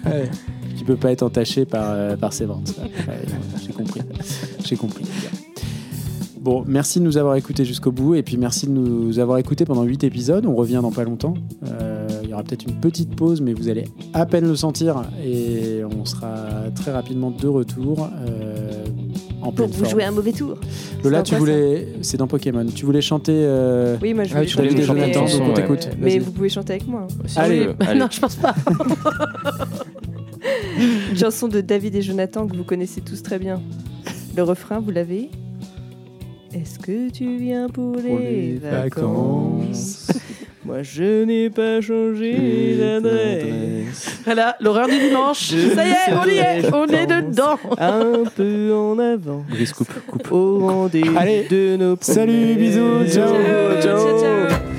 [0.06, 0.30] Ouais.
[0.76, 2.74] Qui peut pas être entaché par, euh, par ses ventes.
[3.08, 3.20] Ouais,
[3.66, 4.02] j'ai compris.
[4.66, 5.04] J'ai compris.
[6.42, 9.64] Bon, merci de nous avoir écoutés jusqu'au bout et puis merci de nous avoir écoutés
[9.64, 10.44] pendant 8 épisodes.
[10.48, 11.36] On revient dans pas longtemps.
[11.68, 15.04] Euh, Il y aura peut-être une petite pause, mais vous allez à peine le sentir
[15.24, 16.36] et on sera
[16.76, 18.10] très rapidement de retour.
[18.28, 18.84] euh,
[19.42, 19.90] en Pour pleine vous forme.
[19.92, 20.58] jouer un mauvais tour.
[21.04, 21.88] Lola, C'est tu quoi, voulais.
[22.02, 22.66] C'est dans Pokémon.
[22.74, 23.34] Tu voulais chanter.
[23.36, 25.90] euh, Oui, moi je Ah, voulais tu chanter chanter mais- une chanson, donc on t'écoute.
[26.00, 27.06] Mais vous pouvez chanter avec moi.
[27.36, 27.70] Allez.
[27.82, 28.00] Allez.
[28.00, 28.56] Non, je pense pas.
[31.12, 33.62] Une chanson de David et Jonathan que vous connaissez tous très bien.
[34.36, 35.30] Le refrain, vous l'avez
[36.54, 40.08] Est-ce que tu viens pour les, les vacances
[40.66, 44.20] Moi je n'ai pas changé d'adresse.
[44.26, 45.50] Voilà, l'horreur du dimanche.
[45.76, 46.74] Ça y est, on y est.
[46.74, 47.58] On est dedans.
[47.80, 49.44] Un peu en avant.
[49.50, 50.32] Brice, coupe, coupe.
[50.32, 51.48] Au rendez-vous Allez.
[51.50, 53.34] de nos Salut, bisous, ciao.
[53.82, 54.71] Ciao, ciao, ciao.